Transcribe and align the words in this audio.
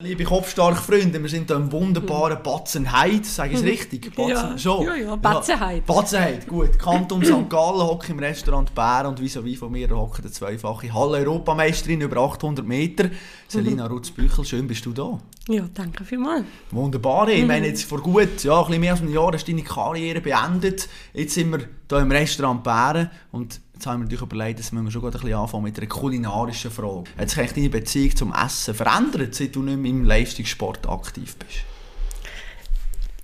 Liebe 0.00 0.22
kopfstarke 0.22 0.80
Freunde, 0.80 1.20
wir 1.20 1.28
sind 1.28 1.48
hier 1.48 1.56
im 1.56 1.72
wunderbaren 1.72 2.40
Batzenheid, 2.40 3.26
sage 3.26 3.54
ich 3.54 3.58
es 3.58 3.64
richtig? 3.64 4.14
Batzen, 4.14 4.50
ja, 4.52 4.56
schon. 4.56 4.86
ja, 4.86 4.94
ja, 4.94 5.16
Batzenheid. 5.16 5.84
Batzenheid, 5.86 6.46
gut. 6.46 6.78
Kanton 6.78 7.24
St. 7.24 7.50
Gallen 7.50 7.82
hockt 7.82 8.08
im 8.08 8.20
Restaurant 8.20 8.72
Bär 8.76 9.08
und 9.08 9.20
wie 9.20 9.26
so 9.26 9.44
wie 9.44 9.56
von 9.56 9.72
mir 9.72 9.90
hockt 9.90 10.20
eine 10.20 10.30
zweifache 10.30 10.94
Halle-Europameisterin 10.94 12.02
über 12.02 12.18
800 12.18 12.64
Meter. 12.64 13.10
Selina 13.48 13.88
mhm. 13.88 13.94
Rutz-Büchel, 13.94 14.44
schön 14.44 14.68
bist 14.68 14.86
du 14.86 14.92
da. 14.92 15.18
Ja, 15.48 15.64
danke 15.74 16.04
vielmals. 16.04 16.44
Wunderbar. 16.70 17.28
Ich 17.30 17.44
meine, 17.44 17.66
jetzt 17.66 17.82
vor 17.82 18.00
gut, 18.00 18.44
ja, 18.44 18.56
ein 18.56 18.66
bisschen 18.66 18.80
mehr 18.80 18.92
als 18.92 19.00
einem 19.00 19.12
Jahr 19.12 19.32
hast 19.32 19.48
du 19.48 19.50
deine 19.50 19.64
Karriere 19.64 20.20
beendet. 20.20 20.88
Jetzt 21.12 21.34
sind 21.34 21.50
wir 21.50 21.58
hier 21.90 21.98
im 21.98 22.12
Restaurant 22.12 22.62
Bären 22.62 23.10
und 23.32 23.60
Jetzt 23.78 23.86
haben 23.86 24.00
wir 24.00 24.04
natürlich 24.06 24.22
überlegt, 24.22 24.58
dass 24.58 24.72
wir 24.72 24.90
schon 24.90 25.04
ein 25.04 25.34
anfangen 25.34 25.62
mit 25.62 25.78
einer 25.78 25.86
kulinarischen 25.86 26.72
Frage. 26.72 27.04
Hat 27.16 27.30
sich 27.30 27.52
deine 27.52 27.68
Beziehung 27.68 28.16
zum 28.16 28.34
Essen 28.34 28.74
verändert, 28.74 29.36
seit 29.36 29.54
du 29.54 29.62
nicht 29.62 29.78
mehr 29.78 29.92
im 29.92 30.04
Leistungssport 30.04 30.88
aktiv 30.88 31.36
bist? 31.36 31.58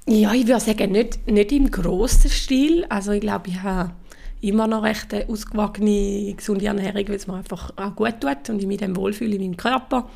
Ja, 0.07 0.33
ich 0.33 0.47
würde 0.47 0.61
sagen, 0.61 0.93
nicht, 0.93 1.29
nicht 1.29 1.51
im 1.51 1.73
grossen 1.73 2.31
Stil. 2.31 2.87
Also 2.89 3.11
ich 3.11 3.23
glaube, 3.23 3.49
ich 3.49 3.61
habe 3.65 3.95
immer 4.43 4.69
noch 4.69 4.85
recht 4.85 5.13
eine 5.13 5.29
ausgewogene, 5.29 6.35
gesunde 6.35 6.67
Ernährung, 6.67 7.09
weil 7.09 7.17
es 7.17 7.27
mir 7.27 7.35
einfach 7.35 7.73
auch 7.75 7.97
gut 7.97 8.21
tut 8.21 8.49
und 8.49 8.61
ich 8.61 8.69
mich 8.69 8.79
dann 8.79 8.95
wohlfühle 8.95 9.35
in 9.35 9.41
meinem 9.41 9.57
Körper. 9.57 10.09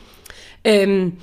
Ähm, 0.63 1.17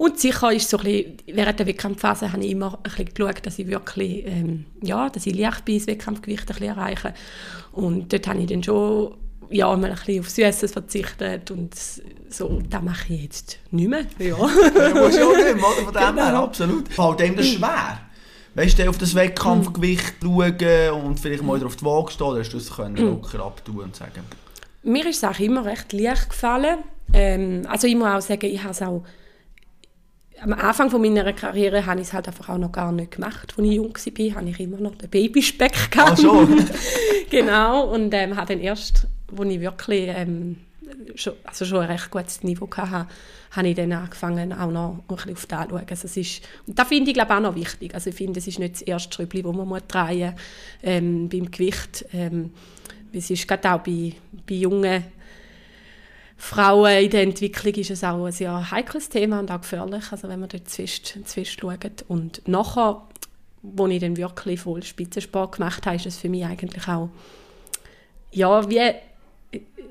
und 0.00 0.18
sicher 0.18 0.50
ist 0.50 0.70
so 0.70 0.78
ein 0.78 0.84
bisschen, 0.84 1.16
während 1.26 1.58
der 1.58 1.66
Wettkampfphase 1.66 2.32
habe 2.32 2.42
ich 2.42 2.52
immer 2.52 2.72
ein 2.72 2.82
bisschen 2.84 3.12
geschaut, 3.12 3.44
dass 3.44 3.58
ich 3.58 3.66
wirklich, 3.66 4.24
ähm, 4.24 4.64
ja, 4.80 5.10
dass 5.10 5.26
ich 5.26 5.38
leicht 5.38 5.66
bin, 5.66 5.76
das 5.76 5.86
Wettkampfgewicht 5.88 6.40
ein 6.40 6.46
bisschen 6.46 6.68
erreiche. 6.68 7.12
Und 7.72 8.10
dort 8.10 8.26
habe 8.26 8.40
ich 8.40 8.46
dann 8.46 8.62
schon 8.62 9.14
ja, 9.50 9.66
mal 9.76 9.90
ein 9.90 9.96
bisschen 9.96 10.20
auf 10.20 10.30
Süßes 10.30 10.72
verzichtet 10.72 11.50
und 11.50 11.74
so, 12.30 12.62
das 12.70 12.82
mache 12.82 13.12
ich 13.12 13.24
jetzt 13.24 13.58
nicht 13.72 13.90
mehr. 13.90 14.06
Ja. 14.18 14.36
du 14.36 15.00
musst 15.00 15.18
ja 15.18 15.26
auch 15.26 15.36
nicht 15.36 15.54
mehr, 15.54 15.64
Von 15.64 15.92
dem 15.92 15.92
genau. 15.92 16.14
her, 16.14 16.34
absolut. 16.34 16.88
Fällt 16.88 17.20
dem 17.20 17.36
das 17.36 17.46
schwer? 17.48 18.00
Weißt 18.54 18.78
du, 18.78 18.88
auf 18.88 18.96
das 18.96 19.14
Wettkampfgewicht 19.14 20.14
schauen 20.22 21.04
und 21.04 21.20
vielleicht 21.20 21.42
mal 21.42 21.62
auf 21.62 21.76
die 21.76 21.84
Waage 21.84 22.12
stehen, 22.12 22.26
oder 22.26 22.40
hast 22.40 22.54
du 22.54 22.56
das 22.56 22.74
können 22.74 22.96
locker 22.96 23.44
abtun 23.44 23.80
und 23.80 23.96
sagen? 23.96 24.22
Mir 24.82 25.04
ist 25.04 25.22
es 25.22 25.24
auch 25.24 25.38
immer 25.38 25.66
recht 25.66 25.92
leicht 25.92 26.30
gefallen. 26.30 26.78
Ähm, 27.12 27.66
also 27.68 27.86
ich 27.86 27.96
muss 27.96 28.08
auch 28.08 28.22
sagen, 28.22 28.46
ich 28.46 28.62
habe 28.62 28.70
es 28.70 28.80
auch 28.80 29.04
am 30.42 30.52
Anfang 30.54 30.90
von 30.90 31.00
meiner 31.00 31.32
Karriere 31.32 31.84
habe 31.86 32.00
ich 32.00 32.08
es 32.08 32.12
halt 32.12 32.28
einfach 32.28 32.48
auch 32.48 32.58
noch 32.58 32.72
gar 32.72 32.92
nicht 32.92 33.12
gemacht. 33.12 33.54
Als 33.56 33.66
ich 33.66 33.74
jung 33.74 33.94
war, 33.94 34.34
hatte 34.36 34.48
ich 34.48 34.60
immer 34.60 34.78
noch 34.78 34.94
den 34.94 35.08
Babyspeck. 35.08 35.90
Gehabt. 35.90 36.12
Ah, 36.12 36.16
schon? 36.16 36.64
genau, 37.30 37.92
und 37.92 38.12
ähm, 38.14 38.36
habe 38.36 38.54
dann 38.54 38.60
erst, 38.60 39.06
als 39.36 39.48
ich 39.48 39.60
wirklich 39.60 40.08
ähm, 40.08 40.56
schon, 41.14 41.34
also 41.44 41.64
schon 41.64 41.80
ein 41.80 41.90
recht 41.90 42.10
gutes 42.10 42.42
Niveau 42.42 42.68
hatte, 42.74 43.06
habe 43.50 43.68
ich 43.68 43.74
dann 43.74 43.92
angefangen, 43.92 44.52
auch 44.52 44.70
noch 44.70 45.04
ein 45.08 45.16
bisschen 45.16 45.32
auf 45.32 45.46
das 45.46 45.68
zu 45.68 45.70
schauen. 45.70 45.86
Also 45.90 46.06
es 46.06 46.16
ist, 46.16 46.42
und 46.66 46.78
das 46.78 46.88
finde 46.88 47.10
ich 47.10 47.14
glaube 47.14 47.34
auch 47.36 47.40
noch 47.40 47.54
wichtig. 47.54 47.94
Also 47.94 48.10
ich 48.10 48.16
finde, 48.16 48.38
es 48.38 48.46
ist 48.46 48.58
nicht 48.58 48.74
das 48.74 48.82
erste 48.82 49.14
Schräubchen, 49.14 49.42
das 49.42 49.54
man 49.54 49.68
muss 49.68 49.82
drehen 49.88 50.32
muss 50.32 50.40
ähm, 50.82 51.28
beim 51.28 51.50
Gewicht. 51.50 52.06
Ähm, 52.12 52.52
es 53.12 53.28
ist 53.30 53.46
gerade 53.46 53.72
auch 53.72 53.80
bei, 53.80 54.12
bei 54.48 54.54
jungen 54.54 55.04
Frauen 56.42 57.04
in 57.04 57.10
der 57.10 57.22
Entwicklung 57.22 57.74
ist 57.74 57.90
es 57.90 58.02
auch 58.02 58.24
ein 58.24 58.32
sehr 58.32 58.70
heikles 58.70 59.10
Thema 59.10 59.40
und 59.40 59.50
auch 59.50 59.60
gefährlich, 59.60 60.10
also 60.10 60.26
wenn 60.26 60.40
man 60.40 60.48
dort 60.48 60.70
zwischen, 60.70 61.26
zwischen 61.26 61.60
schaut. 61.60 62.04
Und 62.08 62.40
nachher, 62.48 63.02
als 63.78 63.90
ich 63.90 64.00
dann 64.00 64.16
wirklich 64.16 64.60
voll 64.60 64.82
Spitzensport 64.82 65.56
gemacht 65.56 65.84
habe, 65.84 65.96
ist 65.96 66.06
es 66.06 66.16
für 66.16 66.30
mich 66.30 66.46
eigentlich 66.46 66.88
auch, 66.88 67.10
ja, 68.32 68.68
wie, 68.70 68.80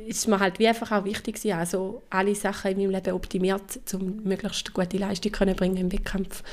ist 0.07 0.27
mir 0.27 0.39
halt 0.39 0.57
wie 0.57 0.67
einfach 0.67 0.91
auch 0.91 1.05
wichtig 1.05 1.35
gewesen, 1.35 1.55
also 1.55 2.01
alle 2.09 2.33
Sachen 2.33 2.71
in 2.71 2.77
meinem 2.77 2.91
Leben 2.91 3.13
optimiert, 3.13 3.79
um 3.93 4.23
möglichst 4.23 4.73
gute 4.73 4.97
Leistung 4.97 5.31
zu 5.31 5.45
bringen 5.53 5.77
im 5.77 5.91
Wettkampf. 5.91 6.43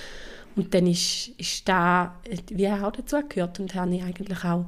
Und 0.56 0.74
dann 0.74 0.86
ist, 0.86 1.28
ist 1.38 1.66
da 1.66 2.16
wie 2.50 2.68
auch 2.68 2.92
dazu 2.92 3.16
gehört 3.26 3.58
und 3.60 3.74
habe 3.74 3.94
ich 3.94 4.02
eigentlich 4.02 4.44
auch 4.44 4.66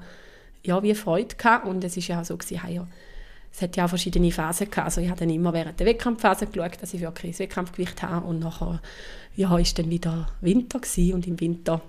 ja, 0.63 0.83
wie 0.83 0.95
Freude 0.95 1.37
gehabt. 1.37 1.67
Und 1.67 1.85
es 1.85 1.99
ist 1.99 2.09
ja 2.09 2.23
auch 2.23 2.25
so 2.25 2.37
gewesen, 2.39 2.61
ja, 2.71 2.87
es 3.53 3.63
hat 3.63 3.77
ja 3.77 3.85
auch 3.85 3.89
verschiedene 3.89 4.31
Phasen 4.31 4.71
gehabt. 4.71 4.87
Also 4.87 5.01
ich 5.01 5.09
habe 5.09 5.21
dann 5.21 5.31
immer 5.31 5.53
während 5.53 5.79
der 5.81 5.87
Wettkampfphase 5.87 6.47
geschaut, 6.47 6.81
dass 6.81 6.95
ich 6.95 7.01
wirklich 7.01 7.33
das 7.33 7.41
Wettkampfgewicht 7.41 8.03
habe 8.03 8.27
und 8.27 8.41
nachher 8.41 8.81
ja, 9.37 9.57
ist 9.59 9.79
dann 9.79 9.91
wieder 9.91 10.29
Winter 10.41 10.81
gewesen 10.81 11.15
und 11.15 11.27
im 11.27 11.41
Winter 11.41 11.81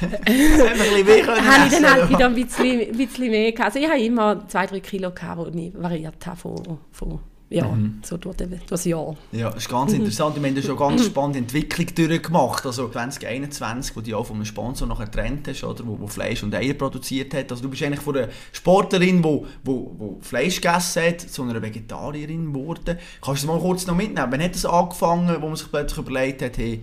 habe 0.02 1.66
ich 1.66 1.72
dann 1.72 1.90
halt 1.90 2.08
wieder 2.08 2.26
ein 2.26 2.34
bisschen, 2.34 2.80
ein 2.80 2.96
bisschen 2.96 3.30
mehr 3.30 3.52
gehabt. 3.52 3.74
Also 3.74 3.78
ich 3.78 3.88
habe 3.88 4.02
immer 4.02 4.48
zwei, 4.48 4.66
drei 4.66 4.80
Kilo 4.80 5.10
gehabt, 5.12 5.54
die 5.54 5.68
ich 5.68 5.74
variiert 5.80 6.26
habe 6.26 6.36
von, 6.36 6.78
von 6.90 7.20
ja, 7.52 7.68
mhm. 7.68 8.00
so 8.02 8.16
durch 8.16 8.36
das 8.66 8.84
Jahr. 8.84 9.14
Ja, 9.30 9.50
das 9.50 9.64
ist 9.64 9.68
ganz 9.68 9.92
interessant. 9.92 10.40
Wir 10.40 10.48
haben 10.48 10.62
schon 10.62 10.70
eine 10.70 10.78
ganz 10.78 11.06
spannende 11.06 11.38
Entwicklung 11.40 11.86
durchgemacht. 11.94 12.64
Also 12.64 12.88
2021, 12.88 13.94
wo 13.94 14.00
du 14.00 14.16
auch 14.16 14.24
von 14.24 14.36
einem 14.36 14.44
Sponsor 14.46 14.88
noch 14.88 15.00
getrennt 15.00 15.48
hast, 15.48 15.62
oder, 15.64 15.86
wo, 15.86 15.98
wo 16.00 16.06
Fleisch 16.06 16.42
und 16.42 16.54
Eier 16.54 16.74
produziert 16.74 17.34
hat. 17.34 17.50
Also 17.50 17.62
du 17.62 17.68
bist 17.68 17.82
eigentlich 17.82 18.00
von 18.00 18.16
einer 18.16 18.28
Sportlerin, 18.52 19.18
die 19.18 19.24
wo, 19.24 19.46
wo, 19.64 19.94
wo 19.98 20.18
Fleisch 20.20 20.60
gegessen 20.60 21.02
hat, 21.02 21.20
zu 21.20 21.42
einer 21.42 21.60
Vegetarierin 21.60 22.52
geworden. 22.52 22.98
Kannst 23.20 23.42
du 23.42 23.46
das 23.46 23.54
mal 23.54 23.60
kurz 23.60 23.86
noch 23.86 23.96
mitnehmen? 23.96 24.28
Wann 24.30 24.42
hat 24.42 24.54
das 24.54 24.64
angefangen, 24.64 25.36
wo 25.40 25.46
man 25.46 25.56
sich 25.56 25.70
plötzlich 25.70 25.98
überlegt 25.98 26.42
hat, 26.42 26.56
hey, 26.56 26.80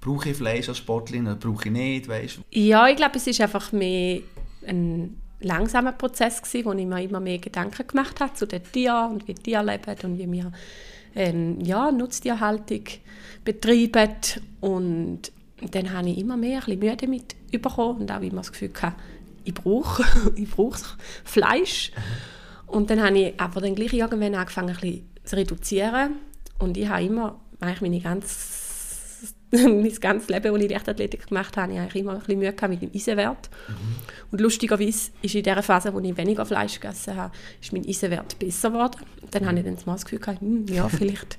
brauche 0.00 0.30
ich 0.30 0.36
Fleisch 0.36 0.68
als 0.68 0.78
Sportlerin 0.78 1.26
oder 1.26 1.36
brauche 1.36 1.66
ich 1.66 1.72
nicht? 1.72 2.08
Weißt? 2.08 2.40
Ja, 2.50 2.88
ich 2.88 2.96
glaube, 2.96 3.16
es 3.16 3.26
ist 3.26 3.40
einfach 3.40 3.72
mehr 3.72 4.20
ein 4.66 5.16
langsamer 5.40 5.92
Prozess 5.92 6.42
gewesen, 6.42 6.64
wo 6.64 6.72
ich 6.72 6.86
mir 6.86 7.02
immer 7.02 7.20
mehr 7.20 7.38
Gedanken 7.38 7.86
gemacht 7.86 8.20
habe 8.20 8.34
zu 8.34 8.46
den 8.46 8.62
Tieren 8.62 9.12
und 9.12 9.28
wie 9.28 9.34
die 9.34 9.42
Tiere 9.42 9.64
leben 9.64 9.96
und 10.04 10.18
wie 10.18 10.30
wir 10.30 10.52
ähm, 11.14 11.60
ja, 11.60 11.90
Nutztierhaltung 11.90 12.84
betreiben 13.44 14.16
und 14.60 15.32
dann 15.70 15.92
habe 15.92 16.08
ich 16.08 16.18
immer 16.18 16.36
mehr 16.36 16.60
ein 16.60 16.64
bisschen 16.64 16.78
Mühe 16.80 16.96
damit 16.96 17.36
bekommen 17.50 18.00
und 18.00 18.12
auch 18.12 18.20
immer 18.20 18.38
das 18.38 18.52
Gefühl 18.52 18.70
gehabt, 18.70 19.00
ich 19.44 19.54
brauche, 19.54 20.04
ich 20.36 20.50
brauche 20.50 20.96
Fleisch. 21.24 21.92
Und 22.66 22.90
dann 22.90 23.02
habe 23.02 23.18
ich 23.18 23.40
aber 23.40 23.60
dann 23.60 23.74
gleich 23.74 23.92
irgendwann 23.92 24.34
angefangen, 24.34 24.70
ein 24.70 24.80
bisschen 24.80 25.10
zu 25.24 25.36
reduzieren 25.36 26.16
und 26.58 26.76
ich 26.76 26.88
habe 26.88 27.04
immer 27.04 27.40
meine 27.58 28.00
ganze 28.00 28.69
mein 29.82 29.92
ganzes 30.00 30.28
Leben, 30.28 30.54
als 30.54 30.64
ich 30.64 30.70
Leichtathletik 30.70 31.26
gemacht 31.26 31.56
habe, 31.56 31.72
ich 31.72 31.96
immer 31.96 32.12
ein 32.12 32.18
bisschen 32.18 32.38
Mühe 32.38 32.54
mit 32.68 32.82
dem 32.82 32.90
Eisenwert. 32.94 33.50
Mhm. 33.68 33.74
Und 34.30 34.40
lustigerweise 34.40 35.10
ist 35.22 35.34
in 35.34 35.42
der 35.42 35.62
Phase, 35.62 35.92
wo 35.92 35.98
ich 36.00 36.16
weniger 36.16 36.46
Fleisch 36.46 36.78
gegessen 36.78 37.16
habe, 37.16 37.32
ist 37.60 37.72
mein 37.72 37.86
Eisenwert 37.86 38.38
besser 38.38 38.70
geworden. 38.70 39.00
dann 39.30 39.46
habe 39.46 39.58
ich 39.58 39.64
dann 39.64 39.76
das 39.84 40.04
Gefühl 40.04 40.20
gehabt, 40.20 40.40
hm, 40.40 40.66
ja, 40.68 40.88
vielleicht 40.88 41.36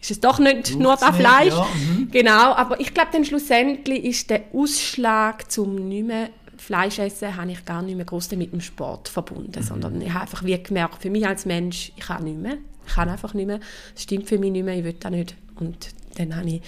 ist 0.00 0.10
es 0.10 0.20
doch 0.20 0.38
nicht 0.38 0.54
Braucht's 0.54 0.76
nur 0.76 0.96
das 0.96 1.16
Fleisch. 1.16 1.54
Ja, 1.54 1.66
mhm. 1.74 2.10
Genau, 2.10 2.54
aber 2.54 2.80
ich 2.80 2.94
glaube, 2.94 3.10
dann 3.12 3.24
schlussendlich 3.24 4.04
ist 4.04 4.30
der 4.30 4.44
Ausschlag 4.52 5.50
zum 5.50 5.88
nicht 5.88 6.06
mehr 6.06 6.30
Fleisch 6.56 6.98
essen, 6.98 7.36
habe 7.36 7.50
ich 7.50 7.64
gar 7.66 7.82
nicht 7.82 7.96
mehr 7.96 8.06
groß 8.06 8.30
mit 8.32 8.52
dem 8.52 8.62
Sport 8.62 9.08
verbunden, 9.08 9.60
mhm. 9.60 9.62
sondern 9.62 10.00
ich 10.00 10.10
habe 10.10 10.22
einfach 10.22 10.42
wie 10.44 10.62
gemerkt, 10.62 11.02
für 11.02 11.10
mich 11.10 11.26
als 11.26 11.44
Mensch, 11.44 11.92
ich 11.96 12.04
kann 12.04 12.24
nicht 12.24 12.38
mehr. 12.38 12.56
Ich 12.86 12.94
kann 12.94 13.08
einfach 13.08 13.34
nicht 13.34 13.46
mehr. 13.46 13.60
Es 13.94 14.04
stimmt 14.04 14.28
für 14.28 14.38
mich 14.38 14.52
nicht 14.52 14.64
mehr, 14.64 14.76
ich 14.76 14.84
will 14.84 14.94
das 14.94 15.10
nicht. 15.10 15.34
Und 15.56 15.88
dann 16.16 16.36
habe 16.36 16.48
ich 16.48 16.62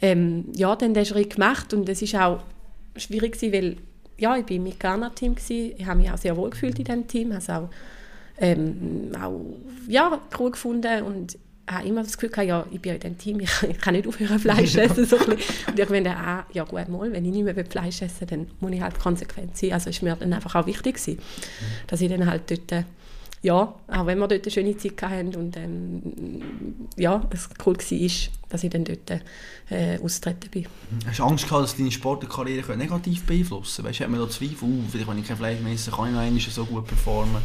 ähm, 0.00 0.46
ja, 0.54 0.74
dann 0.76 0.94
den 0.94 1.04
Schritt 1.04 1.34
gemacht 1.34 1.74
und 1.74 1.88
es 1.88 2.02
ist 2.02 2.14
auch 2.14 2.40
schwierig 2.96 3.32
gewesen, 3.32 3.52
weil 3.52 3.76
ja, 4.18 4.36
ich 4.36 4.44
bin 4.44 4.62
mit 4.62 4.78
Ghana-Team 4.78 5.36
ich 5.48 5.86
habe 5.86 6.00
mich 6.00 6.10
auch 6.10 6.18
sehr 6.18 6.36
wohl 6.36 6.50
gefühlt 6.50 6.78
in 6.78 6.84
diesem 6.84 7.06
Team, 7.06 7.32
habe 7.34 7.54
auch, 7.54 7.70
ähm, 8.38 9.12
auch 9.20 9.40
ja, 9.88 10.20
cool 10.38 10.50
gefunden 10.50 11.02
und 11.02 11.38
habe 11.70 11.86
immer 11.86 12.02
das 12.02 12.16
Gefühl 12.16 12.30
gehabt, 12.30 12.48
ja, 12.48 12.66
ich 12.70 12.80
bin 12.80 12.94
in 12.94 13.00
diesem 13.00 13.18
Team, 13.18 13.40
ich, 13.40 13.50
ich 13.68 13.78
kann 13.78 13.94
nicht 13.94 14.06
aufhören 14.06 14.38
Fleisch 14.38 14.74
essen. 14.76 15.04
So 15.04 15.16
und 15.16 15.78
irgendwann 15.78 16.04
dann 16.04 16.16
auch, 16.16 16.42
ja 16.52 16.64
gut, 16.64 16.88
mal, 16.88 17.12
wenn 17.12 17.24
ich 17.24 17.32
nicht 17.32 17.44
mehr 17.44 17.64
Fleisch 17.64 18.02
essen 18.02 18.26
dann 18.26 18.46
muss 18.60 18.72
ich 18.72 18.80
halt 18.80 18.98
konsequent 18.98 19.56
sein. 19.56 19.72
Also 19.72 19.90
ist 19.90 20.02
mir 20.02 20.16
dann 20.16 20.32
einfach 20.32 20.54
auch 20.54 20.66
wichtig 20.66 20.96
gewesen, 20.96 21.18
dass 21.86 22.00
ich 22.00 22.10
dann 22.10 22.26
halt 22.26 22.50
dort 22.50 22.84
ja, 23.42 23.74
auch 23.88 24.06
wenn 24.06 24.18
wir 24.18 24.28
dort 24.28 24.42
eine 24.42 24.50
schöne 24.50 24.76
Zeit 24.76 25.00
hatten 25.02 25.34
und 25.34 25.56
ähm, 25.56 26.88
ja, 26.96 27.22
es 27.30 27.48
cool 27.64 27.74
war, 27.76 28.10
dass 28.50 28.64
ich 28.64 28.70
dann 28.70 28.84
dort 28.84 29.10
äh, 29.70 29.98
austreten 29.98 30.50
bin. 30.50 30.66
Hast 31.06 31.20
du 31.20 31.24
Angst 31.24 31.48
gehabt, 31.48 31.64
dass 31.64 31.76
deine 31.76 31.90
Sportkarriere 31.90 32.76
negativ 32.76 33.24
beeinflussen 33.24 33.84
könnte? 33.84 34.04
Hat 34.04 34.10
man 34.10 34.20
da 34.20 34.28
Zweifel, 34.28 34.68
uh, 34.68 34.82
vielleicht 34.90 35.08
wenn 35.08 35.18
ich 35.18 35.26
kein 35.26 35.38
Fleisch 35.38 35.60
mehr 35.60 35.72
esse, 35.72 35.90
kann 35.90 36.08
ich 36.08 36.12
noch 36.12 36.20
einmal 36.20 36.40
so 36.40 36.66
gut 36.66 36.86
performen? 36.86 37.40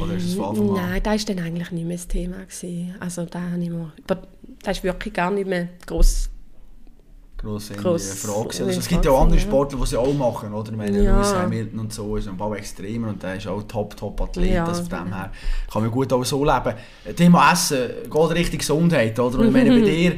Oder 0.00 0.14
ist 0.14 0.28
das 0.28 0.34
von 0.34 0.74
Nein, 0.74 1.02
das 1.02 1.28
war 1.28 1.34
dann 1.34 1.44
eigentlich 1.44 1.70
nicht 1.72 1.86
mehr 1.86 1.96
das 1.96 2.08
Thema. 2.08 2.38
Gewesen. 2.38 2.94
Also 3.00 3.26
da 3.26 3.40
habe 3.40 3.62
ich 3.62 3.68
mir, 3.68 3.92
das 4.06 4.78
ist 4.78 4.84
wirklich 4.84 5.12
gar 5.12 5.30
nicht 5.30 5.46
mehr 5.46 5.68
gross 5.84 6.30
grosse 7.38 7.74
Gross 7.74 8.12
Frage. 8.14 8.64
Also, 8.64 8.80
es 8.80 8.88
gibt 8.88 9.04
ja 9.04 9.12
auch 9.12 9.22
andere 9.22 9.40
Sportler, 9.40 9.78
die 9.78 9.86
sie 9.86 9.96
auch 9.96 10.12
machen, 10.12 10.52
oder? 10.52 10.70
Ich 10.70 10.76
meine, 10.76 11.02
ja. 11.02 11.16
Lewis 11.16 11.34
Hamilton 11.34 11.80
und 11.80 11.92
so 11.92 12.16
ist 12.16 12.28
ein 12.28 12.36
paar 12.36 12.56
extremer 12.56 13.08
und 13.08 13.22
der 13.22 13.36
ist 13.36 13.46
auch 13.46 13.62
top, 13.62 13.96
top 13.96 14.20
Athlet. 14.20 14.52
Ja, 14.52 14.64
also 14.64 14.82
von 14.84 15.04
dem 15.04 15.14
her 15.14 15.30
kann 15.72 15.82
man 15.82 15.90
gut 15.90 16.12
auch 16.12 16.24
so 16.24 16.44
leben. 16.44 16.74
Thema 17.16 17.52
Essen 17.52 17.88
geht 18.04 18.30
Richtung 18.30 18.58
Gesundheit, 18.58 19.18
oder? 19.18 19.38
Und 19.38 19.46
ich 19.46 19.52
meine, 19.52 19.70
bei 19.70 19.80
dir, 19.80 20.16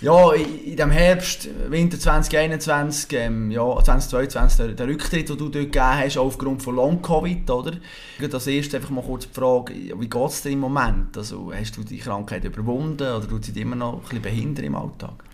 ja, 0.00 0.32
in 0.32 0.76
dem 0.76 0.90
Herbst, 0.90 1.48
Winter 1.68 1.98
2021, 1.98 3.12
ähm, 3.12 3.50
ja, 3.50 3.62
2022, 3.82 4.56
der, 4.56 4.68
der 4.68 4.86
Rücktritt, 4.86 5.28
den 5.28 5.38
du 5.38 5.48
dort 5.48 5.52
gegeben 5.52 5.84
hast, 5.84 6.18
aufgrund 6.18 6.62
von 6.62 6.76
Long-Covid, 6.76 7.50
oder? 7.50 7.72
Als 8.20 8.46
erstes 8.46 8.74
einfach 8.74 8.90
mal 8.90 9.04
kurz 9.04 9.26
die 9.28 9.34
Frage, 9.34 9.74
wie 9.74 10.08
geht 10.08 10.28
es 10.28 10.42
dir 10.42 10.50
im 10.50 10.60
Moment? 10.60 11.16
Also, 11.16 11.52
hast 11.54 11.76
du 11.76 11.84
die 11.84 11.98
Krankheit 11.98 12.44
überwunden 12.44 13.02
oder 13.02 13.26
tut 13.26 13.44
sie 13.44 13.52
dich 13.52 13.62
immer 13.62 13.76
noch 13.76 13.94
ein 13.94 14.00
bisschen 14.00 14.22
behindern 14.22 14.64
im 14.64 14.74
Alltag? 14.76 15.24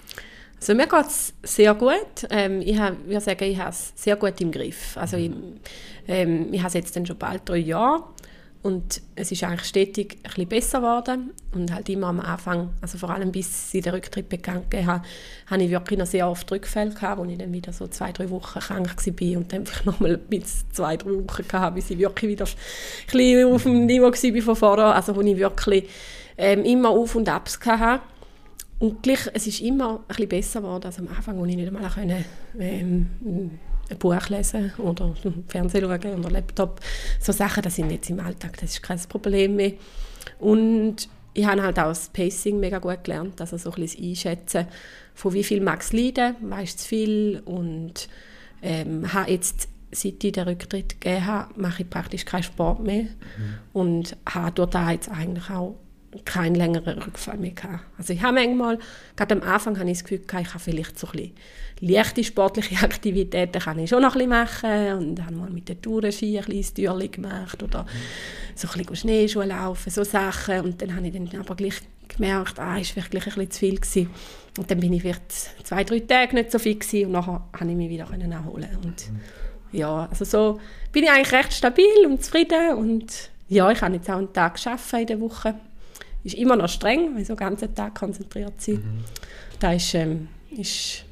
Also 0.60 0.74
mir 0.74 0.86
geht 0.86 1.06
es 1.06 1.32
sehr 1.42 1.74
gut. 1.74 2.26
Ähm, 2.28 2.60
ich 2.60 2.78
würde 2.78 3.20
sagen, 3.20 3.44
ich 3.44 3.58
habe 3.58 3.70
es 3.70 3.92
sehr 3.96 4.16
gut 4.16 4.40
im 4.42 4.52
Griff. 4.52 4.96
Also 4.96 5.16
ich, 5.16 5.30
ähm, 6.06 6.52
ich 6.52 6.60
habe 6.60 6.68
es 6.68 6.74
jetzt 6.74 6.94
dann 6.94 7.06
schon 7.06 7.16
bald 7.16 7.48
drei 7.48 7.56
Jahre 7.56 8.04
und 8.62 9.00
es 9.16 9.32
ist 9.32 9.42
eigentlich 9.42 9.66
stetig 9.66 10.18
ein 10.22 10.22
bisschen 10.22 10.48
besser 10.48 10.78
geworden 10.80 11.30
und 11.54 11.72
halt 11.72 11.88
immer 11.88 12.08
am 12.08 12.20
Anfang, 12.20 12.74
also 12.82 12.98
vor 12.98 13.08
allem 13.08 13.32
bis 13.32 13.72
ich 13.72 13.82
den 13.82 13.94
Rücktritt 13.94 14.28
bekannt 14.28 14.70
gegeben 14.70 14.86
habe, 14.86 15.04
hatte 15.46 15.64
ich 15.64 15.70
wirklich 15.70 15.98
noch 15.98 16.06
sehr 16.06 16.28
oft 16.28 16.50
Rückfälle 16.52 16.92
gehabt, 16.92 17.18
wo 17.18 17.24
ich 17.24 17.38
dann 17.38 17.54
wieder 17.54 17.72
so 17.72 17.86
zwei, 17.86 18.12
drei 18.12 18.28
Wochen 18.28 18.60
krank 18.60 18.94
war 18.96 19.36
und 19.38 19.52
dann 19.52 19.64
vielleicht 19.64 19.86
nochmal 19.86 20.18
bis 20.18 20.68
zwei, 20.72 20.98
drei 20.98 21.18
Wochen 21.18 21.48
gehabt, 21.48 21.74
bis 21.74 21.88
ich 21.88 21.98
wirklich 21.98 22.32
wieder 22.32 22.44
ein 22.44 22.52
bisschen 23.06 23.50
auf 23.50 23.62
dem 23.62 23.86
Niveau 23.86 24.12
war 24.12 24.42
von 24.42 24.56
vorher, 24.56 24.94
also 24.94 25.16
wo 25.16 25.22
ich 25.22 25.38
wirklich 25.38 25.88
ähm, 26.36 26.66
immer 26.66 26.90
Auf 26.90 27.14
und 27.14 27.30
Abs 27.30 27.58
hatte. 27.64 28.02
Und 28.80 29.02
gleich, 29.02 29.30
es 29.34 29.46
ist 29.46 29.60
immer 29.60 30.00
ein 30.00 30.06
bisschen 30.08 30.28
besser 30.28 30.60
geworden 30.62 30.86
als 30.86 30.98
am 30.98 31.08
Anfang, 31.08 31.38
wo 31.38 31.44
ich 31.44 31.54
nicht 31.54 31.68
einmal 31.68 31.88
können, 31.90 32.24
ähm, 32.58 33.10
ein 33.90 33.98
Buch 33.98 34.28
lesen 34.30 34.72
oder 34.78 35.14
Fernsehen 35.48 35.84
schauen 35.84 36.18
oder 36.18 36.30
Laptop. 36.30 36.80
So 37.20 37.30
Sachen, 37.30 37.62
das 37.62 37.76
sind 37.76 37.90
jetzt 37.90 38.08
im 38.08 38.20
Alltag, 38.20 38.56
das 38.58 38.70
ist 38.70 38.82
kein 38.82 38.98
Problem 39.00 39.56
mehr. 39.56 39.72
Und 40.38 41.10
ich 41.34 41.46
habe 41.46 41.62
halt 41.62 41.78
auch 41.78 41.88
das 41.88 42.08
Pacing 42.08 42.58
mega 42.58 42.78
gut 42.78 43.04
gelernt, 43.04 43.38
also 43.40 43.58
so 43.58 43.70
ein 43.70 43.82
bisschen 43.82 44.02
Einschätzen, 44.02 44.66
von 45.14 45.34
wie 45.34 45.44
viel 45.44 45.60
mag 45.60 45.82
es 45.82 45.92
leiden, 45.92 46.36
weißt 46.40 46.78
zu 46.80 46.88
viel 46.88 47.42
und 47.44 48.08
ähm, 48.62 49.12
habe 49.12 49.30
jetzt 49.30 49.68
seit 49.92 50.24
ich 50.24 50.32
den 50.32 50.48
Rücktritt 50.48 51.00
gegeben 51.00 51.26
habe, 51.26 51.60
mache 51.60 51.82
ich 51.82 51.90
praktisch 51.90 52.24
keinen 52.24 52.44
Sport 52.44 52.80
mehr 52.80 53.02
mhm. 53.02 53.08
und 53.72 54.16
habe 54.26 54.52
dort 54.52 54.74
jetzt 54.90 55.10
eigentlich 55.10 55.50
auch 55.50 55.76
keinen 56.24 56.56
längeren 56.56 56.98
Rückfall 56.98 57.38
mehr 57.38 57.52
gehabt. 57.52 57.84
Also 57.96 58.12
ich 58.12 58.22
habe 58.22 58.34
manchmal, 58.34 58.78
gerade 59.16 59.34
am 59.36 59.42
Anfang 59.42 59.78
habe 59.78 59.88
ich 59.90 59.98
das 59.98 60.04
Gefühl 60.04 60.26
gehabt, 60.26 60.46
ich 60.46 60.52
kann 60.52 60.60
vielleicht 60.60 60.98
so 60.98 61.06
ein 61.08 61.12
bisschen 61.12 61.32
leichte 61.80 62.24
sportliche 62.24 62.76
Aktivitäten 62.84 63.60
kann 63.60 63.78
ich 63.78 63.90
schon 63.90 64.02
noch 64.02 64.16
ein 64.16 64.28
bisschen 64.28 64.30
machen 64.30 64.92
und 64.98 65.24
habe 65.24 65.34
mal 65.34 65.50
mit 65.50 65.68
der 65.68 65.80
Tourenski 65.80 66.38
ein 66.38 66.44
kleines 66.44 66.74
Türchen 66.74 67.10
gemacht 67.10 67.62
oder 67.62 67.86
so 68.54 68.68
ein 68.68 68.78
bisschen 68.78 68.96
Schneeschuhe 68.96 69.46
laufen, 69.46 69.90
so 69.90 70.04
Sachen 70.04 70.60
und 70.60 70.82
dann 70.82 70.94
habe 70.94 71.06
ich 71.06 71.12
dann 71.12 71.40
aber 71.40 71.54
gleich 71.54 71.80
gemerkt, 72.08 72.58
ah, 72.58 72.78
ist 72.78 72.96
wirklich 72.96 73.24
ein 73.24 73.34
bisschen 73.34 73.50
zu 73.50 73.58
viel 73.60 73.76
gewesen. 73.76 74.10
Und 74.58 74.70
dann 74.70 74.80
bin 74.80 74.92
ich 74.92 75.02
vielleicht 75.02 75.30
zwei, 75.64 75.84
drei 75.84 76.00
Tage 76.00 76.34
nicht 76.34 76.50
so 76.50 76.58
fit 76.58 76.80
gewesen 76.80 77.06
und 77.06 77.12
nachher 77.12 77.46
konnte 77.52 77.72
ich 77.72 77.76
mich 77.76 77.88
wieder 77.88 78.08
erholen 78.10 78.78
und 78.82 79.10
ja, 79.72 80.08
also 80.10 80.24
so 80.24 80.60
bin 80.90 81.04
ich 81.04 81.10
eigentlich 81.10 81.32
recht 81.32 81.52
stabil 81.52 82.04
und 82.04 82.24
zufrieden 82.24 82.74
und 82.74 83.30
ja, 83.48 83.70
ich 83.70 83.80
habe 83.80 83.94
jetzt 83.94 84.10
auch 84.10 84.18
einen 84.18 84.32
Tag 84.32 84.58
in 84.92 85.06
der 85.06 85.20
Woche 85.20 85.54
ist 86.24 86.34
immer 86.34 86.56
noch 86.56 86.68
streng, 86.68 87.16
weil 87.16 87.24
so 87.24 87.34
den 87.34 87.38
ganzen 87.38 87.74
Tag 87.74 87.94
konzentriert 87.94 88.60
sind. 88.60 88.84
Mhm. 88.84 89.04
Das 89.58 89.76
ist, 89.76 89.94
ähm, 89.94 90.28
ist, 90.50 91.04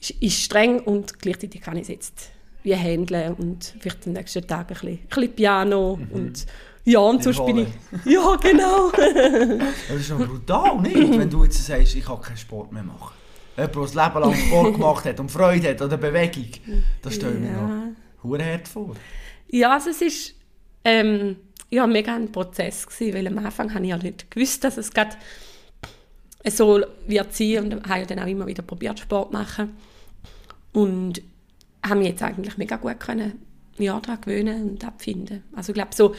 ist, 0.00 0.10
ist, 0.20 0.42
streng 0.42 0.80
und 0.80 1.18
gleichzeitig 1.18 1.60
kann 1.60 1.76
ich 1.76 1.82
es 1.82 1.88
jetzt 1.88 2.30
wie 2.62 2.74
handeln 2.74 3.34
und 3.34 3.74
vielleicht 3.78 4.06
den 4.06 4.14
nächsten 4.14 4.46
Tag 4.46 4.62
ein 4.62 4.66
bisschen, 4.66 4.88
ein 4.88 5.08
bisschen 5.08 5.34
Piano 5.34 5.96
mhm. 5.96 6.08
und 6.10 6.46
ja, 6.86 7.00
und 7.00 7.20
sonst 7.20 7.44
bin 7.44 7.58
ich... 7.58 7.68
Ja, 8.04 8.36
genau. 8.36 8.92
das 9.88 9.96
ist 9.96 10.06
schon 10.06 10.24
brutal, 10.24 10.80
nicht? 10.80 11.18
Wenn 11.18 11.28
du 11.28 11.42
jetzt 11.42 11.66
sagst, 11.66 11.96
ich 11.96 12.04
kann 12.04 12.20
keinen 12.20 12.36
Sport 12.36 12.70
mehr 12.70 12.84
machen. 12.84 13.12
Jemand, 13.56 13.74
der 13.74 13.82
das 13.82 13.94
Leben 13.94 14.20
lang 14.20 14.34
Sport 14.34 14.74
gemacht 14.74 15.04
hat 15.04 15.18
und 15.18 15.28
Freude 15.28 15.70
hat 15.70 15.82
oder 15.82 15.96
Bewegung, 15.96 16.48
das 17.02 17.16
stelle 17.16 17.38
ich 17.38 17.44
ja. 17.44 17.50
mir 17.50 17.96
noch 18.22 18.38
hart 18.38 18.68
vor. 18.68 18.94
Ja, 19.48 19.72
also 19.72 19.90
es 19.90 20.00
ist... 20.00 20.34
Ähm, 20.84 21.36
ja, 21.70 21.86
mega 21.86 22.14
ein 22.14 22.30
Prozess 22.30 22.86
gewesen, 22.86 23.14
weil 23.14 23.26
am 23.26 23.38
Anfang 23.38 23.74
habe 23.74 23.84
ich 23.84 23.90
ja 23.90 23.98
nicht 23.98 24.30
gewusst, 24.30 24.64
dass 24.64 24.76
es 24.76 24.92
gerade 24.92 25.16
so 26.48 26.80
wird 27.06 27.34
sein 27.34 27.72
und 27.72 27.88
habe 27.88 28.00
ja 28.00 28.06
dann 28.06 28.20
auch 28.20 28.26
immer 28.26 28.46
wieder 28.46 28.62
probiert 28.62 29.00
Sport 29.00 29.32
zu 29.32 29.36
machen 29.36 29.76
und 30.72 31.22
habe 31.84 31.96
mich 31.96 32.08
jetzt 32.08 32.22
eigentlich 32.22 32.56
mega 32.56 32.76
gut 32.76 33.00
können 33.00 33.40
ja, 33.78 33.98
daran 34.00 34.20
gewöhnen 34.20 34.70
und 34.70 34.84
abfinden. 34.84 35.42
Also 35.54 35.70
ich 35.70 35.74
glaube 35.74 35.94
so 35.94 36.14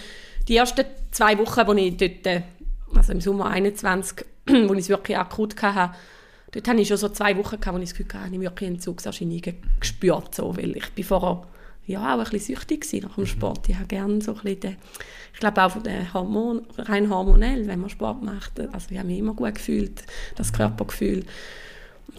die 0.48 0.58
ersten 0.58 0.86
zwei 1.12 1.38
Wochen, 1.38 1.68
wo 1.68 1.74
ich 1.74 1.98
dort, 1.98 2.44
also 2.96 3.12
im 3.12 3.22
Sommer 3.22 3.48
21, 3.48 4.26
wo 4.48 4.74
ich 4.74 4.80
es 4.80 4.90
wirklich 4.90 5.18
akut 5.18 5.62
hatte, 5.62 5.96
dort 6.52 6.68
hatte 6.68 6.82
ich 6.82 6.88
schon 6.88 6.98
so 6.98 7.10
zwei 7.10 7.36
Wochen, 7.38 7.60
gehabt, 7.60 7.78
wo 7.78 7.82
ich 7.82 7.90
das 7.90 7.98
Gefühl 7.98 8.22
hatte, 8.22 8.36
ich 8.36 8.42
wirklich 8.42 8.70
Entzugserscheinungen 8.70 9.56
gespürt, 9.80 10.36
so, 10.36 10.56
weil 10.56 10.78
ich 10.78 10.90
bin 10.92 11.04
vorher 11.04 11.48
ja, 11.88 12.14
auch 12.14 12.20
ein 12.20 12.30
bisschen 12.30 12.56
süchtig 12.56 12.86
nach 13.02 13.16
dem 13.16 13.24
mhm. 13.24 13.28
Sport. 13.28 13.70
Ich 13.70 13.76
habe 13.76 13.88
gerne 13.88 14.22
so 14.22 14.34
ein 14.34 14.42
bisschen 14.42 14.60
den, 14.60 14.76
ich 15.38 15.42
glaube 15.42 15.64
auch 15.64 15.70
von 15.70 15.84
den 15.84 16.12
Hormon, 16.16 16.66
rein 16.80 17.12
hormonell, 17.12 17.68
wenn 17.68 17.80
man 17.80 17.92
Sport 17.92 18.24
macht. 18.24 18.60
Also 18.60 18.88
ich 18.90 18.98
habe 18.98 19.08
mich 19.08 19.20
immer 19.20 19.36
gut 19.36 19.54
gefühlt, 19.54 20.02
das 20.36 20.52
Körpergefühl. 20.52 21.26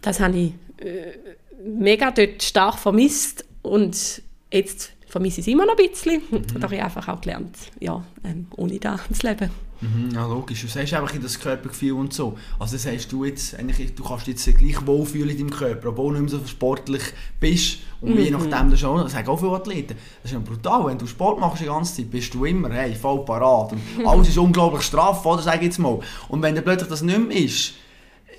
Das 0.02 0.20
habe 0.20 0.36
ich 0.38 0.52
äh, 0.76 1.18
mega 1.64 2.12
dort 2.12 2.40
stark 2.44 2.78
vermisst 2.78 3.44
und 3.62 4.22
jetzt 4.52 4.92
vermisse 5.08 5.40
ich 5.40 5.46
es 5.46 5.52
immer 5.52 5.66
noch 5.66 5.76
ein 5.76 5.88
bisschen. 5.88 6.22
Mhm. 6.30 6.44
Da 6.54 6.62
habe 6.62 6.76
ich 6.76 6.82
einfach 6.82 7.08
auch 7.08 7.20
gelernt, 7.20 7.56
ja, 7.80 8.02
ähm, 8.24 8.46
ohne 8.56 8.78
da 8.78 8.98
zu 9.12 9.26
leben. 9.26 9.50
Mhm, 9.80 10.10
ja, 10.12 10.26
logisch. 10.26 10.62
Du 10.62 10.66
sagst 10.66 10.92
einfach 10.92 11.14
in 11.14 11.22
das 11.22 11.38
Körpergefühl 11.38 11.92
und 11.92 12.12
so. 12.12 12.36
Also 12.58 12.74
das 12.74 12.86
heißt, 12.86 13.12
du 13.12 13.24
jetzt, 13.24 13.56
eigentlich, 13.56 13.94
du 13.94 14.02
kannst 14.02 14.26
jetzt 14.26 14.44
gleich 14.58 14.84
wohlfühlen 14.84 15.30
in 15.30 15.38
deinem 15.38 15.50
Körper, 15.50 15.90
obwohl 15.90 16.14
du 16.14 16.20
nicht 16.20 16.32
mehr 16.32 16.40
so 16.40 16.46
sportlich 16.46 17.02
bist. 17.38 17.78
Und 18.00 18.14
mhm. 18.14 18.20
je 18.20 18.30
nachdem, 18.30 18.70
das, 18.70 18.82
auch, 18.82 19.00
das 19.00 19.12
sagen 19.12 19.28
auch 19.28 19.38
viele 19.38 19.52
Athleten, 19.52 19.94
das 20.22 20.32
ist 20.32 20.32
ja 20.32 20.40
brutal, 20.40 20.86
wenn 20.86 20.98
du 20.98 21.06
Sport 21.06 21.38
machst 21.38 21.62
die 21.62 21.66
ganze 21.66 21.94
Zeit, 21.94 22.10
bist 22.10 22.34
du 22.34 22.44
immer 22.44 22.70
hey, 22.70 22.94
voll 22.94 23.24
parat. 23.24 23.72
Und 23.72 23.80
alles 24.06 24.28
ist 24.28 24.38
unglaublich 24.38 24.82
straff, 24.82 25.24
oder 25.24 25.42
sag 25.42 25.62
jetzt 25.62 25.78
mal. 25.78 26.00
Und 26.28 26.42
wenn 26.42 26.56
dann 26.56 26.64
plötzlich 26.64 26.88
das 26.88 27.02
nicht 27.02 27.28
mehr 27.28 27.36
ist, 27.36 27.74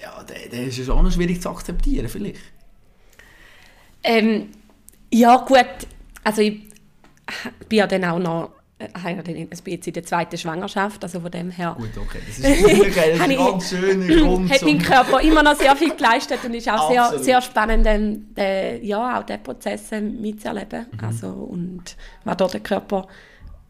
ja, 0.02 0.24
dann, 0.24 0.38
dann 0.52 0.68
ist 0.68 0.78
es 0.78 0.90
auch 0.90 1.02
noch 1.02 1.12
schwierig 1.12 1.42
zu 1.42 1.50
akzeptieren, 1.50 2.10
vielleicht. 2.10 2.42
Ähm, 4.04 4.50
ja, 5.12 5.38
gut. 5.38 5.88
Also 6.24 6.42
ich 6.42 6.62
bin 7.68 7.80
ja 7.80 7.88
dann 7.88 8.06
auch 8.06 8.20
noch 8.20 8.52
habe 8.94 9.16
ja 9.16 9.22
dann 9.22 9.36
ein 9.36 9.50
bisschen 9.50 9.82
in 9.82 9.94
der 9.94 10.04
zweiten 10.04 10.38
Schwangerschaft, 10.38 11.04
also 11.04 11.20
von 11.20 11.32
dem 11.32 11.52
her. 11.52 11.76
Gut, 11.78 11.90
okay, 11.98 12.20
das 12.26 12.40
ist, 12.40 12.44
wirklich, 12.80 13.22
ein 13.22 13.36
ganz 13.36 13.70
schöner 13.70 14.16
Grund. 14.16 14.52
Hat 14.52 14.62
mein 14.62 14.80
Körper 14.80 15.20
immer 15.20 15.44
noch 15.44 15.56
sehr 15.56 15.76
viel 15.76 15.94
geleistet 15.96 16.40
und 16.46 16.54
ist 16.54 16.70
auch 16.70 16.90
sehr, 16.90 17.20
sehr 17.20 17.42
spannend, 17.42 17.86
den, 17.86 18.34
den, 18.36 18.84
ja, 18.86 19.20
auch 19.20 19.24
diese 19.24 19.40
Prozesse 19.40 20.00
mitzuerleben. 20.00 20.86
Mhm. 20.92 21.06
Also, 21.06 21.28
und 21.28 21.98
was 22.24 22.38
dort 22.38 22.54
der 22.54 22.62
Körper 22.62 23.08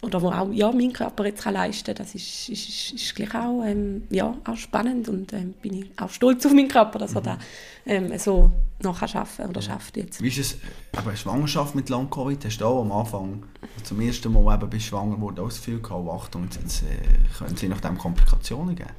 oder 0.01 0.21
wo 0.21 0.29
auch 0.29 0.51
ja, 0.51 0.71
mein 0.71 0.93
Körper 0.93 1.25
jetzt 1.25 1.43
kann 1.43 1.55
leisten 1.55 1.93
kann, 1.93 1.95
das 1.95 2.15
ist, 2.15 2.49
ist, 2.49 2.69
ist, 2.69 2.93
ist 2.93 3.15
gleich 3.15 3.35
auch, 3.35 3.63
ähm, 3.65 4.03
ja, 4.09 4.33
auch 4.45 4.55
spannend 4.55 5.09
und 5.09 5.33
ähm, 5.33 5.53
bin 5.61 5.73
ich 5.73 5.91
auch 5.99 6.09
stolz 6.09 6.45
auf 6.45 6.53
meinen 6.53 6.69
Körper, 6.69 6.99
dass 6.99 7.15
er 7.15 7.21
mhm. 7.21 7.25
da 7.25 7.37
ähm, 7.85 8.17
so 8.17 8.51
noch 8.81 9.01
arbeiten 9.01 9.49
oder 9.49 9.61
schafft 9.61 9.97
jetzt. 9.97 10.21
Wie 10.21 10.29
ist 10.29 10.37
es, 10.37 10.57
aber 10.95 11.15
Schwangerschaft 11.15 11.75
mit 11.75 11.89
Long-Covid, 11.89 12.45
hast 12.45 12.59
du 12.59 12.65
auch 12.65 12.81
am 12.81 12.93
Anfang 12.93 13.43
zum 13.83 13.99
ersten 13.99 14.31
Mal 14.31 14.55
eben 14.55 14.69
bist 14.69 14.85
schwanger 14.85 15.15
geworden, 15.15 15.39
auch 15.39 15.49
das 15.49 15.57
Gefühl 15.57 15.81
gehabt, 15.81 16.05
oh, 16.05 16.11
Achtung, 16.11 16.43
jetzt 16.43 16.83
äh, 16.83 17.37
können 17.37 17.57
sie 17.57 17.67
nach 17.67 17.81
dem 17.81 17.97
Komplikationen 17.97 18.75
geben? 18.75 18.89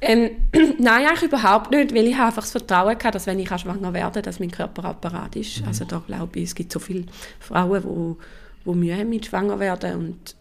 Ähm, 0.00 0.30
nein, 0.78 1.06
eigentlich 1.06 1.22
überhaupt 1.22 1.72
nicht, 1.72 1.92
weil 1.92 2.06
ich 2.06 2.16
einfach 2.16 2.42
das 2.42 2.52
Vertrauen 2.52 2.90
hatte, 2.90 3.10
dass 3.10 3.26
wenn 3.26 3.40
ich 3.40 3.48
schwanger 3.48 3.92
werde, 3.92 4.22
dass 4.22 4.38
mein 4.38 4.52
Körper 4.52 4.90
auch 4.90 4.94
bereit 4.94 5.34
ist. 5.34 5.62
Mhm. 5.62 5.68
Also 5.68 5.84
da 5.84 6.00
glaube 6.06 6.38
ich, 6.38 6.44
es 6.44 6.54
gibt 6.54 6.70
so 6.70 6.78
viele 6.78 7.06
Frauen, 7.40 7.82
die, 7.82 8.70
die 8.70 8.76
Mühe 8.76 8.96
haben 8.96 9.08
mit 9.08 9.26
schwanger 9.26 9.58
werden 9.58 9.98
und 9.98 10.36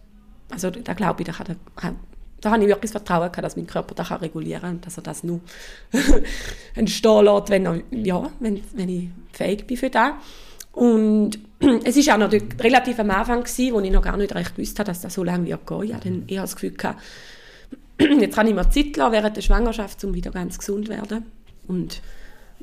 also 0.49 0.69
da 0.69 0.93
glaube 0.93 1.21
ich, 1.21 1.27
da, 1.27 1.33
kann 1.33 1.45
der, 1.45 1.95
da 2.41 2.51
habe 2.51 2.63
ich 2.63 2.69
wirklich 2.69 2.91
das 2.91 3.01
Vertrauen 3.01 3.31
gehabt, 3.31 3.43
dass 3.43 3.55
mein 3.55 3.67
Körper 3.67 3.95
das 3.95 4.11
regulieren 4.11 4.61
kann 4.61 4.75
und 4.75 4.85
dass 4.85 4.97
er 4.97 5.03
das 5.03 5.23
nur 5.23 5.39
entstehen 6.75 7.25
lässt, 7.25 7.49
wenn, 7.49 7.65
er, 7.65 7.81
ja, 7.91 8.29
wenn, 8.39 8.61
wenn 8.73 8.89
ich 8.89 9.09
fähig 9.31 9.65
bin 9.65 9.77
für 9.77 9.89
das. 9.89 10.11
Und 10.73 11.39
es 11.83 11.95
war 12.07 12.15
auch 12.15 12.19
noch 12.19 12.31
relativ 12.59 12.99
am 12.99 13.11
Anfang, 13.11 13.43
gewesen, 13.43 13.73
wo 13.73 13.79
ich 13.79 13.91
noch 13.91 14.01
gar 14.01 14.17
nicht 14.17 14.33
recht 14.35 14.55
gewusst 14.55 14.77
habe, 14.79 14.87
dass 14.87 15.01
das 15.01 15.13
so 15.13 15.23
lange 15.23 15.47
wird 15.47 15.65
gehen. 15.65 15.83
Ich 15.83 15.93
hatte 15.93 16.09
dann 16.09 16.27
eher 16.27 16.41
das 16.41 16.55
Gefühl, 16.55 16.71
gehabt, 16.71 17.01
jetzt 17.99 18.35
kann 18.35 18.47
ich 18.47 18.55
mir 18.55 18.69
Zeit 18.69 18.97
lassen 18.97 19.13
während 19.13 19.37
der 19.37 19.41
Schwangerschaft, 19.41 20.03
um 20.03 20.13
wieder 20.13 20.31
ganz 20.31 20.57
gesund 20.57 20.87
zu 20.87 20.91
werden. 20.91 21.25
Und 21.67 22.01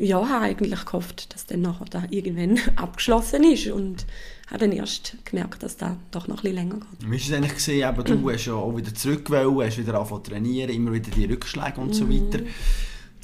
ja, 0.01 0.27
habe 0.27 0.47
eigentlich 0.47 0.85
gehofft, 0.87 1.35
dass 1.35 1.45
dann 1.45 1.61
nachher 1.61 1.85
da 1.85 2.05
irgendwann 2.09 2.59
abgeschlossen 2.77 3.45
ist 3.45 3.67
und 3.67 4.07
habe 4.49 4.61
dann 4.61 4.73
erst 4.73 5.17
gemerkt, 5.27 5.63
dass 5.63 5.77
das 5.77 5.93
doch 6.11 6.27
noch 6.27 6.43
ein 6.43 6.55
länger 6.55 6.77
geht. 6.77 7.11
Wie 7.11 7.17
hast 7.17 7.29
du 7.29 7.33
es 7.33 7.37
eigentlich 7.37 7.55
gesehen, 7.55 7.85
aber 7.85 8.03
du 8.03 8.31
hast 8.33 8.47
ja 8.47 8.55
auch 8.55 8.75
wieder 8.75 8.95
zurückgewollt, 8.95 9.69
hast 9.69 9.79
wieder 9.79 9.95
angefangen 9.95 10.25
zu 10.25 10.31
trainieren, 10.31 10.71
immer 10.71 10.93
wieder 10.95 11.11
die 11.11 11.27
Rückschläge 11.27 11.81
und 11.81 11.95
so 11.95 12.07
mhm. 12.07 12.15
weiter. 12.15 12.45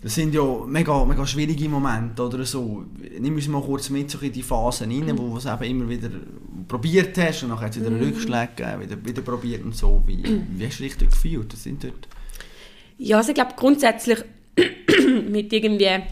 Das 0.03 0.15
sind 0.15 0.35
ja 0.35 0.45
mega, 0.67 1.03
mega 1.07 1.27
schwierige 1.27 1.69
Momente 1.71 2.23
oder 2.23 2.45
so. 2.45 2.85
Nimm 3.19 3.35
uns 3.35 3.49
mal 3.49 3.63
kurz 3.63 3.89
mit 3.89 4.11
so 4.11 4.19
in 4.19 4.31
die 4.31 4.43
Phasen 4.43 4.91
rein, 4.91 5.07
mhm. 5.07 5.19
wo 5.19 5.31
du 5.31 5.39
es 5.39 5.47
eben 5.47 5.65
immer 5.65 5.89
wieder 5.89 6.11
probiert 6.69 7.17
hast 7.17 7.43
und 7.43 7.53
es 7.53 7.77
wieder 7.77 7.87
einen 7.87 8.01
mhm. 8.01 8.05
Rückschlag 8.05 8.55
gegeben, 8.55 8.83
wieder, 8.83 9.05
wieder 9.05 9.23
probiert 9.23 9.65
und 9.65 9.75
so. 9.75 10.03
Wie, 10.07 10.23
wie 10.23 10.67
hast 10.67 10.79
du 10.79 10.83
dich 10.83 10.99
dort 10.99 11.11
gefühlt? 11.11 11.51
Das 11.51 11.63
sind 11.63 11.83
dort? 11.83 12.07
Ja, 12.99 13.17
also 13.17 13.31
ich 13.31 13.35
glaube 13.35 13.55
grundsätzlich 13.57 14.19
mit 15.31 15.51
irgendwie 15.55 16.03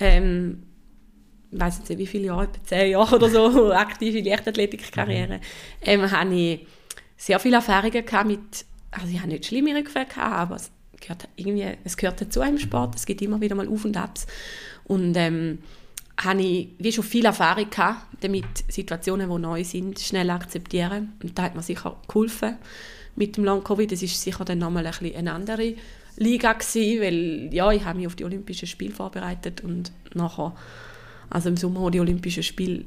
ähm, 0.00 0.62
ich 1.52 1.60
weiß 1.60 1.80
nicht 1.80 1.98
wie 1.98 2.06
viele 2.06 2.26
Jahre, 2.26 2.44
etwa 2.44 2.64
zehn 2.64 2.90
Jahre 2.92 3.16
oder 3.16 3.28
so, 3.28 3.72
aktive 3.72 4.20
Leichtathletikkarriere, 4.20 5.38
mhm. 5.38 5.42
ähm, 5.82 6.10
habe 6.10 6.34
ich 6.34 6.66
sehr 7.16 7.38
viele 7.38 7.56
Erfahrungen 7.56 8.04
gehabt 8.04 8.26
mit, 8.26 8.64
also 8.90 9.08
ich 9.08 9.18
habe 9.18 9.28
nicht 9.28 9.46
schlimme 9.46 9.74
Rückfälle 9.74 10.06
gehabt, 10.06 10.52
aber 10.52 10.60
gehört 11.00 11.28
irgendwie, 11.36 11.66
es 11.84 11.96
gehört 11.96 12.20
dazu 12.20 12.40
im 12.42 12.58
Sport, 12.58 12.94
es 12.94 13.06
gibt 13.06 13.22
immer 13.22 13.40
wieder 13.40 13.54
mal 13.54 13.68
Auf 13.68 13.84
und 13.84 13.96
Abs. 13.96 14.26
Und 14.84 15.16
ähm, 15.16 15.58
habe 16.24 16.42
ich 16.42 16.68
wie 16.78 16.92
schon 16.92 17.04
viel 17.04 17.24
Erfahrung 17.24 17.70
gehabt, 17.70 18.06
damit 18.20 18.44
Situationen, 18.68 19.30
die 19.30 19.38
neu 19.38 19.64
sind, 19.64 19.98
schnell 19.98 20.30
akzeptieren. 20.30 21.14
Und 21.22 21.38
da 21.38 21.44
hat 21.44 21.54
mir 21.54 21.62
sicher 21.62 21.96
geholfen 22.06 22.56
mit 23.16 23.36
dem 23.36 23.44
Long-Covid. 23.44 23.90
Das 23.90 24.02
ist 24.02 24.20
sicher 24.20 24.44
dann 24.44 24.58
nochmal 24.58 24.86
ein 24.86 24.92
bisschen 24.92 25.16
eine 25.16 25.32
andere 25.32 25.74
Liga 26.20 26.52
gewesen, 26.52 27.00
weil 27.00 27.48
ja, 27.52 27.72
ich 27.72 27.84
habe 27.84 27.98
mich 27.98 28.06
auf 28.06 28.14
die 28.14 28.24
Olympischen 28.24 28.68
Spiele 28.68 28.92
vorbereitet 28.92 29.62
und 29.62 29.90
nachher, 30.14 30.54
also 31.30 31.48
im 31.48 31.56
Sommer, 31.56 31.80
wo 31.80 31.90
die 31.90 31.98
Olympischen 31.98 32.42
Spiele 32.42 32.84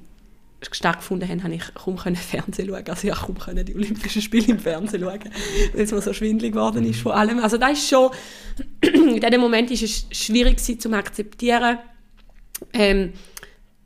stattgefunden 0.61 1.27
haben, 1.27 1.43
habe 1.43 1.55
ich 1.55 1.73
kaum 1.73 1.97
Fernsehen 2.15 2.69
schauen. 2.69 2.87
Also 2.87 3.07
ich 3.07 3.15
kaum 3.15 3.37
können 3.37 3.65
die 3.65 3.75
Olympischen 3.75 4.21
Spiele 4.21 4.47
im 4.47 4.59
Fernsehen 4.59 5.01
schauen, 5.01 5.19
weil 5.73 5.81
es 5.81 5.91
mir 5.91 6.01
so 6.01 6.13
schwindelig 6.13 6.53
geworden 6.53 6.85
ist 6.85 7.01
von 7.01 7.13
allem. 7.13 7.39
Also 7.39 7.57
das 7.57 7.73
ist 7.73 7.89
schon, 7.89 8.11
in 8.81 9.19
diesem 9.19 9.41
Moment 9.41 9.71
ist 9.71 9.81
es 9.81 10.05
schwierig 10.11 10.59
zu 10.59 10.93
akzeptieren. 10.93 11.79
Ähm, 12.71 13.13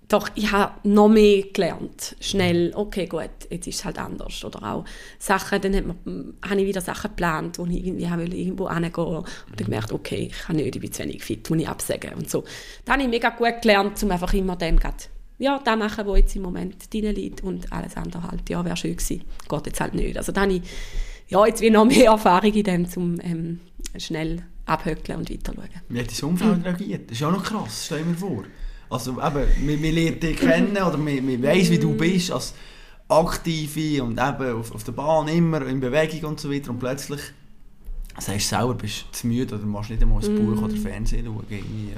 doch 0.07 0.29
ich 0.35 0.51
habe 0.51 0.87
noch 0.87 1.09
mehr 1.09 1.43
gelernt, 1.53 2.15
schnell, 2.21 2.71
okay, 2.75 3.07
gut, 3.07 3.29
jetzt 3.49 3.67
ist 3.67 3.79
es 3.79 3.85
halt 3.85 3.99
anders. 3.99 4.43
Oder 4.45 4.63
auch 4.63 4.85
Sachen, 5.19 5.61
dann 5.61 5.87
man, 6.05 6.33
habe 6.47 6.61
ich 6.61 6.67
wieder 6.67 6.81
Sachen 6.81 7.09
geplant, 7.09 7.59
wo 7.59 7.65
ich 7.65 7.85
irgendwie 7.85 8.03
irgendwo 8.03 8.69
hingehen 8.69 8.95
wollte 8.95 9.29
und 9.49 9.57
gemerkt, 9.57 9.91
okay, 9.91 10.29
ich 10.31 10.37
kann 10.39 10.55
nicht, 10.55 10.75
ich 10.75 10.81
bin 10.81 10.91
zu 10.91 11.03
wenig 11.03 11.23
fit, 11.23 11.49
muss 11.49 11.59
ich 11.59 11.67
absagen 11.67 12.13
und 12.13 12.29
so. 12.29 12.45
Da 12.85 12.93
habe 12.93 13.03
ich 13.03 13.09
mega 13.09 13.29
gut 13.29 13.61
gelernt, 13.61 14.01
um 14.01 14.11
einfach 14.11 14.33
immer 14.33 14.55
dann 14.55 14.77
grad, 14.77 15.09
ja, 15.39 15.59
das 15.63 15.77
machen, 15.77 16.07
was 16.07 16.17
jetzt 16.17 16.35
im 16.35 16.41
Moment 16.43 16.93
drin 16.93 17.13
liegt 17.13 17.43
und 17.43 17.71
alles 17.73 17.97
andere 17.97 18.23
halt, 18.23 18.49
ja, 18.49 18.63
wäre 18.63 18.77
schön 18.77 18.95
gewesen, 18.95 19.23
geht 19.49 19.65
jetzt 19.65 19.81
halt 19.81 19.93
nicht. 19.93 20.17
Also 20.17 20.31
da 20.31 20.41
habe 20.41 20.53
ich 20.53 20.61
ja, 21.27 21.45
jetzt 21.45 21.61
wie 21.61 21.69
noch 21.69 21.85
mehr 21.85 22.11
Erfahrung 22.11 22.53
in 22.53 22.63
dem, 22.63 22.87
um 22.95 23.19
ähm, 23.21 23.59
schnell 23.97 24.43
abhöckeln 24.65 25.19
und 25.19 25.29
weiter 25.29 25.53
schauen. 25.53 25.69
Wie 25.89 25.99
hat 25.99 26.07
dein 26.21 26.29
Umfeld 26.29 26.65
reagiert? 26.65 27.11
Das 27.11 27.17
ist 27.17 27.23
auch 27.23 27.31
noch 27.31 27.43
krass, 27.43 27.83
stell 27.85 28.03
dir 28.03 28.13
vor. 28.13 28.45
Also 28.89 29.11
eben, 29.11 29.21
man, 29.65 29.81
man 29.81 29.91
lernt 29.91 30.23
dich 30.23 30.37
kennen 30.37 30.77
oder 30.77 30.97
man, 30.97 31.25
man 31.25 31.43
weiss, 31.43 31.69
wie 31.69 31.79
du 31.79 31.91
mm. 31.91 31.97
bist 31.97 32.31
als 32.31 32.53
Aktive 33.09 34.03
und 34.03 34.19
eben 34.19 34.59
auf, 34.59 34.73
auf 34.73 34.83
der 34.83 34.91
Bahn 34.93 35.27
immer 35.27 35.65
in 35.65 35.79
Bewegung 35.79 36.31
und 36.31 36.39
so 36.39 36.51
weiter 36.51 36.71
und 36.71 36.79
plötzlich 36.79 37.21
sagst 38.17 38.51
du 38.51 38.55
selber, 38.55 38.73
bist 38.73 39.05
zu 39.11 39.27
müde 39.27 39.55
oder 39.55 39.65
machst 39.65 39.89
nicht 39.89 40.01
einmal 40.01 40.23
ein 40.23 40.35
Buch 40.35 40.61
oder 40.61 40.75
Fernsehen 40.75 41.25
schauen. 41.25 41.45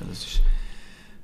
Das 0.09 0.25
ist, 0.25 0.41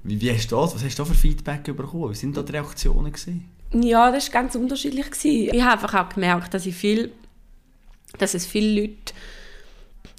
wie, 0.04 0.20
wie 0.22 0.32
hast 0.32 0.52
du 0.52 0.56
das? 0.56 0.76
Was 0.76 0.84
hast 0.84 0.98
du 0.98 1.06
für 1.06 1.14
Feedback 1.14 1.64
bekommen? 1.64 2.12
Wie 2.12 2.16
sind 2.16 2.38
da 2.38 2.44
die 2.44 2.52
Reaktionen 2.52 3.12
gewesen? 3.12 3.50
Ja, 3.74 4.12
das 4.12 4.32
war 4.32 4.42
ganz 4.42 4.56
unterschiedlich. 4.56 5.10
Gewesen. 5.12 5.54
Ich 5.54 5.62
habe 5.62 5.74
einfach 5.74 5.94
auch 5.94 6.14
gemerkt, 6.14 6.54
dass, 6.54 6.66
ich 6.66 6.76
viel, 6.76 7.12
dass 8.18 8.34
es 8.34 8.46
viele 8.46 8.82
Leute 8.82 9.14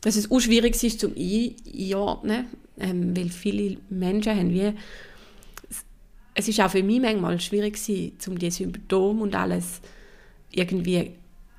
dass 0.06 0.14
es 0.14 0.30
auch 0.30 0.38
schwierig 0.38 0.80
ist 0.80 1.00
zum 1.00 1.14
Einordnen, 1.16 2.46
ähm, 2.78 3.16
weil 3.16 3.28
viele 3.28 3.78
Menschen 3.88 4.36
haben 4.36 4.50
wie 4.50 4.72
es 6.36 6.48
ist 6.48 6.60
auch 6.60 6.70
für 6.70 6.82
mich 6.82 7.00
manchmal 7.00 7.40
schwierig 7.40 7.82
gewesen, 7.82 8.12
um 8.28 8.38
die 8.38 8.50
Symptome 8.50 9.22
und 9.22 9.34
alles 9.34 9.80
irgendwie 10.50 11.12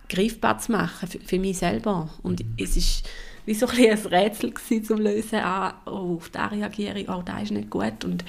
greifbar 0.07 0.59
zu 0.59 0.71
machen 0.71 1.09
für, 1.09 1.19
für 1.19 1.39
mich 1.39 1.57
selber. 1.57 2.09
Und 2.21 2.41
mhm. 2.41 2.53
es 2.61 2.77
ist 2.77 3.09
wie 3.45 3.55
so 3.55 3.65
ein, 3.67 3.89
ein 3.89 3.97
Rätsel 3.97 4.51
gewesen, 4.51 4.85
zum 4.85 4.99
lösen. 4.99 5.39
Ah, 5.39 5.81
oh, 5.87 6.17
auf 6.17 6.29
da 6.29 6.45
reagiere 6.45 6.99
ich, 6.99 7.09
oh, 7.09 7.23
da 7.25 7.39
ist 7.39 7.51
nicht 7.51 7.71
gut. 7.71 8.05
Und 8.05 8.23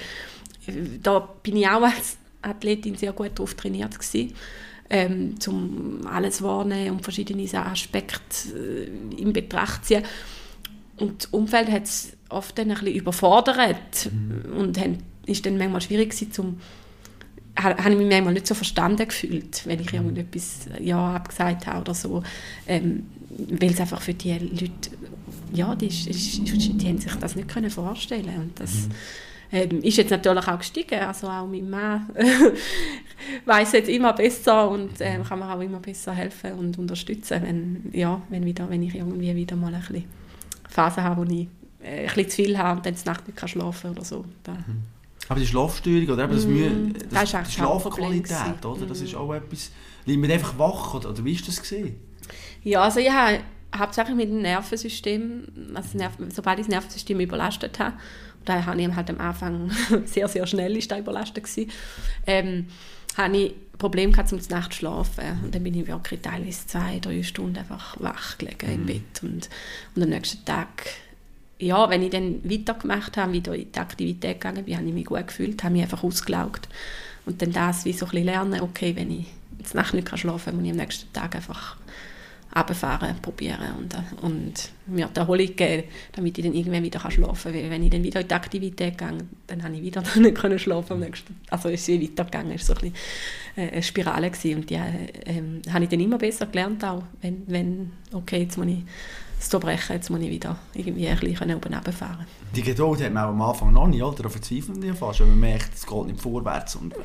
äh, 0.65 0.97
da 1.03 1.19
bin 1.19 1.55
ich 1.57 1.67
auch 1.67 1.83
als 1.83 2.17
Athletin 2.41 2.95
sehr 2.95 3.13
gut 3.13 3.31
darauf 3.35 3.53
trainiert 3.53 3.99
gewesen, 3.99 4.33
ähm, 4.89 5.35
um 5.47 6.01
alles 6.07 6.41
wahrnehmen 6.41 6.97
und 6.97 7.03
verschiedene 7.03 7.47
Aspekte 7.53 8.57
äh, 8.57 9.21
in 9.21 9.33
Betracht 9.33 9.85
zu 9.85 9.93
ziehen. 9.93 10.03
Und 10.97 11.23
das 11.23 11.31
Umfeld 11.31 11.69
hat 11.69 11.83
es 11.83 12.17
oft 12.29 12.57
dann 12.57 12.71
ein 12.71 12.77
bisschen 12.79 12.95
überfordert 12.95 14.09
mhm. 14.11 14.57
und 14.57 14.79
haben 14.79 14.97
ist 15.29 15.45
dann 15.45 15.57
manchmal 15.57 15.81
schwierig 15.81 16.09
gewesen, 16.09 16.31
zum 16.31 16.57
habe 17.61 17.91
ich 17.91 17.97
mich 17.97 18.09
manchmal 18.09 18.33
nicht 18.33 18.47
so 18.47 18.55
verstanden 18.55 19.07
gefühlt, 19.07 19.65
wenn 19.65 19.79
ich 19.79 19.93
irgendetwas 19.93 20.67
ja 20.79 21.15
abgesagt 21.15 21.67
habe 21.67 21.81
oder 21.81 21.93
so, 21.93 22.23
ähm, 22.67 23.07
weil 23.29 23.71
es 23.71 23.81
einfach 23.81 24.01
für 24.01 24.13
die 24.13 24.33
Leute, 24.33 24.91
ja, 25.53 25.75
die, 25.75 25.89
die, 25.89 26.73
die 26.77 26.87
haben 26.87 26.99
sich 26.99 27.13
das 27.15 27.35
nicht 27.35 27.49
können 27.49 27.69
vorstellen 27.69 28.33
und 28.39 28.59
das 28.59 28.87
mhm. 28.87 28.91
ähm, 29.51 29.81
ist 29.81 29.97
jetzt 29.97 30.11
natürlich 30.11 30.47
auch 30.47 30.59
gestiegen, 30.59 30.99
also 30.99 31.27
auch 31.27 31.47
mein 31.47 31.69
Mann 31.69 32.07
weiß 33.45 33.73
jetzt 33.73 33.89
immer 33.89 34.13
besser 34.13 34.69
und 34.69 34.91
ähm, 34.99 35.23
kann 35.23 35.39
mir 35.39 35.53
auch 35.53 35.59
immer 35.59 35.79
besser 35.79 36.13
helfen 36.13 36.53
und 36.53 36.77
unterstützen, 36.77 37.41
wenn, 37.41 37.89
ja, 37.91 38.21
wenn, 38.29 38.45
wieder, 38.45 38.69
wenn 38.69 38.83
ich 38.83 38.95
irgendwie 38.95 39.35
wieder 39.35 39.55
mal 39.55 39.73
ein 39.73 39.81
bisschen 39.81 40.05
Phase 40.69 41.03
habe, 41.03 41.21
wo 41.21 41.31
ich 41.31 41.47
äh, 41.83 42.01
ein 42.01 42.05
bisschen 42.05 42.29
zu 42.29 42.35
viel 42.37 42.57
habe 42.57 42.77
und 42.77 42.85
dann 42.85 42.95
Nacht 43.05 43.27
nicht 43.27 43.49
schlafen 43.49 43.81
kann 43.81 43.91
oder 43.91 44.05
so. 44.05 44.23
Da, 44.43 44.53
mhm. 44.53 44.83
Aber 45.29 45.39
die 45.39 45.47
Schlafstörung 45.47 46.09
oder 46.09 46.23
eben 46.23 46.33
das 46.33 46.45
Mühe, 46.45 46.71
das, 47.09 47.31
das 47.31 47.47
die 47.47 47.51
Schlafqualität, 47.53 48.65
oder? 48.65 48.85
Das 48.85 48.99
ist 48.99 49.15
auch 49.15 49.31
etwas, 49.33 49.71
liegt 50.05 50.19
man 50.19 50.31
einfach 50.31 50.57
wach, 50.57 50.95
oder, 50.95 51.11
oder 51.11 51.23
wie 51.23 51.33
ist 51.33 51.47
das 51.47 51.61
gesehen? 51.61 51.95
Ja, 52.63 52.81
also 52.81 52.99
ich 52.99 53.11
habe 53.11 53.39
hauptsächlich 53.75 54.15
mit 54.15 54.29
dem 54.29 54.41
Nervensystem, 54.41 55.43
also 55.75 55.97
Nerv, 55.97 56.13
sobald 56.29 56.59
ich 56.59 56.65
das 56.65 56.71
Nervensystem 56.71 57.19
überlastet 57.19 57.79
habe, 57.79 57.93
da 58.45 58.65
habe 58.65 58.81
ich 58.81 58.95
halt 58.95 59.09
am 59.09 59.19
Anfang 59.19 59.71
sehr, 60.05 60.27
sehr 60.27 60.47
schnell 60.47 60.75
ist 60.75 60.91
da 60.91 60.97
überlastet 60.97 61.43
gewesen, 61.43 61.71
ähm, 62.25 62.65
habe 63.15 63.37
ich 63.37 63.53
Probleme 63.77 64.11
gehabt, 64.11 64.33
um 64.33 64.39
Nacht 64.49 64.73
zu 64.73 64.79
schlafen. 64.79 65.23
Und 65.43 65.55
dann 65.55 65.63
bin 65.63 65.73
ich 65.73 65.87
wirklich 65.87 66.21
teilweise 66.21 66.67
zwei, 66.67 66.99
drei 66.99 67.23
Stunden 67.23 67.57
einfach 67.57 67.95
wach 67.99 68.37
gelegen 68.37 68.67
mhm. 68.67 68.73
im 68.73 68.85
Bett. 68.85 69.23
Und, 69.23 69.49
und 69.95 70.03
am 70.03 70.09
nächsten 70.09 70.43
Tag 70.45 70.85
ja, 71.59 71.89
wenn 71.89 72.01
ich 72.01 72.09
dann 72.09 72.41
weitergemacht 72.43 73.17
habe, 73.17 73.33
wieder 73.33 73.53
in 73.53 73.71
die 73.71 73.79
Aktivität 73.79 74.39
gegangen 74.39 74.63
bin, 74.63 74.77
habe 74.77 74.87
ich 74.87 74.93
mich 74.93 75.05
gut 75.05 75.27
gefühlt, 75.27 75.61
habe 75.63 75.73
mich 75.73 75.83
einfach 75.83 76.03
ausgelaugt. 76.03 76.69
Und 77.25 77.41
dann 77.41 77.51
das 77.51 77.85
wie 77.85 77.93
so 77.93 78.05
ein 78.05 78.11
bisschen 78.11 78.25
lernen, 78.25 78.61
okay, 78.61 78.95
wenn 78.95 79.11
ich 79.11 79.25
jetzt 79.57 79.75
Nacht 79.75 79.93
nicht 79.93 80.07
schlafen 80.17 80.45
kann, 80.45 80.55
muss 80.55 80.65
ich 80.65 80.71
am 80.71 80.77
nächsten 80.77 81.13
Tag 81.13 81.35
einfach 81.35 81.77
runterfahren, 82.55 83.15
probieren 83.21 83.75
und, 83.77 83.95
und 84.23 84.71
mir 84.87 85.07
die 85.07 85.19
Erholung 85.19 85.55
geben, 85.55 85.83
damit 86.13 86.37
ich 86.37 86.43
dann 86.43 86.53
irgendwann 86.53 86.81
wieder 86.81 86.99
schlafen 87.11 87.51
kann. 87.51 87.61
Weil 87.61 87.69
wenn 87.69 87.83
ich 87.83 87.91
dann 87.91 88.03
wieder 88.03 88.21
in 88.21 88.27
die 88.27 88.33
Aktivität 88.33 88.97
gehe, 88.97 89.17
dann 89.47 89.63
habe 89.63 89.75
ich 89.75 89.83
wieder 89.83 90.01
nicht 90.15 90.35
können 90.35 90.57
schlafen 90.57 90.93
am 90.93 90.99
nächsten 91.01 91.35
Also 91.49 91.69
ist 91.69 91.87
es 91.87 92.01
weitergegangen, 92.01 92.53
es 92.53 92.67
war 92.67 92.75
so 92.75 92.81
ein 92.81 92.91
bisschen 92.91 93.67
äh, 93.67 93.71
eine 93.71 93.83
Spirale 93.83 94.31
gewesen. 94.31 94.55
und 94.55 94.69
die 94.69 94.75
äh, 94.75 94.81
habe 95.71 95.83
ich 95.83 95.89
dann 95.89 95.99
immer 95.99 96.17
besser 96.17 96.47
gelernt, 96.47 96.83
auch 96.83 97.03
wenn, 97.21 97.43
wenn 97.47 97.91
okay, 98.13 98.41
jetzt 98.41 98.57
muss 98.57 98.67
ich 98.67 98.83
es 99.39 99.49
brechen, 99.49 99.93
jetzt 99.93 100.09
muss 100.09 100.19
ich 100.19 100.29
wieder 100.29 100.57
irgendwie 100.73 101.07
ein 101.07 101.17
bisschen 101.17 101.55
oben 101.55 101.93
fahren. 101.93 102.27
Die 102.55 102.61
Geduld 102.61 103.01
hat 103.01 103.13
man 103.13 103.23
auch 103.23 103.29
am 103.29 103.41
Anfang 103.41 103.73
noch 103.73 103.87
nicht, 103.87 104.03
oder? 104.03 104.29
Verzweifelt 104.29 104.77
man 104.77 104.87
ja 104.87 104.93
fast, 104.93 105.21
wenn 105.21 105.29
man 105.29 105.39
merkt, 105.39 105.73
es 105.73 105.85
geht 105.85 106.05
nicht 106.05 106.19
vorwärts 106.19 106.75
und 106.75 106.93
äh, 106.93 106.97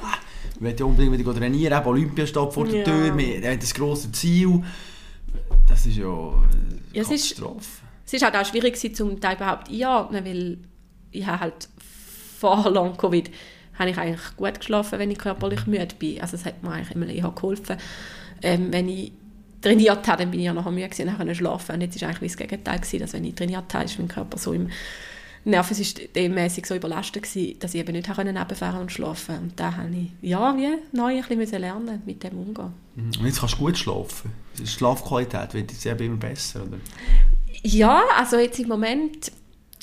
man 0.61 0.71
will 0.71 0.77
ja 0.79 0.85
unbedingt 0.85 1.19
wieder 1.19 1.35
trainieren, 1.35 1.79
eben 1.79 1.87
Olympia 1.87 2.27
steht 2.27 2.53
vor 2.53 2.67
der 2.67 2.79
ja. 2.79 2.85
Tür, 2.85 3.15
man 3.15 3.53
hat 3.53 3.63
das 3.63 3.73
grosse 3.73 4.11
Ziel. 4.13 4.63
Das 5.69 5.87
ist 5.87 5.97
ja 5.97 6.07
eine 6.07 6.81
ja, 6.93 7.03
es 7.03 7.09
Katastrophe. 7.09 7.59
Ist, 7.59 7.83
es 8.07 8.13
ist 8.15 8.23
halt 8.23 8.37
auch 8.37 8.45
schwierig 8.45 9.01
um 9.01 9.21
da 9.21 9.33
überhaupt 9.33 9.71
einordnen, 9.71 10.25
weil 10.25 10.59
ich 11.13 11.27
habe 11.27 11.41
halt 11.41 11.69
vor 12.39 12.71
Long-Covid 12.71 13.31
habe 13.79 13.91
ich 13.91 13.99
eigentlich 13.99 14.37
gut 14.37 14.59
geschlafen, 14.61 14.99
wenn 14.99 15.11
ich 15.11 15.19
körperlich 15.19 15.67
müde 15.67 15.95
bin. 15.99 16.21
Also 16.21 16.37
es 16.37 16.45
hat 16.45 16.63
mir 16.63 16.71
eigentlich 16.71 16.95
immer 16.95 17.07
eher 17.07 17.31
geholfen. 17.31 17.77
Ähm, 18.43 18.73
wenn 18.73 18.89
ich 18.89 19.13
trainiert 19.65 20.07
habe, 20.07 20.23
dann 20.23 20.31
bin 20.31 20.41
ich 20.41 20.47
ja 20.47 20.53
nachher 20.53 20.71
müde 20.71 20.89
gewesen, 20.89 21.07
nachher 21.07 21.35
schlafen. 21.35 21.75
Und 21.75 21.81
jetzt 21.81 22.01
war 22.01 22.09
eigentlich 22.09 22.33
das 22.33 22.39
Gegenteil, 22.39 22.79
gewesen, 22.79 22.99
dass 23.01 23.13
wenn 23.13 23.25
ich 23.25 23.35
trainiert 23.35 23.73
habe, 23.73 23.85
ist 23.85 23.99
mein 23.99 24.09
Körper 24.09 24.39
so 24.39 24.53
im 24.53 24.69
nervensystemmäßig 25.45 26.67
so 26.67 26.75
überlastet 26.75 27.23
gewesen, 27.23 27.59
dass 27.59 27.75
ich 27.75 27.81
eben 27.81 27.93
nicht 27.93 28.09
runterfahren 28.09 28.81
und 28.81 28.93
schlafen 28.93 29.39
Und 29.39 29.61
da 29.61 29.77
habe 29.77 29.91
ich, 29.91 30.29
ja, 30.29 30.57
wie 30.57 30.79
neu 30.97 31.21
ein 31.29 31.39
bisschen 31.39 31.61
lernen 31.61 32.03
mit 32.07 32.23
dem 32.23 32.39
umgehen. 32.39 32.73
Mhm. 32.95 33.11
Und 33.19 33.27
jetzt 33.27 33.41
kannst 33.41 33.55
du 33.55 33.59
gut 33.59 33.77
schlafen. 33.77 34.33
Die 34.59 34.67
Schlafqualität 34.67 35.53
wird 35.53 35.73
jetzt 35.73 35.85
immer 35.85 36.17
besser, 36.17 36.63
oder? 36.63 36.79
Ja, 37.63 38.03
also 38.17 38.39
jetzt 38.39 38.59
im 38.59 38.69
Moment 38.69 39.33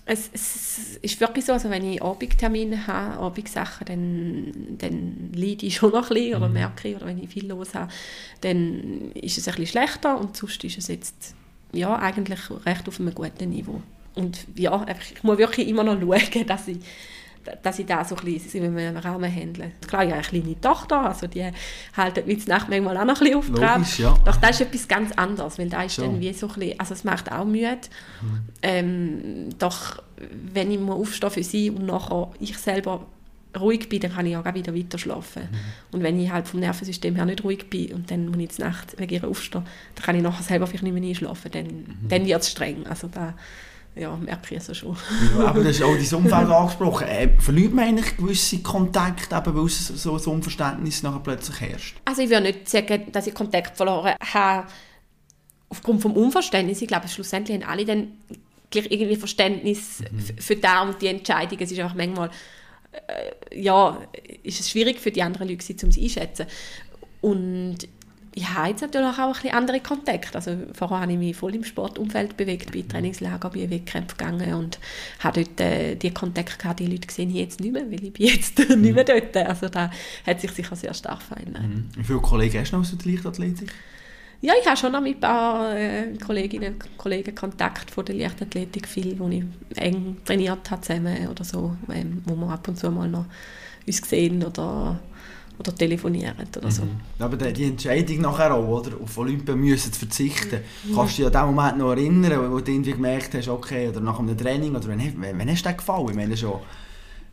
es, 0.06 0.30
es, 0.34 0.98
ist 0.98 1.22
wirklich 1.22 1.46
so, 1.46 1.54
also 1.54 1.70
wenn 1.70 1.86
ich 1.90 2.02
Abendtermine 2.02 2.88
habe, 2.88 3.20
Abendsachen, 3.20 3.86
dann, 3.86 4.78
dann 4.78 5.32
leide 5.34 5.66
ich 5.66 5.76
schon 5.76 5.92
noch 5.92 6.10
ein 6.10 6.16
bisschen 6.16 6.36
oder 6.36 6.48
mhm. 6.48 6.54
merke 6.54 6.90
ich, 6.90 6.96
oder 6.96 7.06
wenn 7.06 7.22
ich 7.24 7.30
viel 7.30 7.48
los 7.48 7.76
habe, 7.76 7.92
dann 8.42 9.12
ist 9.12 9.38
es 9.38 9.48
ein 9.48 9.56
bisschen 9.56 9.68
schlechter 9.68 10.20
und 10.20 10.36
sonst 10.36 10.64
ist 10.64 10.78
es 10.78 10.88
jetzt 10.88 11.36
ja, 11.72 11.96
eigentlich 11.98 12.40
recht 12.66 12.88
auf 12.88 13.00
einem 13.00 13.14
guten 13.14 13.50
Niveau. 13.50 13.82
Und 14.16 14.46
ja, 14.56 14.86
ich 15.14 15.24
muss 15.24 15.38
wirklich 15.38 15.68
immer 15.68 15.84
noch 15.84 16.00
schauen, 16.02 16.48
dass 16.48 16.68
ich 16.68 16.78
dass 17.64 17.80
ich 17.80 17.86
da 17.86 18.04
so 18.04 18.16
ein 18.16 18.26
bisschen 18.26 18.64
in 18.64 18.78
einem 18.78 18.98
Rahmen 18.98 19.34
handle. 19.34 19.72
Klar, 19.88 20.04
ich 20.04 20.12
habe 20.12 20.22
eine 20.22 20.42
kleine 20.42 20.62
Tochter, 20.62 21.08
also 21.08 21.28
die 21.28 21.50
halten 21.96 22.26
mich 22.28 22.48
Nacht 22.48 22.70
manchmal 22.70 22.98
auch 22.98 23.06
noch 23.06 23.22
ein 23.22 23.32
bisschen 23.32 23.38
auf 23.38 23.48
Logisch, 23.50 24.00
ja. 24.00 24.18
Doch 24.26 24.38
das 24.38 24.52
ist 24.52 24.62
etwas 24.62 24.88
ganz 24.88 25.12
anderes, 25.14 25.58
weil 25.58 25.70
da 25.70 25.84
ist 25.84 25.96
so. 25.96 26.04
dann 26.04 26.20
wie 26.20 26.34
so 26.34 26.48
ein 26.48 26.54
bisschen, 26.54 26.80
also 26.80 26.94
es 26.94 27.04
macht 27.04 27.32
auch 27.32 27.46
müde. 27.46 27.78
Mhm. 28.22 28.40
Ähm, 28.62 29.50
doch 29.58 30.02
wenn 30.54 30.72
ich 30.72 30.80
mal 30.80 30.94
aufstehe 30.94 31.30
für 31.32 31.44
sie 31.44 31.70
und 31.70 31.86
nachher 31.86 32.32
ich 32.40 32.58
selber 32.58 33.06
ruhig 33.60 33.90
bin, 33.90 34.00
dann 34.00 34.14
kann 34.14 34.26
ich 34.26 34.38
auch 34.38 34.54
wieder 34.54 34.76
weiter 34.76 34.98
schlafen. 34.98 35.44
Mhm. 35.44 35.58
Und 35.92 36.04
wenn 36.04 36.20
ich 36.20 36.32
halt 36.32 36.48
vom 36.48 36.60
Nervensystem 36.60 37.16
her 37.16 37.26
nicht 37.26 37.44
ruhig 37.44 37.70
bin 37.70 37.94
und 37.94 38.12
dann 38.12 38.28
muss 38.28 38.38
ich 38.38 38.60
Nacht 38.60 38.98
wegen 38.98 39.14
ihr 39.14 39.28
aufstehen, 39.28 39.64
dann 39.96 40.06
kann 40.06 40.16
ich 40.16 40.22
nachher 40.22 40.44
selber 40.44 40.68
vielleicht 40.68 40.84
nicht 40.84 40.94
mehr 40.94 41.04
einschlafen, 41.04 41.52
dann, 41.52 41.66
mhm. 41.66 42.08
dann 42.08 42.26
wird 42.26 42.42
es 42.42 42.52
streng. 42.52 42.86
Also 42.88 43.08
da 43.08 43.34
ja, 43.96 44.16
merke 44.16 44.56
ich 44.56 44.60
also 44.60 44.74
schon. 44.74 44.98
ja, 45.38 45.48
aber 45.48 45.62
du 45.62 45.70
hast 45.70 45.82
auch 45.82 45.96
dein 45.96 46.14
Umfeld 46.18 46.34
angesprochen. 46.50 47.08
Äh, 47.08 47.30
verliert 47.40 47.74
man 47.74 47.86
eigentlich 47.86 48.16
gewisse 48.16 48.60
Kontakte, 48.60 49.36
eben, 49.36 49.56
weil 49.56 49.68
so 49.70 50.16
ein 50.16 50.26
Unverständnis 50.26 51.04
nachher 51.04 51.20
plötzlich 51.20 51.60
herrscht? 51.60 51.98
Also 52.06 52.22
ich 52.22 52.30
würde 52.30 52.44
nicht 52.44 52.70
sagen, 52.70 53.12
dass 53.12 53.28
ich 53.28 53.34
Kontakt 53.34 53.76
verloren 53.76 54.16
habe 54.34 54.68
aufgrund 55.70 56.04
des 56.04 56.12
Unverständnisses. 56.12 56.84
Ich 56.84 56.88
glaube, 56.88 57.08
schlussendlich 57.08 57.62
haben 57.62 57.70
alle 57.70 57.86
dann 57.86 58.14
gleich 58.70 58.90
irgendwie 58.90 59.16
Verständnis 59.16 60.00
mhm. 60.00 60.38
für 60.38 60.56
da 60.56 60.84
und 60.84 61.02
die 61.02 61.08
Entscheidung. 61.08 61.60
Es 61.60 61.72
ist 61.72 61.80
einfach 61.80 61.96
manchmal, 61.96 62.30
äh, 62.92 63.62
ja, 63.62 64.02
ist 64.44 64.60
es 64.60 64.70
schwierig 64.70 65.00
für 65.00 65.12
die 65.12 65.22
anderen 65.22 65.50
Leute, 65.50 65.74
um 65.84 65.90
es 65.90 65.98
einschätzen. 65.98 66.46
Und 67.22 67.78
ich 68.34 68.50
habe 68.50 68.70
jetzt 68.70 68.82
natürlich 68.82 69.18
auch 69.18 69.20
ein 69.20 69.34
bisschen 69.34 69.52
andere 69.52 69.80
Kontakte. 69.82 70.36
Also 70.36 70.56
vorher 70.74 71.02
habe 71.02 71.12
ich 71.12 71.18
mich 71.18 71.36
voll 71.36 71.54
im 71.54 71.66
Sportumfeld 71.66 72.38
bewegt, 72.38 72.72
bei 72.72 72.82
Trainingslager, 72.82 73.50
bei 73.50 73.70
Wettkämpfen 73.70 74.18
gegangen 74.18 74.54
und 74.54 74.80
habe 75.20 75.44
dort 75.44 75.60
äh, 75.60 75.96
die 75.96 76.14
Kontakte 76.14 76.58
gehabt, 76.58 76.80
die 76.80 76.88
Leute 76.88 77.12
sehen 77.12 77.30
ich 77.30 77.36
jetzt 77.36 77.60
nicht 77.60 77.74
mehr, 77.74 77.86
weil 77.92 78.04
ich 78.04 78.14
bin 78.14 78.28
jetzt 78.28 78.58
mhm. 78.70 78.82
nicht 78.82 78.96
mehr 78.96 79.04
dort. 79.04 79.36
Also 79.36 79.68
da 79.68 79.92
hat 80.26 80.40
sich 80.40 80.52
sicher 80.52 80.76
sehr 80.78 80.94
stark 80.94 81.22
verändert. 81.22 81.64
Mhm. 81.64 81.90
Wie 81.98 82.04
viele 82.04 82.20
Kollegen 82.20 82.60
hast 82.60 82.72
du 82.72 82.78
noch 82.78 82.84
aus 82.84 82.98
der 82.98 83.12
Leichtathletik? 83.12 83.74
Ja, 84.44 84.54
ich 84.60 84.66
habe 84.66 84.78
schon 84.78 84.94
noch 84.94 85.02
mit 85.02 85.16
ein 85.16 85.20
paar 85.20 85.76
äh, 85.76 86.14
Kolleginnen 86.18 86.74
und 86.74 86.98
Kollegen 86.98 87.36
Kontakt 87.36 87.92
von 87.92 88.06
der 88.06 88.16
Leichtathletik, 88.16 88.88
viel, 88.88 89.20
wo 89.20 89.28
ich 89.28 89.44
eng 89.76 90.18
trainiert 90.26 90.72
habe 90.72 90.82
zusammen 90.82 91.28
oder 91.28 91.44
so, 91.44 91.76
ähm, 91.94 92.24
wo 92.26 92.36
wir 92.36 92.50
ab 92.50 92.68
und 92.68 92.78
zu 92.78 92.90
mal 92.90 93.08
noch 93.08 93.26
uns 93.86 93.98
sehen 93.98 94.44
oder 94.44 95.00
oder 95.62 95.76
telefonieren 95.76 96.36
oder 96.58 96.72
so. 96.72 96.84
Mhm. 96.84 97.00
Aber 97.20 97.38
die 97.38 97.66
Entscheidung 97.66 98.22
nachher 98.22 98.54
auch, 98.54 98.68
oder, 98.68 98.92
auf 99.02 99.18
Olympia 99.18 99.56
müssen 99.56 99.94
zu 99.94 100.00
verzichten, 100.00 100.60
mhm. 100.84 100.96
kannst 100.96 101.18
du 101.18 101.24
dich 101.24 101.36
an 101.36 101.48
den 101.48 101.56
Moment 101.56 101.78
noch 101.78 101.92
erinnern, 101.92 102.52
wo 102.52 102.60
du 102.60 102.72
irgendwie 102.72 102.92
gemerkt 102.92 103.34
hast, 103.34 103.48
okay, 103.48 103.88
oder 103.88 104.02
nach 104.02 104.20
einem 104.20 104.38
Training, 104.38 104.76
oder 104.76 104.88
wenn, 104.88 105.00
wenn, 105.00 105.40
wenn 105.40 105.50
hast 105.50 105.66
du 105.66 105.70
dir 105.70 105.76
gefallen? 105.76 106.10
Ich 106.10 106.16
meine 106.16 106.36
schon, 106.36 106.60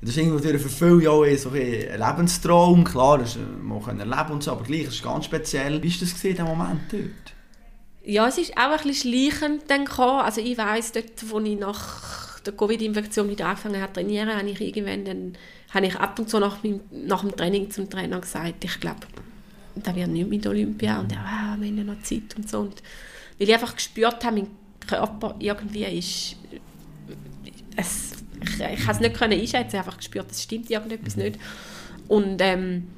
das 0.01 0.11
ist 0.11 0.19
irgendwie 0.19 0.59
für 0.59 0.69
viele 0.69 1.03
Jahre 1.03 1.37
so 1.37 1.51
ein 1.51 1.57
Lebenstraum, 1.57 2.85
klar, 2.85 3.19
das 3.19 3.37
man 3.63 3.83
kann 3.83 3.99
erleben 3.99 4.35
und 4.35 4.45
so, 4.45 4.53
aber 4.53 4.63
gleich, 4.63 4.85
das 4.85 4.95
ist 4.95 5.03
ganz 5.03 5.25
speziell. 5.25 5.83
Wie 5.83 5.91
war 5.91 5.97
das 6.01 6.25
in 6.25 6.31
diesem 6.31 6.47
Moment 6.47 6.81
dort? 6.93 7.35
Ja, 8.05 8.29
es 8.29 8.39
ist 8.39 8.57
auch 8.57 8.71
ein 8.71 8.89
bisschen 8.89 9.13
schleichend 9.13 9.63
dann 9.69 9.85
gekommen. 9.85 10.21
Also 10.21 10.41
ich 10.41 10.57
weiss, 10.57 10.93
dort, 10.93 11.31
wo 11.31 11.41
ich 11.41 11.59
nach 11.59 12.41
der 12.41 12.53
Covid-Infektion 12.53 13.29
wieder 13.29 13.47
angefangen 13.47 13.83
habe 13.83 13.93
zu 13.93 14.01
trainieren, 14.01 14.35
habe 14.35 14.49
ich 14.49 14.61
irgendwann 14.61 15.05
dann 15.05 15.33
habe 15.71 15.87
ich 15.87 15.97
ab 15.97 16.19
und 16.19 16.29
zu 16.29 16.39
nach, 16.39 16.63
meinem, 16.63 16.81
nach 16.91 17.21
dem 17.21 17.37
Training 17.37 17.71
zum 17.71 17.91
Trainer 17.91 18.21
gesagt, 18.21 18.65
ich 18.65 18.81
glaube, 18.81 19.01
da 19.77 19.95
wird 19.95 20.09
nicht 20.09 20.29
mit 20.29 20.47
Olympia 20.47 21.01
und 21.01 21.13
er, 21.13 21.19
ah, 21.19 21.57
wir 21.59 21.69
haben 21.69 21.79
ja 21.79 21.85
noch 21.85 22.03
Zeit 22.03 22.35
und 22.37 22.49
so. 22.49 22.61
Und 22.61 22.83
weil 23.39 23.49
ich 23.49 23.55
einfach 23.55 23.75
gespürt 23.75 24.25
habe, 24.25 24.37
mein 24.37 24.49
Körper 24.87 25.37
irgendwie 25.39 25.85
ist, 25.85 26.37
es, 27.77 28.13
ich, 28.43 28.61
ich 28.61 28.85
kann 28.85 28.95
es 28.95 29.01
nicht 29.01 29.23
einschätzen, 29.23 29.51
ich 29.51 29.55
habe 29.55 29.79
einfach 29.79 29.99
gespürt, 29.99 30.31
es 30.31 30.43
stimmt 30.43 30.71
irgendetwas 30.71 31.17
nicht. 31.17 31.39
Und 32.09 32.41
ähm, 32.41 32.89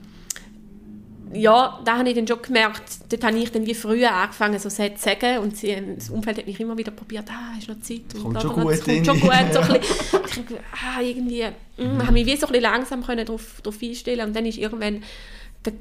ja, 1.33 1.81
da 1.85 1.99
habe 1.99 2.09
ich 2.09 2.15
dann 2.15 2.27
schon 2.27 2.43
gemerkt, 2.43 2.83
dort 3.09 3.25
habe 3.25 3.39
ich 3.39 3.53
dann 3.53 3.65
wie 3.67 3.75
früher 3.75 4.13
angefangen, 4.13 4.59
so 4.59 4.69
Sätze 4.69 4.97
zu 4.97 5.03
sagen 5.11 5.39
und 5.39 5.57
sie, 5.57 5.77
das 5.97 6.11
Umfeld 6.11 6.39
hat 6.39 6.47
mich 6.47 6.59
immer 6.59 6.77
wieder 6.77 6.91
probiert, 6.91 7.27
ah, 7.31 7.55
hast 7.55 7.69
du 7.69 7.73
noch 7.73 7.81
Zeit? 7.81 8.15
Und 8.15 8.23
kommt 8.23 8.43
schon 8.43 8.53
gut, 8.55 8.73
das 8.73 8.85
kommt 8.85 9.07
schon 9.07 9.21
gut. 9.21 9.33
So 9.53 9.61
ein 9.61 10.23
bisschen, 10.23 10.47
ah, 10.73 11.01
irgendwie, 11.01 11.45
mm, 11.77 11.83
mhm. 11.83 12.03
habe 12.03 12.13
mich 12.13 12.27
wie 12.27 12.37
so 12.37 12.47
ein 12.47 12.53
bisschen 12.53 12.63
langsam 12.63 13.05
können 13.05 13.25
darauf, 13.25 13.61
darauf 13.63 13.81
einstellen 13.81 14.27
und 14.27 14.35
dann 14.35 14.45
ist 14.45 14.59
irgendwann 14.59 15.03
der 15.65 15.75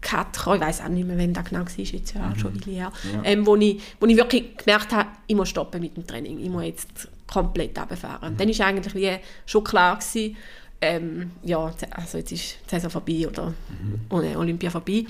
Cut 0.00 0.32
gekommen, 0.32 0.56
ich 0.56 0.62
weiß 0.62 0.80
auch 0.82 0.88
nicht 0.88 1.06
mehr, 1.06 1.18
wann 1.18 1.32
das 1.34 1.44
genau 1.44 1.60
war, 1.60 1.66
ist 1.66 1.92
jetzt 1.92 2.14
ja 2.14 2.28
mhm. 2.28 2.38
schon 2.38 2.54
ein 2.54 2.62
her, 2.62 2.92
ja. 3.12 3.20
ähm, 3.24 3.46
wo, 3.46 3.56
ich, 3.56 3.82
wo 4.00 4.06
ich 4.06 4.16
wirklich 4.16 4.56
gemerkt 4.56 4.92
habe, 4.92 5.10
ich 5.26 5.36
muss 5.36 5.50
stoppen 5.50 5.80
mit 5.80 5.96
dem 5.96 6.06
Training, 6.06 6.38
ich 6.38 6.48
muss 6.48 6.64
jetzt 6.64 7.08
komplett 7.26 7.78
runterfahren. 7.78 8.32
Mhm. 8.32 8.36
Dann 8.38 8.48
war 8.48 8.66
eigentlich 8.66 8.94
wie 8.94 9.10
schon 9.44 9.64
klar 9.64 9.98
gewesen, 9.98 10.36
ähm, 10.80 11.30
ja, 11.42 11.72
also 11.90 12.18
jetzt 12.18 12.32
ist 12.32 12.58
die 12.66 12.70
Saison 12.70 12.90
vorbei 12.90 13.26
oder 13.28 13.54
mhm. 13.68 14.36
Olympia 14.36 14.70
vorbei. 14.70 15.04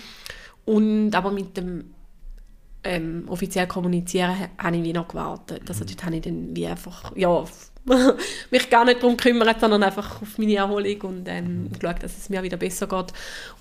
Und 0.64 1.14
aber 1.14 1.30
mit 1.30 1.56
dem 1.56 1.94
ähm, 2.84 3.24
offiziell 3.28 3.66
kommunizieren 3.66 4.48
habe 4.58 4.76
ich 4.76 4.82
wie 4.82 4.92
noch 4.92 5.08
gewartet. 5.08 5.62
Also 5.68 5.84
mhm. 5.84 5.88
dort 5.88 6.04
habe 6.04 6.16
ich 6.16 6.22
dann 6.22 6.56
wie 6.56 6.66
einfach, 6.66 7.16
ja, 7.16 7.44
mich 8.50 8.70
gar 8.70 8.84
nicht 8.84 9.02
darum 9.02 9.16
gekümmert, 9.16 9.60
sondern 9.60 9.82
einfach 9.82 10.22
auf 10.22 10.38
meine 10.38 10.56
Erholung 10.56 11.00
und 11.02 11.28
ähm, 11.28 11.64
mhm. 11.64 11.72
geschaut, 11.72 12.02
dass 12.02 12.16
es 12.16 12.28
mir 12.28 12.42
wieder 12.42 12.56
besser 12.56 12.86
geht. 12.86 13.12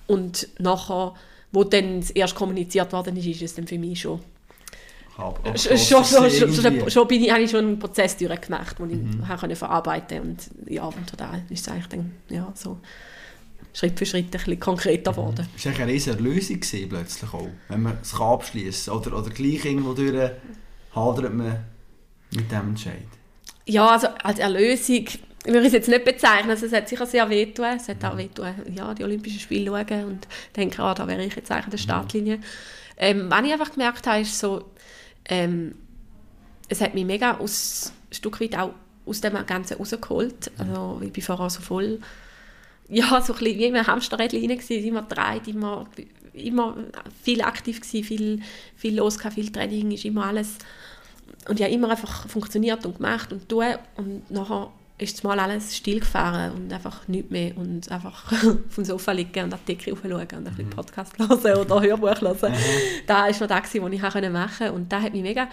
Und 0.08 0.48
nachher, 0.60 1.14
wo 1.52 1.64
dann 1.64 2.04
erst 2.14 2.36
kommuniziert 2.36 2.94
worden 2.94 3.18
ist, 3.18 3.28
ist 3.28 3.42
es 3.42 3.56
dann 3.56 3.68
für 3.68 3.80
mich 3.80 4.02
schon 4.02 4.20
schon, 5.16 5.78
schon, 5.78 6.06
schon, 6.06 6.54
schon, 6.54 6.90
schon 6.90 7.08
bin 7.08 7.24
ich, 7.24 7.32
habe 7.32 7.42
ich 7.42 7.52
schon 7.52 7.66
einen 7.66 7.80
Prozess 7.80 8.18
durchgemacht, 8.18 8.78
den 8.80 8.90
ich 8.90 8.98
mhm. 8.98 9.56
verarbeiten 9.56 10.22
und 10.22 10.50
ja, 10.68 10.84
und 10.84 11.14
da 11.18 11.40
ist 11.50 11.68
es 11.68 11.72
eigentlich 11.72 11.88
dann, 11.88 12.12
ja, 12.30 12.52
so 12.54 12.80
Schritt 13.74 13.98
für 13.98 14.06
Schritt 14.06 14.26
ein 14.26 14.32
bisschen 14.32 14.60
konkreter 14.60 15.12
mhm. 15.12 15.16
geworden. 15.16 15.48
Mhm. 15.56 15.66
War 15.66 15.82
eine 15.82 15.92
riesige 15.92 16.22
Lösung 16.22 16.60
plötzlich 16.90 17.34
auch, 17.34 17.48
wenn 17.70 17.82
man 17.84 17.98
es 18.02 18.14
abschließen 18.14 18.94
kann? 18.94 19.02
Oder, 19.02 19.18
oder 19.20 19.30
gleich 19.30 19.66
irgendwo 19.66 19.94
durch 19.94 20.32
hadert 20.94 21.34
man 21.34 21.66
mit 22.34 22.52
dem 22.52 22.70
Entscheid? 22.70 23.08
Ja, 23.66 23.88
also 23.88 24.08
als 24.24 24.40
Erlösung 24.40 25.06
würde 25.46 25.60
ich 25.60 25.68
es 25.68 25.74
jetzt 25.74 25.90
nicht 25.90 26.06
bezeichnen. 26.06 26.50
Also 26.50 26.66
es 26.66 26.74
hat 26.74 26.88
sicher 26.88 27.06
sehr 27.06 27.30
wehtun. 27.30 27.66
Es 27.76 27.88
hat 27.90 28.04
auch 28.04 28.14
mhm. 28.14 28.20
wehtun, 28.20 28.54
ja, 28.74 28.94
die 28.94 29.04
Olympischen 29.04 29.40
Spiele 29.40 29.66
schauen 29.66 30.06
und 30.06 30.28
denke, 30.56 30.82
ah, 30.82 30.94
da 30.94 31.08
wäre 31.08 31.24
ich 31.24 31.36
jetzt 31.36 31.52
eigentlich 31.52 31.66
an 31.66 31.72
der 31.72 31.80
mhm. 31.80 31.84
Startlinie. 31.84 32.40
Ähm, 32.98 33.30
was 33.30 33.46
ich 33.46 33.52
einfach 33.52 33.72
gemerkt 33.72 34.08
habe, 34.08 34.22
ist 34.22 34.40
so, 34.40 34.72
ähm, 35.30 35.76
es 36.68 36.82
hat 36.82 36.94
mich 36.94 37.06
mega 37.06 37.38
aus, 37.38 37.94
ein 38.10 38.14
Stück 38.14 38.42
weit 38.42 38.58
auch 38.58 38.74
aus 39.06 39.22
dem 39.22 39.34
Ganzen 39.46 39.78
rausgeholt. 39.78 40.52
Also 40.58 41.00
ich 41.04 41.12
bin 41.12 41.24
vorher 41.24 41.50
so 41.50 41.62
voll, 41.62 42.00
ja, 42.90 43.22
so 43.22 43.34
ein 43.34 43.40
bisschen 43.40 43.60
wie 43.60 43.78
ein 43.78 43.88
Hamsterrädchen 43.88 44.40
rein 44.40 44.58
gewesen, 44.58 44.88
immer 44.88 45.04
dreht, 45.04 45.48
immer, 45.48 45.88
immer 46.34 46.76
viel 47.24 47.42
aktiv 47.42 47.82
gewesen, 47.82 48.04
viel, 48.04 48.42
viel 48.76 48.98
los 48.98 49.18
gehabt, 49.18 49.36
viel 49.36 49.52
Training, 49.52 49.92
ist 49.92 50.06
immer 50.06 50.26
alles. 50.26 50.58
Und 51.48 51.60
ja 51.60 51.68
immer 51.68 51.90
einfach 51.90 52.28
funktioniert 52.28 52.86
und 52.86 52.98
gemacht 52.98 53.32
und 53.32 53.48
tun 53.48 53.76
und 53.98 54.30
nachher 54.32 54.72
ist 54.98 55.24
mal 55.24 55.40
alles 55.40 55.76
stillgefahren 55.76 56.54
und 56.54 56.72
einfach 56.72 57.08
nichts 57.08 57.30
mehr 57.30 57.58
und 57.58 57.92
einfach 57.92 58.32
auf 58.32 58.76
dem 58.76 58.86
Sofa 58.86 59.12
liegen 59.12 59.44
und 59.46 59.54
an 59.54 59.60
die 59.68 59.76
Decke 59.76 59.92
schauen 59.92 60.12
und 60.12 60.34
ein 60.34 60.44
bisschen 60.44 60.68
mhm. 60.68 60.70
Podcast 60.70 61.20
hören 61.20 61.58
oder 61.58 61.82
Hörbuch 61.82 62.22
hören. 62.22 62.52
Mhm. 62.52 63.06
Da 63.06 63.24
war 63.24 63.30
noch 63.30 63.40
das, 63.40 63.50
was 63.50 63.76
ich 63.76 63.82
machen 63.82 64.22
konnte 64.22 64.72
und 64.72 64.92
da 64.92 65.02
hat 65.02 65.14
mich 65.14 65.22
mega 65.22 65.50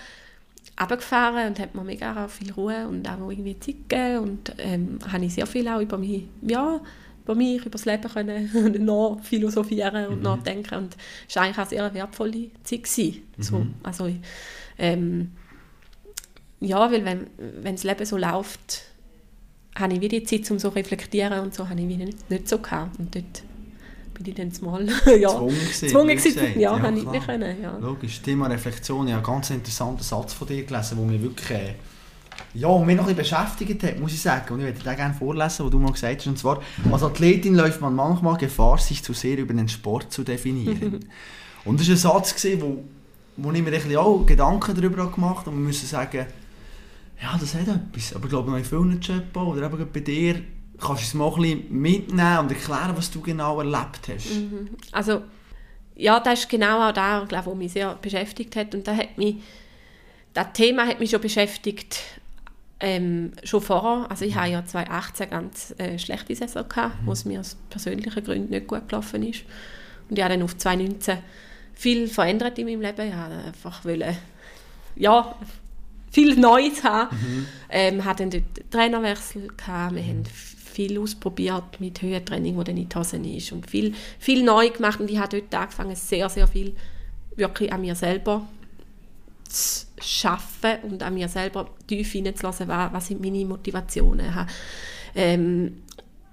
abgefahren 0.77 1.49
und 1.49 1.59
hat 1.59 1.75
mir 1.75 1.83
mega 1.83 2.29
viel 2.29 2.53
Ruhe 2.53 2.87
und 2.89 3.09
auch 3.09 3.31
irgendwie 3.31 3.59
Zeit 3.59 3.89
gegeben 3.89 4.19
und 4.19 4.55
ähm, 4.59 4.99
habe 5.11 5.25
ich 5.25 5.35
sehr 5.35 5.47
viel 5.47 5.67
auch 5.69 5.81
über 5.81 5.99
mich, 5.99 6.25
ja, 6.43 6.81
über 7.25 7.35
mich, 7.35 7.61
über 7.61 7.71
das 7.71 7.85
Leben 7.85 8.09
können 8.09 8.85
noch 8.85 9.21
philosophieren 9.23 10.07
und 10.07 10.19
mhm. 10.19 10.23
nachdenken 10.23 10.75
und 10.77 10.97
es 11.29 11.37
war 11.37 11.43
eigentlich 11.43 11.59
auch 11.59 11.63
eine 11.63 11.69
sehr 11.71 11.95
wertvolle 11.95 12.51
Zeit 12.63 12.85
gewesen. 12.85 13.23
Mhm. 13.37 13.43
So, 13.43 13.67
also, 13.83 14.09
ähm, 14.79 15.33
ja, 16.61 16.91
weil 16.91 17.05
wenn, 17.05 17.27
wenn 17.37 17.75
das 17.75 17.85
Leben 17.85 18.07
so 18.07 18.17
läuft, 18.17 18.92
habe 19.75 19.95
ich 19.95 20.01
wieder 20.01 20.21
die 20.21 20.25
Zeit, 20.25 20.51
um 20.51 20.59
so 20.59 20.69
zu 20.71 20.77
reflektieren 20.77 21.41
und 21.41 21.55
so 21.55 21.69
habe 21.69 21.81
ich 21.81 21.89
wieder 21.89 22.05
nicht, 22.05 22.31
nicht 22.31 22.49
so 22.49 22.59
gehabt. 22.59 22.99
Und 22.99 23.15
dort 23.15 23.43
bin 24.15 24.27
ich 24.27 24.35
dann 24.35 24.53
mal 24.61 24.87
ja, 25.19 25.41
gezwungen 25.41 26.17
gewesen. 26.17 26.61
Ja, 26.61 26.77
ja, 26.77 26.81
habe 26.81 26.99
ich 26.99 27.05
nicht 27.05 27.27
können. 27.27 27.63
Ja. 27.63 27.79
Logisch, 27.79 28.21
Thema 28.21 28.47
Reflexion. 28.49 29.07
Ich 29.07 29.15
habe 29.15 29.25
einen 29.25 29.35
ganz 29.35 29.51
interessanten 29.51 30.03
Satz 30.03 30.35
von 30.35 30.47
dir 30.47 30.65
gelesen, 30.65 30.99
der 30.99 31.07
mich 31.07 31.23
wirklich 31.23 31.51
äh, 31.51 31.75
ja, 32.55 32.69
mich 32.79 32.97
noch 32.97 33.07
ein 33.07 33.15
bisschen 33.15 33.39
beschäftigt 33.39 33.83
hat, 33.83 33.99
muss 33.99 34.13
ich 34.13 34.21
sagen. 34.21 34.53
Und 34.53 34.61
ich 34.61 34.67
würde 34.67 34.79
den 34.79 34.97
gerne 34.97 35.15
vorlesen, 35.15 35.65
was 35.65 35.71
du 35.71 35.79
mal 35.79 35.93
gesagt 35.93 36.21
hast. 36.21 36.27
Und 36.27 36.39
zwar, 36.39 36.63
als 36.91 37.03
Athletin 37.03 37.55
läuft 37.55 37.81
man 37.81 37.95
manchmal 37.95 38.37
Gefahr, 38.37 38.79
sich 38.79 39.03
zu 39.03 39.15
sehr 39.15 39.39
über 39.39 39.55
den 39.55 39.69
Sport 39.69 40.13
zu 40.13 40.23
definieren. 40.23 41.01
und 41.65 41.81
das 41.81 41.89
war 41.89 41.95
ein 41.95 41.99
Satz, 41.99 42.47
wo, 42.59 42.85
wo 43.37 43.53
ich 43.53 43.63
mir 43.63 43.69
ein 43.69 43.73
bisschen 43.73 43.97
auch 43.97 44.27
Gedanken 44.27 44.75
darüber 44.75 45.11
gemacht 45.11 45.47
habe. 45.47 45.51
Und 45.51 45.57
wir 45.57 45.67
müssen 45.69 45.87
sagen, 45.87 46.27
ja, 47.23 47.37
das 47.39 47.55
hat 47.55 47.69
etwas. 47.69 48.15
Aber 48.15 48.25
ich 48.25 48.31
glaube, 48.31 48.57
in 48.57 48.65
vielen 48.65 49.01
Jobs 49.01 49.37
oder 49.37 49.67
eben 49.67 49.93
bei 49.93 50.01
dir 50.01 50.43
kannst 50.79 51.03
du 51.03 51.07
es 51.07 51.15
mal 51.15 51.33
ein 51.33 51.41
bisschen 51.41 51.81
mitnehmen 51.81 52.39
und 52.39 52.51
erklären, 52.51 52.93
was 52.97 53.11
du 53.11 53.21
genau 53.21 53.59
erlebt 53.61 54.09
hast. 54.09 54.35
Mhm. 54.35 54.71
Also, 54.91 55.23
ja, 55.95 56.19
das 56.19 56.41
ist 56.41 56.49
genau 56.49 56.89
auch 56.89 56.93
das, 56.93 57.29
glaube 57.29 57.47
was 57.47 57.55
mich 57.55 57.73
sehr 57.73 57.95
beschäftigt 57.95 58.57
hat. 58.57 58.75
Und 58.75 58.89
da 58.89 58.97
hat 58.97 59.17
mich, 59.17 59.37
das 60.35 60.49
Thema 60.53 60.87
hat 60.87 60.99
mich 60.99 61.11
schon 61.11 61.21
beschäftigt, 61.21 62.01
ähm, 62.81 63.33
schon 63.45 63.61
vorher. 63.61 64.11
Also 64.11 64.25
ich 64.25 64.35
hatte 64.35 64.51
ja 64.51 64.65
2018 64.65 65.31
ganz 65.31 65.75
äh, 65.79 65.99
schlechte 65.99 66.35
Saison 66.35 66.69
gehabt, 66.69 67.03
mhm. 67.03 67.07
wo 67.07 67.13
es 67.13 67.25
mir 67.25 67.39
aus 67.39 67.57
persönlichen 67.71 68.25
Gründen 68.25 68.51
nicht 68.51 68.67
gut 68.67 68.89
gelaufen 68.89 69.23
ist. 69.23 69.45
Und 70.11 70.19
ich 70.19 70.25
habe 70.25 70.35
dann 70.35 70.43
auf 70.43 70.57
2019 70.57 71.19
viel 71.75 72.09
verändert 72.09 72.59
in 72.59 72.67
meinem 72.67 72.81
Leben. 72.81 73.09
Ich 73.09 73.15
wollte 73.15 73.45
einfach 73.47 73.85
wollen, 73.85 74.17
ja, 74.97 75.37
viel 76.13 76.39
Neues 76.39 76.85
haben. 76.85 77.17
Mhm. 77.17 77.47
Ähm, 77.71 78.05
hatten 78.05 78.31
dort 78.31 78.71
Trainerwechsel 78.71 79.49
gehabt, 79.57 79.97
wir 79.97 80.03
haben 80.03 80.25
viel 80.73 80.99
ausprobiert 80.99 81.81
mit 81.81 82.01
Höhentraining, 82.01 82.57
wo 82.57 82.63
dann 82.63 82.77
in 82.77 82.89
die 82.89 82.97
Hose 82.97 83.17
ist 83.17 83.53
und 83.53 83.69
viel, 83.69 83.95
viel 84.19 84.43
neu 84.45 84.71
gemacht 84.71 85.01
und 85.01 85.11
ich 85.11 85.19
habe 85.19 85.41
dort 85.41 85.55
angefangen, 85.55 85.97
sehr, 85.97 86.29
sehr 86.29 86.47
viel 86.47 86.75
wirklich 87.37 87.73
an 87.73 87.81
mir 87.81 87.95
selber 87.95 88.47
zu 89.49 90.29
arbeiten 90.29 90.93
und 90.93 91.03
an 91.03 91.15
mir 91.15 91.29
selber 91.29 91.69
tief 91.87 92.13
hineinzulassen, 92.13 92.69
was, 92.69 92.93
was 92.93 93.07
sind 93.07 93.21
meine 93.21 93.45
Motivationen. 93.45 94.35
Habe, 94.35 94.51
ähm, 95.15 95.83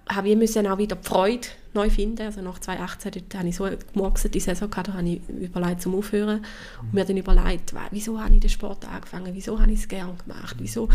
habe 0.08 0.30
ich 0.30 0.38
müssen 0.38 0.68
auch 0.68 0.78
wieder 0.78 0.96
die 0.96 1.08
Freude 1.08 1.48
neu 1.73 1.89
finden. 1.89 2.23
Also 2.23 2.41
nach 2.41 2.60
2018 2.60 3.12
dort 3.12 3.36
habe 3.36 3.47
ich 3.47 3.55
so 3.55 3.67
gemurkst, 3.93 4.34
die 4.34 4.39
Saison 4.39 4.69
gehabt, 4.69 4.88
da 4.89 4.93
habe 4.93 5.08
ich 5.08 5.21
überlegt 5.29 5.82
zum 5.82 5.95
Aufhören. 5.95 6.45
Und 6.82 6.93
mir 6.93 7.05
dann 7.05 7.17
überlegt, 7.17 7.73
wieso 7.91 8.19
habe 8.19 8.34
ich 8.34 8.39
den 8.41 8.49
Sport 8.49 8.86
angefangen, 8.86 9.34
wieso 9.34 9.60
habe 9.60 9.71
ich 9.71 9.79
es 9.79 9.88
gerne 9.88 10.15
gemacht, 10.25 10.55
wieso, 10.60 10.89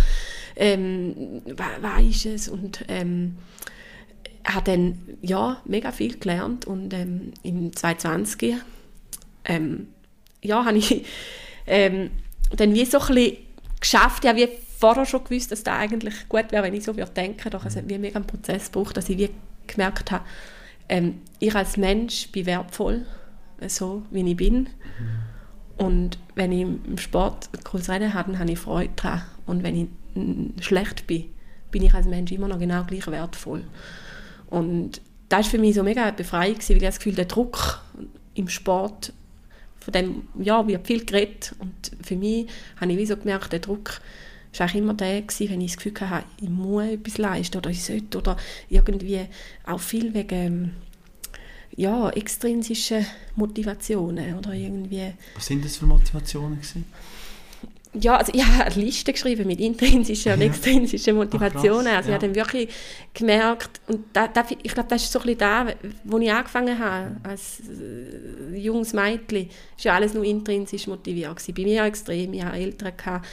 ähm, 0.56 1.42
was 1.46 2.02
ist 2.02 2.26
es 2.26 2.48
und 2.48 2.84
ähm, 2.88 3.36
habe 4.44 4.72
dann 4.72 4.98
ja, 5.22 5.60
mega 5.64 5.92
viel 5.92 6.18
gelernt. 6.18 6.66
Und 6.66 6.92
ähm, 6.92 7.32
im 7.42 7.74
2020 7.74 8.56
ähm, 9.46 9.88
ja, 10.42 10.64
habe 10.64 10.76
ich 10.76 11.04
ähm, 11.66 12.10
dann 12.56 12.74
wie 12.74 12.84
so 12.84 12.98
ein 12.98 13.14
bisschen 13.14 13.36
geschafft, 13.80 14.24
ja, 14.24 14.36
wie 14.36 14.48
vorher 14.78 15.06
schon 15.06 15.24
gewusst, 15.24 15.50
dass 15.50 15.62
das 15.62 15.74
eigentlich 15.74 16.28
gut 16.28 16.52
wäre, 16.52 16.62
wenn 16.62 16.74
ich 16.74 16.84
so 16.84 16.96
würde 16.96 17.10
denken, 17.12 17.50
doch 17.50 17.64
es 17.64 17.76
hat 17.76 17.88
wie 17.88 17.98
mega 17.98 18.16
einen 18.16 18.26
Prozess 18.26 18.70
gebraucht, 18.70 18.96
dass 18.96 19.08
ich 19.08 19.18
wie 19.18 19.30
gemerkt 19.66 20.10
habe, 20.10 20.24
ähm, 20.88 21.20
ich 21.38 21.54
als 21.54 21.76
Mensch 21.76 22.30
bin 22.30 22.46
wertvoll, 22.46 23.06
so 23.68 24.02
wie 24.10 24.28
ich 24.28 24.36
bin. 24.36 24.68
Und 25.76 26.18
wenn 26.34 26.52
ich 26.52 26.62
im 26.62 26.98
Sport 26.98 27.48
ein 27.52 27.64
cooles 27.64 27.88
Rennen 27.88 28.14
habe, 28.14 28.32
dann 28.32 28.40
habe 28.40 28.52
ich 28.52 28.58
Freude 28.58 28.92
daran. 28.96 29.22
Und 29.46 29.62
wenn 29.62 29.76
ich 29.76 30.64
schlecht 30.64 31.06
bin, 31.06 31.24
bin 31.70 31.82
ich 31.82 31.94
als 31.94 32.06
Mensch 32.06 32.30
immer 32.32 32.48
noch 32.48 32.58
genau 32.58 32.84
gleich 32.84 33.06
wertvoll. 33.08 33.64
Und 34.48 35.00
das 35.28 35.46
war 35.46 35.50
für 35.52 35.58
mich 35.58 35.74
so 35.74 35.82
mega 35.82 36.10
befreiend, 36.12 36.68
weil 36.68 36.76
ich 36.76 36.82
das 36.82 36.98
Gefühl, 36.98 37.14
der 37.14 37.24
Druck 37.24 37.82
im 38.34 38.48
Sport, 38.48 39.12
von 39.80 39.92
dem 39.92 40.28
ja, 40.38 40.66
wird 40.66 40.86
viel 40.86 41.04
geredet. 41.04 41.54
Und 41.58 41.74
für 42.02 42.16
mich 42.16 42.46
habe 42.80 42.92
ich 42.92 42.98
wie 42.98 43.06
so 43.06 43.16
gemerkt, 43.16 43.52
der 43.52 43.58
Druck 43.58 44.00
war 44.60 44.66
eigentlich 44.66 44.82
immer 44.82 44.94
der, 44.94 45.22
gewesen, 45.22 45.50
wenn 45.50 45.60
ich 45.60 45.74
das 45.74 45.82
Gefühl 45.82 46.10
hatte, 46.10 46.26
ich 46.40 46.48
muss 46.48 46.84
etwas 46.84 47.18
leisten 47.18 47.58
oder 47.58 47.70
ich 47.70 47.82
sollte 47.82 48.18
oder 48.18 48.36
irgendwie 48.68 49.26
auch 49.66 49.80
viel 49.80 50.14
wegen 50.14 50.34
ähm, 50.34 50.70
ja, 51.76 52.10
extrinsischen 52.10 53.04
Motivationen 53.36 54.38
oder 54.38 54.52
irgendwie... 54.52 55.12
Was 55.34 55.46
sind 55.46 55.64
das 55.64 55.76
für 55.76 55.86
Motivationen 55.86 56.56
gewesen? 56.56 56.84
Ja, 57.94 58.16
also 58.16 58.32
ich 58.34 58.44
habe 58.46 58.64
eine 58.64 58.84
Liste 58.84 59.12
geschrieben 59.12 59.46
mit 59.46 59.60
intrinsischen 59.60 60.32
und 60.32 60.40
extrinsischen 60.40 61.16
Motivationen. 61.16 61.88
Ach, 61.88 61.96
also 61.96 62.10
ja. 62.10 62.16
ich 62.16 62.22
habe 62.22 62.26
dann 62.26 62.34
wirklich 62.34 62.68
gemerkt, 63.12 63.80
und 63.86 64.04
da, 64.12 64.28
da, 64.28 64.44
ich 64.62 64.72
glaube, 64.74 64.88
das 64.88 65.04
ist 65.04 65.12
so 65.12 65.20
ein 65.20 65.26
bisschen 65.26 65.38
da, 65.38 65.66
wo 66.04 66.18
ich 66.18 66.32
angefangen 66.32 66.78
habe, 66.78 67.16
als 67.22 67.60
äh, 67.60 68.56
junges 68.56 68.92
Mädchen, 68.92 69.46
war 69.46 69.48
ja 69.78 69.94
alles 69.94 70.14
nur 70.14 70.24
intrinsisch 70.24 70.86
motiviert. 70.86 71.36
Gewesen. 71.36 71.54
Bei 71.54 71.62
mir 71.62 71.84
extrem, 71.84 72.32
ich 72.32 72.42
hatte 72.42 72.56
Eltern, 72.56 72.96
gehabt, 72.96 73.26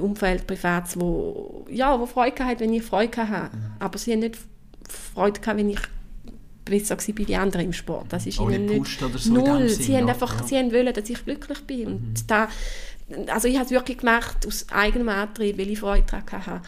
Umfeld, 0.00 0.46
Privat, 0.46 0.98
wo, 0.98 1.66
ja, 1.70 1.98
wo 1.98 2.06
Freude 2.06 2.44
hatte, 2.44 2.60
wenn 2.60 2.72
ich 2.72 2.82
Freude 2.82 3.16
hatte. 3.16 3.56
Mhm. 3.56 3.62
Aber 3.78 3.98
sie 3.98 4.12
haben 4.12 4.20
nicht 4.20 4.38
Freude 4.88 5.40
gehabt, 5.40 5.58
wenn 5.58 5.70
ich 5.70 5.80
besser 6.64 6.96
war 6.96 7.16
wie 7.16 7.24
die 7.24 7.36
anderen 7.36 7.66
im 7.66 7.72
Sport. 7.72 8.06
Das 8.10 8.26
ist 8.26 8.40
ihnen 8.40 8.66
nicht 8.66 8.98
so 8.98 9.32
null. 9.32 9.68
Sie 9.68 9.84
Sinn, 9.84 9.96
haben 9.96 10.08
einfach, 10.08 10.40
ja. 10.40 10.46
sie 10.46 10.56
haben 10.56 10.72
wollen, 10.72 10.92
dass 10.92 11.08
ich 11.08 11.24
glücklich 11.24 11.60
bin. 11.66 11.86
Und 11.86 12.08
mhm. 12.08 12.26
da, 12.26 12.48
also 13.28 13.48
ich 13.48 13.56
habe 13.56 13.66
es 13.66 13.70
wirklich 13.70 13.98
gemacht 13.98 14.46
aus 14.46 14.66
eigenem 14.70 15.08
Antrieb, 15.08 15.58
weil 15.58 15.70
ich 15.70 15.78
Freude 15.78 16.04
daran 16.06 16.46
hatte. 16.46 16.62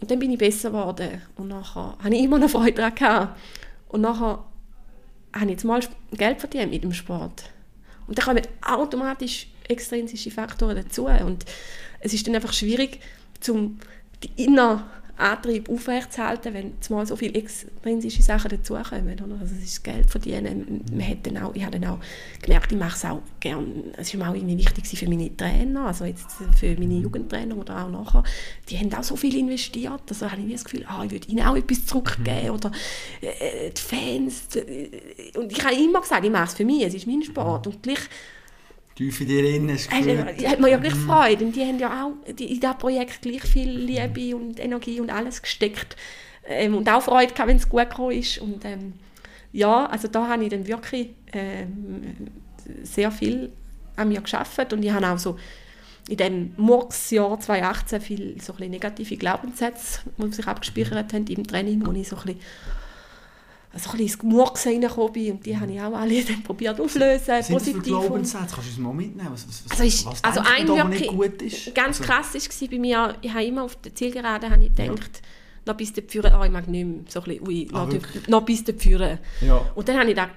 Und 0.00 0.10
dann 0.10 0.18
bin 0.18 0.32
ich 0.32 0.38
besser 0.38 0.70
geworden. 0.70 1.20
Und 1.36 1.48
nachher 1.48 1.96
habe 2.02 2.14
ich 2.14 2.22
immer 2.22 2.38
noch 2.38 2.50
Freude 2.50 2.72
daran 2.72 2.94
gehabt. 2.94 3.40
Und 3.88 4.00
nachher 4.00 4.44
habe 5.32 5.44
ich 5.44 5.50
jetzt 5.50 5.64
mal 5.64 5.80
Geld 6.12 6.40
verdient 6.40 6.70
mit 6.70 6.82
dem 6.82 6.92
Sport. 6.92 7.44
Und 8.06 8.18
dann 8.18 8.24
kommen 8.24 8.42
automatisch 8.66 9.46
extrinsische 9.68 10.30
Faktoren 10.30 10.76
dazu. 10.76 11.06
Und 11.06 11.44
es 12.00 12.14
ist 12.14 12.26
dann 12.26 12.34
einfach 12.34 12.52
schwierig, 12.52 13.00
zum 13.40 13.78
die 14.22 14.44
innere 14.44 14.82
Antrieb 15.20 15.68
aufrechtzuerhalten, 15.68 16.54
wenn 16.54 16.72
mal 16.88 17.06
so 17.06 17.14
viele 17.14 17.34
extrinsische 17.34 18.22
Sachen 18.22 18.50
dazukommen. 18.50 19.20
Oder? 19.20 19.38
Also 19.40 19.54
es 19.54 19.64
ist 19.64 19.84
Geld 19.84 20.10
verdienen. 20.10 20.82
Man 20.92 21.06
hat 21.06 21.26
dann 21.26 21.36
auch, 21.36 21.54
ich 21.54 21.62
habe 21.62 21.78
dann 21.78 21.90
auch 21.90 21.98
gemerkt, 22.40 22.72
ich 22.72 22.78
mache 22.78 22.96
es 22.96 23.04
auch 23.04 23.20
gerne. 23.38 23.66
Es 23.96 24.18
war 24.18 24.30
auch 24.30 24.34
irgendwie 24.34 24.58
wichtig 24.58 24.98
für 24.98 25.08
meine 25.08 25.36
Trainer, 25.36 25.86
also 25.86 26.06
jetzt 26.06 26.26
für 26.58 26.74
meine 26.78 26.94
Jugendtrainer 26.94 27.56
oder 27.56 27.84
auch 27.84 27.90
nachher. 27.90 28.24
Die 28.68 28.78
haben 28.78 28.92
auch 28.94 29.02
so 29.02 29.14
viel 29.16 29.36
investiert. 29.36 30.02
Also 30.08 30.30
habe 30.30 30.40
ich 30.40 30.52
das 30.52 30.64
Gefühl, 30.64 30.86
ah, 30.88 31.04
ich 31.04 31.10
würde 31.10 31.28
ihnen 31.28 31.44
auch 31.44 31.56
etwas 31.56 31.84
zurückgeben. 31.84 32.46
Mhm. 32.46 32.50
Oder 32.50 32.72
äh, 33.20 33.70
die 33.70 33.80
Fans. 33.80 34.56
Äh, 34.56 35.38
und 35.38 35.52
ich 35.52 35.62
habe 35.62 35.74
immer 35.74 36.00
gesagt, 36.00 36.24
ich 36.24 36.30
mache 36.30 36.44
es 36.44 36.54
für 36.54 36.64
mich, 36.64 36.82
es 36.82 36.94
ist 36.94 37.06
mein 37.06 37.22
Sport. 37.22 37.66
Und 37.66 37.82
gleich 37.82 38.00
tief 39.00 39.20
in 39.22 39.28
dir 39.28 39.42
drin 39.42 39.72
hast 39.72 39.90
also, 39.90 40.10
hat 40.48 40.60
man 40.60 40.70
ja 40.70 40.76
gleich 40.76 40.94
mhm. 40.94 41.06
Freude. 41.06 41.44
Und 41.46 41.56
die 41.56 41.64
haben 41.64 41.78
ja 41.78 42.04
auch 42.04 42.28
in 42.28 42.36
dieses 42.36 42.60
Projekt 42.78 43.22
gleich 43.22 43.42
viel 43.42 43.70
Liebe 43.70 44.36
und 44.36 44.60
Energie 44.60 45.00
und 45.00 45.10
alles 45.10 45.40
gesteckt. 45.40 45.96
Ähm, 46.46 46.74
und 46.74 46.88
auch 46.88 47.02
Freude 47.02 47.32
gehabt, 47.32 47.48
wenn 47.48 47.56
es 47.56 47.68
gut 47.68 47.88
gekommen 47.88 48.18
ist. 48.18 48.38
Und 48.38 48.64
ähm, 48.66 48.92
ja, 49.52 49.86
also 49.86 50.06
da 50.08 50.28
habe 50.28 50.44
ich 50.44 50.50
dann 50.50 50.66
wirklich 50.66 51.10
ähm, 51.32 52.28
sehr 52.82 53.10
viel 53.10 53.52
an 53.96 54.08
mir 54.08 54.20
geschafft 54.20 54.72
und 54.72 54.82
ich 54.82 54.92
habe 54.92 55.08
auch 55.08 55.18
so 55.18 55.36
in 56.08 56.16
dem 56.16 56.52
Murks-Jahr 56.56 57.38
2018 57.38 58.00
viele 58.00 58.40
so 58.40 58.54
negative 58.58 59.16
Glaubenssätze, 59.16 60.00
die 60.18 60.32
sich 60.32 60.46
abgespeichert 60.46 61.12
haben 61.12 61.26
im 61.26 61.46
Training, 61.46 61.84
wo 61.86 61.92
ich 61.92 62.08
so 62.08 62.16
ein 62.16 62.22
bisschen 62.22 62.40
also 63.72 63.90
ein 63.90 63.98
bisschen 63.98 64.20
Gemurks 64.20 64.66
reingekommen 64.66 65.12
bin 65.12 65.32
und 65.32 65.46
die 65.46 65.56
habe 65.56 65.72
ich 65.72 65.80
auch 65.80 65.94
alle 65.94 66.24
dann 66.24 66.42
probiert 66.42 66.80
aufzulösen. 66.80 67.40
Positiv. 67.48 67.82
Glaubenssätze? 67.82 68.46
Kannst 68.54 68.56
du 68.56 68.70
uns 68.70 68.78
mal 68.78 68.92
mitnehmen? 68.92 69.28
Was, 69.32 69.46
was, 69.46 69.64
was, 69.64 69.70
also, 69.70 69.84
ist, 69.84 70.06
was 70.06 70.24
also 70.24 70.40
ein 70.40 70.66
da, 70.66 70.90
wirklich 70.90 71.08
gut 71.08 71.42
ist? 71.42 71.74
ganz 71.74 72.00
also. 72.00 72.12
krass 72.12 72.34
war 72.34 72.68
bei 72.68 72.78
mir, 72.78 73.16
ich 73.20 73.32
habe 73.32 73.44
immer 73.44 73.62
auf 73.62 73.76
der 73.76 73.94
Zielgerade 73.94 74.50
habe 74.50 74.64
ich 74.64 74.74
gedacht, 74.74 75.22
ja. 75.22 75.72
noch 75.72 75.76
bis 75.76 75.92
der 75.92 76.04
Führer, 76.04 76.38
oh, 76.40 76.44
ich 76.44 76.50
mag 76.50 76.66
nicht 76.68 76.84
mehr, 76.84 77.00
so 77.08 77.20
ein 77.20 77.24
bisschen, 77.24 77.46
ui, 77.46 77.68
ah, 77.72 77.86
noch, 77.86 78.28
noch 78.28 78.42
bis 78.42 78.64
der 78.64 78.74
Führer. 78.74 79.18
Ja. 79.40 79.64
Und 79.74 79.88
dann 79.88 79.98
habe 79.98 80.10
ich 80.10 80.16
da 80.16 80.28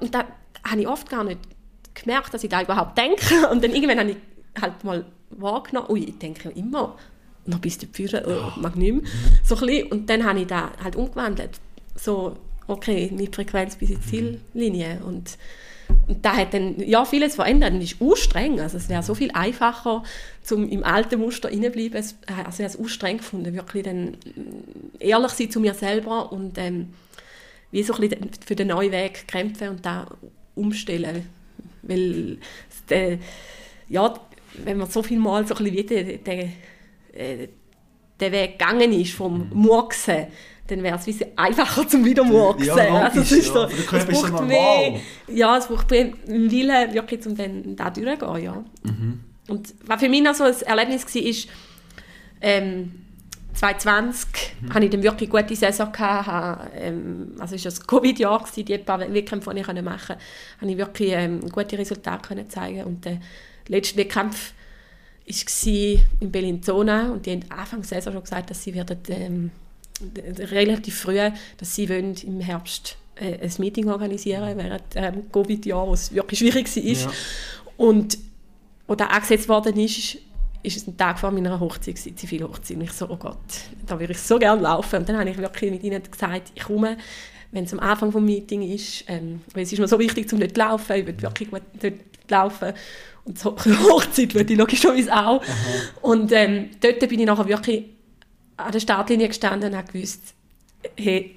und 0.00 0.14
da 0.14 0.24
habe 0.64 0.80
ich 0.80 0.88
oft 0.88 1.08
gar 1.08 1.24
nicht 1.24 1.38
gemerkt, 1.94 2.34
dass 2.34 2.44
ich 2.44 2.50
da 2.50 2.62
überhaupt 2.62 2.98
denke 2.98 3.48
und 3.50 3.62
dann 3.62 3.72
irgendwann 3.72 4.00
habe 4.00 4.10
ich 4.10 4.16
halt 4.60 4.84
mal 4.84 5.06
wahrgenommen, 5.30 5.90
ui, 5.90 6.04
ich 6.04 6.18
denke 6.18 6.50
immer, 6.50 6.96
noch 7.46 7.58
bis 7.60 7.78
der 7.78 7.88
Führer, 7.92 8.22
oh, 8.26 8.60
mag 8.60 8.76
nicht 8.76 8.92
mehr. 8.92 9.02
So 9.44 9.54
ein 9.56 9.66
bisschen. 9.66 9.92
Und 9.92 10.10
dann 10.10 10.24
habe 10.24 10.40
ich 10.40 10.46
da 10.46 10.72
halt 10.82 10.96
umgewandelt. 10.96 11.60
So, 11.94 12.36
okay, 12.66 13.10
meine 13.14 13.32
Frequenz 13.32 13.76
bis 13.76 13.90
in 13.90 14.00
die 14.00 14.06
Ziellinie. 14.06 15.00
Und, 15.04 15.38
und 16.08 16.24
da 16.24 16.36
hat 16.36 16.54
dann 16.54 16.78
ja, 16.80 17.04
vieles 17.04 17.36
verändert 17.36 17.72
und 17.72 17.80
ist 17.80 17.96
streng. 18.22 18.60
Also 18.60 18.76
es 18.76 18.88
wäre 18.88 19.02
so 19.02 19.14
viel 19.14 19.30
einfacher, 19.32 20.02
zum 20.42 20.68
im 20.68 20.84
alten 20.84 21.20
Muster 21.20 21.48
reinbleiben. 21.48 21.96
Also 21.96 22.14
ich 22.26 22.68
habe 22.68 22.84
es 22.84 22.90
streng 22.90 23.18
gefunden, 23.18 23.54
wirklich 23.54 23.84
dann 23.84 24.16
ehrlich 24.98 25.32
sein 25.32 25.50
zu 25.50 25.60
mir 25.60 25.74
selber 25.74 26.32
und 26.32 26.58
ähm, 26.58 26.94
wie 27.70 27.82
so 27.82 27.94
ein 27.94 28.00
bisschen 28.00 28.30
für 28.44 28.56
den 28.56 28.68
neuen 28.68 28.92
Weg 28.92 29.26
kämpfen 29.28 29.68
und 29.68 29.86
da 29.86 30.06
umstellen. 30.54 31.28
Weil 31.82 32.38
der, 32.88 33.18
ja, 33.88 34.14
wenn 34.64 34.78
man 34.78 34.90
so 34.90 35.02
viel 35.02 35.18
Mal 35.18 35.46
so 35.46 35.54
ein 35.54 35.64
bisschen 35.64 35.76
wieder 35.76 36.02
den, 36.02 36.24
den, 36.24 36.52
äh, 37.12 37.48
den 38.20 38.32
Weg 38.32 38.58
gegangen 38.58 38.92
ist 38.92 39.12
vom 39.12 39.50
Murksen, 39.52 40.26
dann 40.66 40.82
wäre 40.82 40.96
es 40.96 41.18
einfacher 41.36 41.86
zum 41.88 42.04
Wiedermurksen. 42.04 42.76
Ja, 42.76 43.04
also 43.04 43.20
es 43.20 43.32
ist 43.32 43.46
ja. 43.48 43.68
so, 43.68 43.96
es 43.96 44.06
braucht 44.06 44.46
mehr, 44.46 45.00
ja, 45.28 45.56
es 45.56 45.66
braucht 45.66 45.90
mehr 45.90 46.12
Willen, 46.26 46.94
wirklich, 46.94 47.26
um 47.26 47.36
dann 47.36 47.76
da 47.76 47.90
durchzugehen, 47.90 48.44
ja. 48.44 48.64
Mhm. 48.82 49.20
Und 49.48 49.74
was 49.84 50.00
für 50.00 50.08
mich 50.08 50.22
noch 50.22 50.34
so 50.34 50.44
ein 50.44 50.54
Erlebnis 50.62 51.04
war, 51.04 51.22
ist, 51.22 51.48
ähm, 52.40 52.92
2020 53.56 54.54
mhm. 54.60 54.74
hatte 54.74 54.84
ich 54.84 54.90
dann 54.90 55.02
wirklich 55.02 55.32
eine 55.32 55.42
gute 55.42 55.56
Saison 55.56 55.90
gehabt, 55.90 56.26
habe, 56.26 56.70
ähm, 56.74 57.32
also 57.38 57.54
es 57.54 57.64
war 57.64 57.70
das 57.70 57.86
Covid-Jahr, 57.86 58.44
die 58.54 58.78
paar 58.78 59.00
Wettkämpfe, 59.00 59.54
die 59.54 59.60
ich 59.60 59.66
machen 59.66 59.84
konnte, 59.84 60.18
habe 60.60 60.70
ich 60.70 60.76
wirklich 60.76 61.12
ähm, 61.12 61.40
gute 61.50 61.78
Resultate 61.78 62.28
können 62.28 62.50
zeigen 62.50 62.84
und 62.84 63.04
der 63.04 63.20
letzte 63.68 63.96
Wettkampf 63.96 64.52
war 65.26 66.00
in 66.20 66.30
Bellinzona 66.30 67.10
und 67.10 67.26
die 67.26 67.32
haben 67.32 67.44
Anfang 67.50 67.80
der 67.80 67.88
Saison 67.88 68.12
schon 68.12 68.22
gesagt, 68.22 68.50
dass 68.50 68.62
sie 68.62 68.74
werden, 68.74 68.98
ähm, 69.08 69.50
relativ 70.38 71.00
früh, 71.00 71.18
dass 71.56 71.74
sie 71.74 71.88
wollen 71.88 72.14
im 72.24 72.40
Herbst 72.40 72.96
äh, 73.16 73.38
ein 73.40 73.52
Meeting 73.58 73.88
organisieren 73.88 74.56
während 74.56 74.84
ähm, 74.94 75.30
Covid-Jahr, 75.32 75.86
wo 75.86 75.94
es 75.94 76.12
wirklich 76.12 76.38
schwierig 76.38 76.74
war. 76.76 76.82
Ja. 76.82 77.10
Und 77.76 78.18
wo 78.86 78.94
das 78.94 79.08
angesetzt 79.08 79.48
worden 79.48 79.78
ist, 79.78 80.18
ist 80.62 80.76
es 80.76 80.86
ein 80.86 80.96
Tag 80.96 81.18
vor 81.18 81.30
meiner 81.30 81.58
Hochzeit, 81.58 81.98
Zivilhochzeit. 81.98 82.76
Und 82.76 82.82
ich 82.82 82.92
so, 82.92 83.08
oh 83.08 83.16
Gott, 83.16 83.36
da 83.86 83.98
würde 83.98 84.12
ich 84.12 84.20
so 84.20 84.38
gerne 84.38 84.62
laufen. 84.62 85.00
Und 85.00 85.08
dann 85.08 85.18
habe 85.18 85.30
ich 85.30 85.38
wirklich 85.38 85.70
mit 85.70 85.82
ihnen 85.82 86.02
gesagt, 86.02 86.52
ich 86.54 86.62
komme, 86.62 86.96
wenn 87.52 87.64
es 87.64 87.72
am 87.72 87.80
Anfang 87.80 88.10
des 88.10 88.20
Meetings 88.20 88.74
ist, 88.74 89.04
ähm, 89.08 89.40
weil 89.54 89.62
es 89.62 89.72
ist 89.72 89.78
mir 89.78 89.88
so 89.88 89.98
wichtig, 89.98 90.30
um 90.32 90.40
dort 90.40 90.54
zu 90.54 90.60
laufen, 90.60 90.96
ich 90.96 91.06
will 91.06 91.22
wirklich 91.22 91.50
gut 91.50 91.62
dort 91.80 91.94
laufen. 92.28 92.72
Und 93.24 93.38
so 93.38 93.56
Hochzeit 93.90 94.34
würde 94.34 94.52
ich 94.52 94.58
logischerweise 94.58 95.12
auch. 95.12 95.42
Aha. 95.42 95.46
Und 96.02 96.32
ähm, 96.32 96.70
dort 96.80 96.98
bin 97.08 97.20
ich 97.20 97.26
nachher 97.26 97.46
wirklich 97.46 97.84
an 98.56 98.72
der 98.72 98.80
Startlinie 98.80 99.28
gestanden 99.28 99.72
und 99.72 99.78
habe 99.78 99.92
gewusst, 99.92 100.34
hey, 100.96 101.36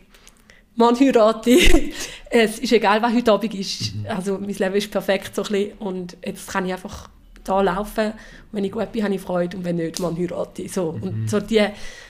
man 0.76 0.98
heirate, 0.98 1.52
es 2.30 2.60
ist 2.60 2.72
egal, 2.72 3.02
was 3.02 3.14
heute 3.14 3.32
Abend 3.32 3.54
ist. 3.54 3.96
Mhm. 3.96 4.06
Also 4.08 4.38
mein 4.38 4.54
Leben 4.54 4.76
ist 4.76 4.90
perfekt 4.90 5.36
so 5.36 5.44
ein 5.44 5.50
bisschen 5.50 5.78
und 5.80 6.18
jetzt 6.26 6.48
kann 6.48 6.66
ich 6.66 6.74
einfach 6.74 7.10
da 7.44 7.62
laufen. 7.62 8.14
wenn 8.52 8.64
ich 8.64 8.72
gut 8.72 8.92
bin, 8.92 9.04
habe 9.04 9.14
ich 9.14 9.22
Freude 9.22 9.58
und 9.58 9.66
wenn 9.66 9.78
nicht, 9.78 10.00
man 10.00 10.18
heirate. 10.18 10.70
So. 10.70 10.94
Mhm. 10.94 11.04
Und 11.04 11.30
so, 11.30 11.40
die, 11.40 11.66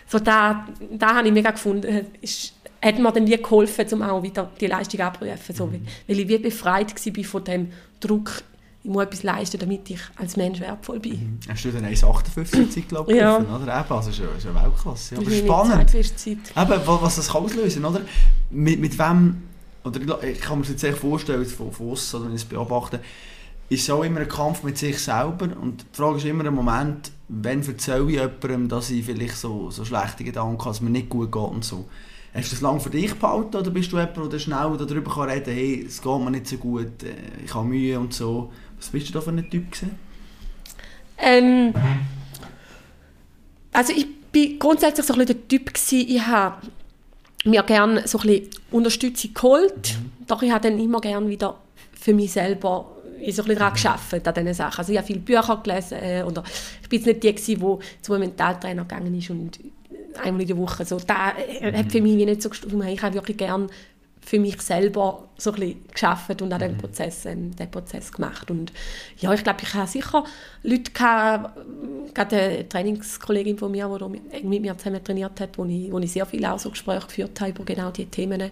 so 0.07 0.19
da, 0.19 0.67
da 0.91 1.15
habe 1.15 1.27
ich 1.27 1.33
mega 1.33 1.51
gefunden, 1.51 2.07
ist, 2.21 2.53
hat 2.81 2.99
mir 2.99 3.11
dann 3.11 3.27
wie 3.27 3.37
geholfen, 3.37 3.85
um 3.91 4.01
auch 4.01 4.23
wieder 4.23 4.49
die 4.59 4.67
Leistung 4.67 5.01
abzurufen. 5.01 5.55
So, 5.55 5.67
mhm. 5.67 5.85
Weil 6.07 6.19
ich 6.19 6.27
wie 6.27 6.37
befreit 6.37 6.93
war 6.93 7.23
von 7.23 7.43
dem 7.43 7.71
Druck, 7.99 8.43
ich 8.81 8.89
muss 8.89 9.03
etwas 9.03 9.23
leisten, 9.23 9.59
damit 9.59 9.89
ich 9.89 9.99
als 10.15 10.37
Mensch 10.37 10.59
wertvoll 10.59 10.99
bin. 10.99 11.13
Mhm. 11.13 11.39
Hast 11.49 11.65
du 11.65 11.71
dann 11.71 11.85
1,58 11.85 12.69
Zeit 12.69 12.87
glaube 12.87 13.11
ich, 13.11 13.17
ja. 13.17 13.37
oder? 13.37 13.79
Eben, 13.79 13.93
also 13.93 14.09
ist, 14.09 14.19
ist 14.19 14.45
eine 14.45 14.55
Weltklasse. 14.55 15.17
Aber 15.17 15.31
spannend. 15.31 15.95
Eben, 15.95 16.81
was 16.85 17.15
das 17.17 17.27
kann 17.29 17.43
auslösen 17.43 17.83
oder? 17.83 18.01
Mit, 18.49 18.79
mit 18.79 18.97
wem, 18.97 19.43
oder 19.83 20.23
ich 20.23 20.39
kann 20.39 20.59
mir 20.59 20.63
das 20.63 20.71
jetzt 20.71 20.83
echt 20.83 20.97
vorstellen, 20.99 21.45
von, 21.45 21.71
von 21.71 21.91
außen, 21.91 22.23
wenn 22.23 22.35
ich 22.35 22.43
es 22.43 22.45
beobachte, 22.45 23.01
ist 23.67 23.89
auch 23.91 24.03
immer 24.03 24.21
ein 24.21 24.27
Kampf 24.27 24.63
mit 24.63 24.77
sich 24.77 24.97
selber 24.97 25.49
und 25.61 25.81
die 25.81 25.95
Frage 25.95 26.17
ist 26.17 26.25
immer 26.25 26.45
ein 26.45 26.53
Moment, 26.53 27.11
wenn 27.27 27.61
erzähle 27.61 28.05
ich 28.05 28.15
jemandem, 28.15 28.67
dass 28.69 28.89
ich 28.89 29.05
vielleicht 29.05 29.37
so, 29.37 29.69
so 29.69 29.85
schlechte 29.85 30.23
Gedanken 30.23 30.57
habe, 30.57 30.69
dass 30.69 30.77
es 30.77 30.81
mir 30.81 30.89
nicht 30.89 31.09
gut 31.09 31.31
geht 31.31 31.41
und 31.41 31.63
so. 31.63 31.87
Hast 32.33 32.51
du 32.51 32.55
das 32.55 32.61
lange 32.61 32.79
für 32.79 32.89
dich 32.89 33.13
behalten 33.15 33.55
oder 33.55 33.71
bist 33.71 33.91
du 33.91 33.97
jemand, 33.97 34.31
der 34.31 34.39
schnell 34.39 34.77
darüber 34.77 35.13
kann 35.13 35.29
reden 35.29 35.45
kann, 35.45 35.53
hey, 35.53 35.85
es 35.87 36.01
geht 36.01 36.19
mir 36.21 36.31
nicht 36.31 36.47
so 36.47 36.57
gut, 36.57 37.03
äh, 37.03 37.43
ich 37.43 37.53
habe 37.53 37.67
Mühe 37.67 37.99
und 37.99 38.13
so. 38.13 38.51
Was 38.77 38.89
bist 38.89 39.09
du 39.09 39.13
da 39.13 39.21
für 39.21 39.31
ein 39.31 39.49
Typ 39.49 39.65
Ähm, 41.17 41.73
also 43.73 43.93
ich 43.93 44.07
bin 44.31 44.59
grundsätzlich 44.59 45.05
so 45.05 45.13
ein 45.13 45.19
bisschen 45.19 45.37
der 45.39 45.47
Typ 45.47 45.73
gewesen, 45.73 46.05
ich 46.07 46.21
habe 46.21 46.67
mir 47.45 47.63
gerne 47.63 48.07
so 48.07 48.19
ein 48.19 48.27
bisschen 48.27 48.49
Unterstützung 48.71 49.33
geholt, 49.33 49.97
mhm. 49.97 50.25
doch 50.27 50.41
ich 50.43 50.51
habe 50.51 50.69
dann 50.69 50.79
immer 50.79 51.01
gerne 51.01 51.27
wieder 51.27 51.57
für 51.99 52.13
mich 52.13 52.31
selber 52.31 52.95
ich 53.21 53.35
so 53.35 53.41
ein 53.41 53.47
bisschen 53.47 53.59
daran 53.59 53.73
gearbeitet, 53.73 54.27
an 54.27 54.33
diesen 54.33 54.53
Sachen. 54.53 54.79
Also 54.79 54.91
ich 54.91 54.97
habe 54.97 55.07
viele 55.07 55.19
Bücher 55.19 55.59
gelesen 55.61 55.97
äh, 56.01 56.23
oder 56.25 56.43
ich 56.81 56.89
bin 56.89 56.99
jetzt 56.99 57.23
nicht 57.23 57.47
die, 57.47 57.55
die 57.55 57.77
zu 58.01 58.13
einem 58.13 58.21
Mentaltrainer 58.21 58.83
gegangen 58.83 59.13
ist 59.13 59.29
und 59.29 59.59
einmal 60.21 60.41
in 60.41 60.47
der 60.47 60.57
Woche. 60.57 60.85
So, 60.85 60.97
äh, 60.97 61.73
hat 61.73 61.91
für 61.91 62.01
mich 62.01 62.15
nicht 62.15 62.41
so 62.41 62.49
gestimmt. 62.49 62.83
Ich 62.87 63.01
habe 63.01 63.15
wirklich 63.15 63.37
gerne 63.37 63.67
für 64.21 64.39
mich 64.39 64.61
selber 64.61 65.29
so 65.37 65.51
ein 65.51 65.59
bisschen 65.59 65.87
geschafft 65.91 66.41
und 66.41 66.53
an 66.53 66.59
dem 66.59 66.73
mhm. 66.73 66.77
Prozess, 66.77 67.25
ähm, 67.25 67.55
den 67.55 67.71
Prozess 67.71 68.11
gemacht. 68.11 68.51
Und 68.51 68.71
ja, 69.17 69.33
ich 69.33 69.43
glaube, 69.43 69.59
ich 69.63 69.73
habe 69.73 69.87
sicher 69.87 70.23
Leute 70.61 70.91
gehabt, 70.91 71.57
gerade 72.13 72.35
eine 72.35 72.69
Trainingskollegin 72.69 73.57
von 73.57 73.71
mir, 73.71 73.89
die 73.97 74.43
mit 74.45 74.61
mir 74.61 74.77
zusammen 74.77 75.03
trainiert 75.03 75.39
hat, 75.39 75.57
wo 75.57 75.65
ich, 75.65 75.91
wo 75.91 75.99
ich 75.99 76.11
sehr 76.11 76.25
viele 76.25 76.53
auch 76.53 76.59
so 76.59 76.69
Gespräche 76.69 77.07
geführt 77.07 77.39
habe 77.41 77.51
über 77.51 77.63
genau 77.63 77.91
diese 77.91 78.09
Themen. 78.09 78.51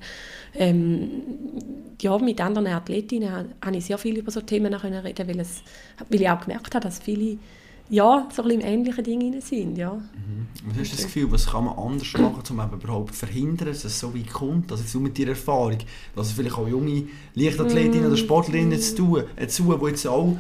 Ähm, 0.56 1.10
ja, 2.02 2.17
mit 2.17 2.41
anderen 2.41 2.67
Athletinnen 2.67 3.54
habe 3.63 3.78
ich 3.78 3.86
sehr 3.86 3.98
viel 3.98 4.17
über 4.17 4.32
so 4.32 4.41
Themen 4.41 4.74
reden 4.74 5.28
weil, 5.28 5.39
es, 5.39 5.62
weil 6.10 6.22
ich 6.22 6.30
auch 6.30 6.41
gemerkt 6.41 6.74
habe, 6.74 6.86
dass 6.86 7.00
viele 7.00 7.38
ja, 7.89 8.28
so 8.34 8.41
ein 8.41 8.47
bisschen 8.47 8.62
im 8.62 8.67
ähnlichen 8.67 9.04
Ding 9.04 9.41
sind, 9.41 9.78
ja. 9.78 9.93
Mhm. 9.93 10.47
Was 10.65 10.80
hast 10.80 10.91
du 10.91 10.95
das 10.97 11.06
Gefühl, 11.06 11.32
was 11.32 11.45
kann 11.47 11.65
man 11.65 11.78
anders 11.78 12.12
machen, 12.13 12.43
um 12.50 12.60
eben 12.60 12.73
überhaupt 12.73 13.13
zu 13.13 13.26
verhindern, 13.26 13.69
dass 13.69 13.86
es 13.86 14.00
so 14.00 14.13
weit 14.13 14.32
kommt? 14.32 14.71
Also 14.71 14.84
jetzt 14.84 14.95
mit 14.95 15.17
deiner 15.17 15.30
Erfahrung, 15.30 15.78
dass 16.15 16.28
es 16.28 16.34
vielleicht 16.34 16.58
auch 16.58 16.67
junge 16.67 17.04
Leichtathletinnen 17.36 18.04
mm. 18.04 18.08
oder 18.08 18.17
Sportlerinnen 18.17 18.80
zu 18.80 18.95
tun, 18.95 19.23
äh, 19.36 19.47
zu, 19.47 19.73
die 19.73 19.86
jetzt 19.86 20.08
auch 20.08 20.38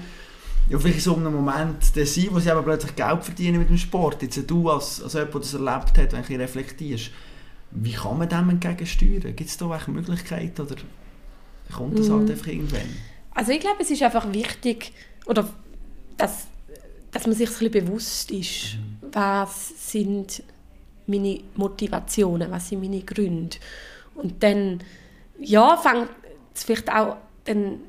ja, 0.69 0.77
vielleicht 0.77 1.01
so 1.01 1.15
einem 1.15 1.33
Moment 1.33 1.81
sind, 1.83 2.33
wo 2.33 2.39
sie 2.39 2.49
eben 2.49 2.63
plötzlich 2.63 2.95
Geld 2.95 3.23
verdienen 3.23 3.59
mit 3.59 3.69
dem 3.69 3.77
Sport. 3.77 4.21
Jetzt 4.21 4.49
du 4.49 4.69
als, 4.69 5.01
als 5.01 5.13
jemand, 5.13 5.33
der 5.33 5.41
das 5.41 5.53
erlebt 5.53 5.97
hat, 5.97 6.11
wenn 6.11 6.37
du 6.37 6.43
reflektierst, 6.43 7.11
wie 7.71 7.93
kann 7.93 8.17
man 8.17 8.27
dem 8.27 8.49
entgegensteuern? 8.49 9.35
Gibt 9.35 9.49
es 9.49 9.57
da 9.57 9.69
welche 9.69 9.91
Möglichkeiten 9.91 10.61
oder 10.61 10.75
kommt 11.73 11.97
das 11.97 12.09
mm. 12.09 12.13
halt 12.13 12.31
einfach 12.31 12.47
irgendwann? 12.47 12.89
Also 13.33 13.51
ich 13.51 13.59
glaube, 13.59 13.77
es 13.79 13.91
ist 13.91 14.01
einfach 14.01 14.33
wichtig, 14.33 14.91
oder 15.25 15.47
dass 16.17 16.47
dass 17.11 17.25
man 17.25 17.35
sich 17.35 17.49
ein 17.49 17.53
bisschen 17.53 17.85
bewusst 17.87 18.31
ist, 18.31 18.75
mhm. 18.75 19.07
was 19.13 19.91
sind 19.91 20.43
meine 21.07 21.39
Motivationen, 21.55 22.51
was 22.51 22.69
sind 22.69 22.81
meine 22.81 23.01
Gründe. 23.01 23.57
Und 24.15 24.43
dann, 24.43 24.79
ja, 25.39 25.77
fängt 25.77 26.09
es 26.53 26.63
vielleicht 26.63 26.91
auch, 26.91 27.17
dann, 27.45 27.79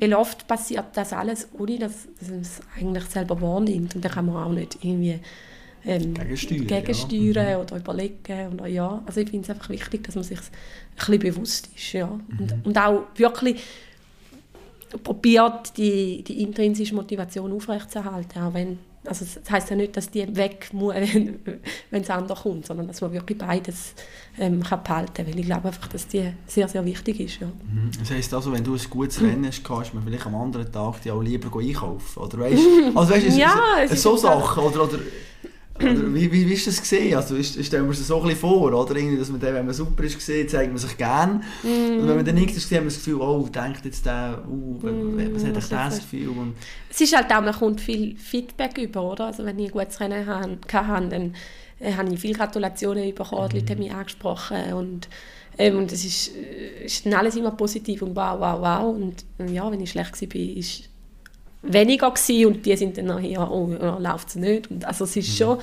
weil 0.00 0.14
oft 0.14 0.46
passiert 0.46 0.86
das 0.94 1.12
alles, 1.12 1.48
ohne 1.58 1.78
dass, 1.78 2.08
dass 2.20 2.28
man 2.28 2.40
es 2.40 2.60
eigentlich 2.78 3.04
selber 3.04 3.40
wahrnimmt. 3.40 3.94
Und 3.94 4.04
dann 4.04 4.12
kann 4.12 4.26
man 4.26 4.36
auch 4.36 4.52
nicht 4.52 4.78
irgendwie 4.82 5.18
ähm, 5.84 6.14
gegensteuern, 6.14 6.66
gegensteuern 6.66 7.34
ja. 7.34 7.56
Mhm. 7.56 7.62
oder 7.62 7.76
überlegen. 7.76 8.52
Oder, 8.54 8.66
ja. 8.66 9.02
Also 9.06 9.20
ich 9.20 9.30
finde 9.30 9.44
es 9.44 9.50
einfach 9.50 9.68
wichtig, 9.68 10.04
dass 10.04 10.14
man 10.14 10.24
sich 10.24 10.38
ein 10.38 10.96
bisschen 10.96 11.18
bewusst 11.18 11.68
ist. 11.74 11.92
Ja. 11.92 12.06
Mhm. 12.06 12.38
Und, 12.38 12.66
und 12.66 12.78
auch 12.78 13.02
wirklich 13.16 13.62
probiert, 15.02 15.76
die, 15.76 16.22
die 16.22 16.42
intrinsische 16.42 16.94
Motivation 16.94 17.52
aufrechtzuerhalten. 17.52 18.42
Auch 18.42 18.54
wenn, 18.54 18.78
also 19.06 19.24
das 19.24 19.50
heisst 19.50 19.70
ja 19.70 19.76
nicht, 19.76 19.96
dass 19.96 20.10
die 20.10 20.36
weg 20.36 20.68
muss, 20.72 20.94
wenn, 21.90 22.02
es 22.02 22.10
anders 22.10 22.42
kommt, 22.42 22.66
sondern 22.66 22.86
dass 22.86 23.00
man 23.00 23.12
wirklich 23.12 23.38
beides 23.38 23.94
ähm, 24.38 24.62
kann 24.62 24.82
behalten 24.82 25.26
Weil 25.26 25.38
ich 25.38 25.46
glaube 25.46 25.68
einfach, 25.68 25.88
dass 25.88 26.06
die 26.06 26.32
sehr, 26.46 26.68
sehr 26.68 26.84
wichtig 26.84 27.20
ist. 27.20 27.40
Ja. 27.40 27.46
Mhm. 27.46 27.90
Das 27.98 28.10
heisst 28.10 28.32
also, 28.34 28.52
wenn 28.52 28.64
du 28.64 28.74
ein 28.74 28.90
gutes 28.90 29.20
Rennen 29.22 29.46
hast, 29.46 29.64
kannst 29.64 29.92
du 29.92 30.00
vielleicht 30.00 30.26
am 30.26 30.34
anderen 30.34 30.70
Tag 30.70 31.02
die 31.02 31.10
auch 31.10 31.22
lieber 31.22 31.56
einkaufen. 31.58 32.20
Oder 32.20 32.38
weißt, 32.38 32.62
also 32.94 33.14
weißt, 33.14 33.36
ja, 33.36 33.58
es, 33.82 34.02
so 34.02 34.16
Sachen. 34.16 34.62
Oder, 34.62 34.84
oder 34.84 34.98
oder 35.76 36.14
wie, 36.14 36.30
wie, 36.30 36.48
wie 36.48 36.52
ist 36.52 36.66
das 36.68 36.80
gesehen? 36.80 37.16
Also 37.16 37.42
stellen 37.42 37.84
wir 37.84 37.88
uns 37.88 37.98
das 37.98 38.06
so 38.06 38.16
ein 38.18 38.22
bisschen 38.22 38.38
vor, 38.38 38.72
oder? 38.72 38.94
Irgendwie, 38.94 39.18
dass 39.18 39.28
man 39.28 39.40
dann, 39.40 39.54
wenn 39.54 39.66
man 39.66 39.74
super 39.74 40.04
ist 40.04 40.14
gesehen, 40.14 40.48
zeigt 40.48 40.70
man 40.70 40.78
sich 40.78 40.96
gerne. 40.96 41.40
Mm. 41.62 42.00
Und 42.00 42.08
wenn 42.08 42.16
man 42.16 42.24
dann 42.24 42.36
nichts 42.36 42.56
ist, 42.56 42.70
hat 42.70 42.78
man 42.78 42.84
das 42.84 42.96
Gefühl, 42.96 43.20
oh, 43.20 43.48
denkt 43.52 43.84
jetzt 43.84 44.06
der, 44.06 44.42
uh, 44.48 44.78
mm, 44.80 45.34
was 45.34 45.44
hat 45.44 45.56
ich 45.56 45.68
das 45.68 45.98
Gefühl? 45.98 46.28
Und 46.28 46.54
es 46.88 47.00
ist 47.00 47.16
halt 47.16 47.32
auch, 47.32 47.40
man 47.40 47.52
kommt 47.52 47.80
viel 47.80 48.16
Feedback 48.16 48.78
über, 48.78 49.02
oder? 49.02 49.26
Also 49.26 49.44
wenn 49.44 49.58
ich 49.58 49.66
ein 49.66 49.72
gutes 49.72 49.98
Rennen 49.98 50.26
hatte, 50.26 50.58
dann 51.10 51.34
äh, 51.80 51.92
habe 51.92 52.12
ich 52.12 52.20
viele 52.20 52.34
Gratulationen 52.34 53.12
bekommen, 53.12 53.48
die 53.48 53.58
Leute 53.58 53.72
haben 53.72 53.80
mich 53.80 53.92
angesprochen 53.92 54.74
und 54.74 55.08
ähm, 55.56 55.78
und 55.78 55.92
es 55.92 56.04
ist, 56.04 56.34
äh, 56.36 56.84
ist 56.84 57.06
dann 57.06 57.14
alles 57.14 57.36
immer 57.36 57.52
positiv 57.52 58.02
und 58.02 58.16
wow, 58.16 58.38
wow, 58.38 58.60
wow. 58.60 58.94
Und 58.94 59.24
ja, 59.50 59.70
wenn 59.70 59.80
ich 59.80 59.90
schlecht 59.90 60.20
war, 60.20 60.40
ist 60.40 60.88
weniger 61.64 62.10
gewesen 62.10 62.46
und 62.46 62.66
die 62.66 62.76
sind 62.76 62.98
dann 62.98 63.06
nachher, 63.06 63.50
oh, 63.50 63.70
ja, 63.70 63.98
läuft 63.98 64.28
es 64.28 64.36
nicht. 64.36 64.70
Und 64.70 64.84
also 64.84 65.04
es 65.04 65.16
ist 65.16 65.28
mhm. 65.28 65.44
schon, 65.44 65.58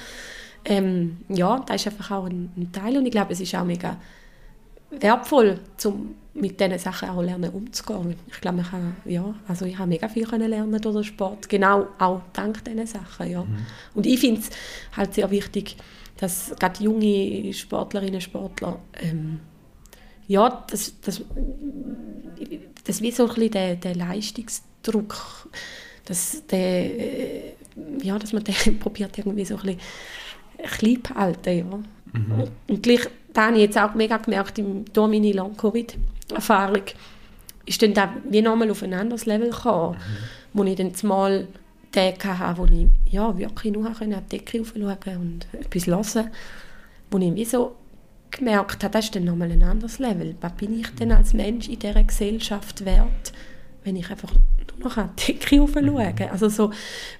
ähm, 0.65 1.17
ja, 1.29 1.63
das 1.65 1.77
ist 1.77 1.87
einfach 1.87 2.11
auch 2.11 2.25
ein, 2.25 2.51
ein, 2.55 2.71
Teil 2.71 2.97
und 2.97 3.05
ich 3.05 3.11
glaube, 3.11 3.33
es 3.33 3.39
ist 3.39 3.53
auch 3.55 3.63
mega 3.63 3.97
wertvoll, 4.91 5.59
um 5.85 6.15
mit 6.33 6.59
diesen 6.59 6.79
Sachen 6.79 7.09
auch 7.09 7.21
lernen 7.21 7.51
umzugehen. 7.51 8.15
Ich 8.27 8.39
glaube, 8.39 8.61
ich 8.61 8.71
habe, 8.71 8.93
ja, 9.05 9.33
also 9.47 9.65
ich 9.65 9.77
habe 9.77 9.89
mega 9.89 10.07
viel 10.07 10.25
können 10.25 10.49
lernen 10.49 10.79
durch 10.79 10.95
den 10.95 11.03
Sport, 11.03 11.49
genau 11.49 11.87
auch 11.99 12.21
dank 12.33 12.63
diesen 12.63 12.87
Sachen, 12.87 13.29
ja. 13.29 13.43
Mhm. 13.43 13.57
Und 13.95 14.05
ich 14.05 14.19
finde 14.19 14.41
es 14.41 14.49
halt 14.95 15.13
sehr 15.13 15.29
wichtig, 15.29 15.75
dass 16.17 16.53
gerade 16.59 16.83
junge 16.83 17.51
Sportlerinnen 17.53 18.15
und 18.15 18.21
Sportler 18.21 18.79
ähm, 19.01 19.39
ja, 20.27 20.63
das, 20.69 20.93
das, 21.01 21.21
das 22.85 23.01
wie 23.01 23.11
so 23.11 23.23
ein 23.23 23.33
bisschen 23.33 23.51
der, 23.51 23.75
der 23.75 23.95
Leistungsdruck 23.95 25.49
dass, 26.05 26.45
der, 26.47 26.59
äh, 26.59 27.53
ja, 28.01 28.17
dass 28.17 28.33
man 28.33 28.43
den 28.43 28.79
probiert 28.79 29.17
irgendwie 29.17 29.45
so 29.45 29.55
ein 29.57 29.61
bisschen 29.61 29.79
klein 30.63 31.03
zu 31.03 31.15
halten. 31.15 31.57
Ja. 31.57 32.19
Mhm. 32.19 32.47
Und 32.67 32.83
gleich, 32.83 33.07
da 33.33 33.47
habe 33.47 33.55
ich 33.55 33.63
jetzt 33.63 33.77
auch 33.77 33.93
mega 33.93 34.17
gemerkt, 34.17 34.59
im, 34.59 34.85
durch 34.91 35.09
meine 35.09 35.31
Long-Covid-Erfahrung, 35.31 36.83
ist 37.65 37.81
dann 37.81 37.93
da 37.93 38.13
wie 38.29 38.41
nochmal 38.41 38.71
auf 38.71 38.83
ein 38.83 38.93
anderes 38.93 39.25
Level 39.25 39.49
gekommen, 39.49 39.97
mhm. 39.97 40.57
wo 40.57 40.63
ich 40.63 40.75
dann 40.75 40.91
mal 41.03 41.47
Tage 41.91 42.37
hatte, 42.39 42.59
wo 42.59 42.65
ich 42.65 42.87
ja, 43.11 43.37
wirklich 43.37 43.73
nur 43.73 43.87
an 43.87 43.95
die 44.29 44.37
Decke 44.37 44.63
schauen 44.65 44.83
und 44.83 45.47
etwas 45.53 45.87
hören 45.87 46.31
wo 47.11 47.17
ich 47.17 47.35
wie 47.35 47.45
so 47.45 47.75
gemerkt 48.31 48.83
habe, 48.83 48.93
das 48.93 49.05
ist 49.05 49.15
dann 49.15 49.25
nochmal 49.25 49.51
ein 49.51 49.63
anderes 49.63 49.99
Level. 49.99 50.35
Was 50.39 50.53
bin 50.53 50.79
ich 50.79 50.87
denn 50.95 51.11
als 51.11 51.33
Mensch 51.33 51.67
in 51.67 51.79
dieser 51.79 52.03
Gesellschaft 52.03 52.85
wert, 52.85 53.33
wenn 53.83 53.95
ich 53.95 54.09
einfach 54.09 54.33
noch 54.77 54.97
an 54.97 55.11
die 55.17 55.33
Decke 55.33 55.55
schauen 55.57 56.29
Also 56.31 56.49
so, 56.49 56.71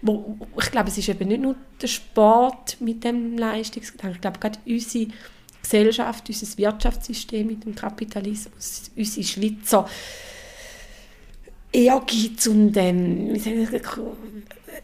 wo, 0.02 0.38
ich 0.60 0.72
glaube, 0.72 0.90
es 0.90 0.98
ist 0.98 1.10
eben 1.10 1.28
nicht 1.28 1.42
nur 1.42 1.56
der 1.82 1.88
Sport 1.88 2.78
mit 2.80 3.04
dem 3.04 3.38
Leistungsgedanken. 3.38 4.16
Ich 4.16 4.22
glaube, 4.22 4.40
gerade 4.40 4.60
unsere 4.66 5.08
Gesellschaft, 5.62 6.28
unser 6.28 6.58
Wirtschaftssystem 6.58 7.48
mit 7.48 7.66
dem 7.66 7.76
Kapitalismus, 7.76 8.92
unsere 8.96 9.26
Schweizer 9.26 9.88
Ehrgeiz 11.74 12.48
und 12.48 12.76
ähm, 12.76 13.34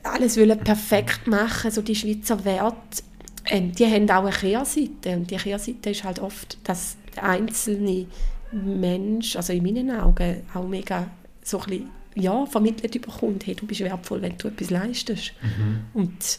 alles 0.03 0.37
wollen 0.37 0.59
perfekt 0.59 1.27
machen, 1.27 1.69
so 1.69 1.81
die 1.81 1.95
Schweizer 1.95 2.45
Werte, 2.45 3.03
ähm, 3.49 3.73
die 3.73 3.85
haben 3.85 4.09
auch 4.09 4.23
eine 4.23 4.31
Kehrseite. 4.31 5.17
Und 5.17 5.29
die 5.29 5.35
Kehrseite 5.35 5.89
ist 5.89 6.03
halt 6.03 6.19
oft, 6.19 6.57
dass 6.63 6.95
der 7.15 7.23
einzelne 7.23 8.05
Mensch, 8.51 9.35
also 9.35 9.51
in 9.53 9.63
meinen 9.63 9.91
Augen, 9.91 10.43
auch 10.53 10.67
mega 10.67 11.09
so 11.47 11.59
ein 11.59 11.65
bisschen 11.65 11.89
ja, 12.15 12.45
vermittelt 12.45 12.99
bekommt, 13.01 13.45
hey, 13.45 13.55
du 13.55 13.65
bist 13.65 13.81
wertvoll, 13.81 14.21
wenn 14.21 14.37
du 14.37 14.47
etwas 14.47 14.69
leistest. 14.69 15.33
Mhm. 15.41 15.81
Und 15.93 16.37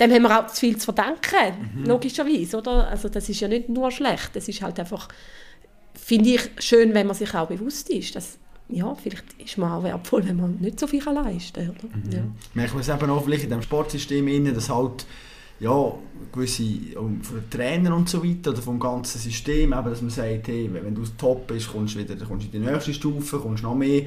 dem 0.00 0.12
haben 0.12 0.22
wir 0.22 0.38
auch 0.38 0.46
zu 0.48 0.60
viel 0.60 0.76
zu 0.76 0.86
verdanken, 0.86 1.72
mhm. 1.76 1.84
logischerweise, 1.86 2.58
oder? 2.58 2.88
Also 2.88 3.08
das 3.08 3.28
ist 3.28 3.40
ja 3.40 3.48
nicht 3.48 3.68
nur 3.68 3.90
schlecht, 3.90 4.30
das 4.34 4.48
ist 4.48 4.60
halt 4.60 4.78
einfach, 4.78 5.08
finde 5.94 6.30
ich, 6.30 6.50
schön, 6.58 6.94
wenn 6.94 7.06
man 7.06 7.16
sich 7.16 7.34
auch 7.34 7.48
bewusst 7.48 7.88
ist, 7.90 8.16
dass 8.16 8.38
ja, 8.68 8.94
vielleicht 8.94 9.24
ist 9.38 9.58
man 9.58 9.72
auch 9.72 9.82
wertvoll, 9.82 10.26
wenn 10.26 10.36
man 10.36 10.56
nicht 10.56 10.80
so 10.80 10.86
viel 10.86 11.02
leisten 11.04 11.66
kann. 11.66 12.02
Mhm. 12.02 12.12
Ja. 12.12 12.22
Merkt 12.54 12.72
man 12.72 12.80
es 12.80 12.88
eben 12.88 13.10
auch 13.10 13.22
vielleicht 13.22 13.44
in 13.44 13.50
diesem 13.50 13.62
Sportsystem, 13.62 14.26
innen, 14.26 14.54
dass 14.54 14.70
halt 14.70 15.06
ja, 15.60 15.94
gewisse 16.32 16.64
von 16.94 17.20
Trainer 17.50 17.94
und 17.94 18.08
so 18.08 18.24
weiter 18.24 18.50
oder 18.50 18.62
vom 18.62 18.80
ganzen 18.80 19.18
System, 19.18 19.72
eben, 19.72 19.84
dass 19.84 20.00
man 20.00 20.10
sagt, 20.10 20.48
hey, 20.48 20.68
wenn 20.72 20.94
du 20.94 21.02
top 21.16 21.46
bist, 21.46 21.70
kommst 21.70 21.94
du 21.94 22.00
wieder 22.00 22.16
kommst 22.24 22.46
in 22.46 22.52
die 22.52 22.58
nächste 22.58 22.92
Stufe, 22.92 23.38
kommst 23.38 23.62
noch 23.62 23.74
mehr 23.74 24.02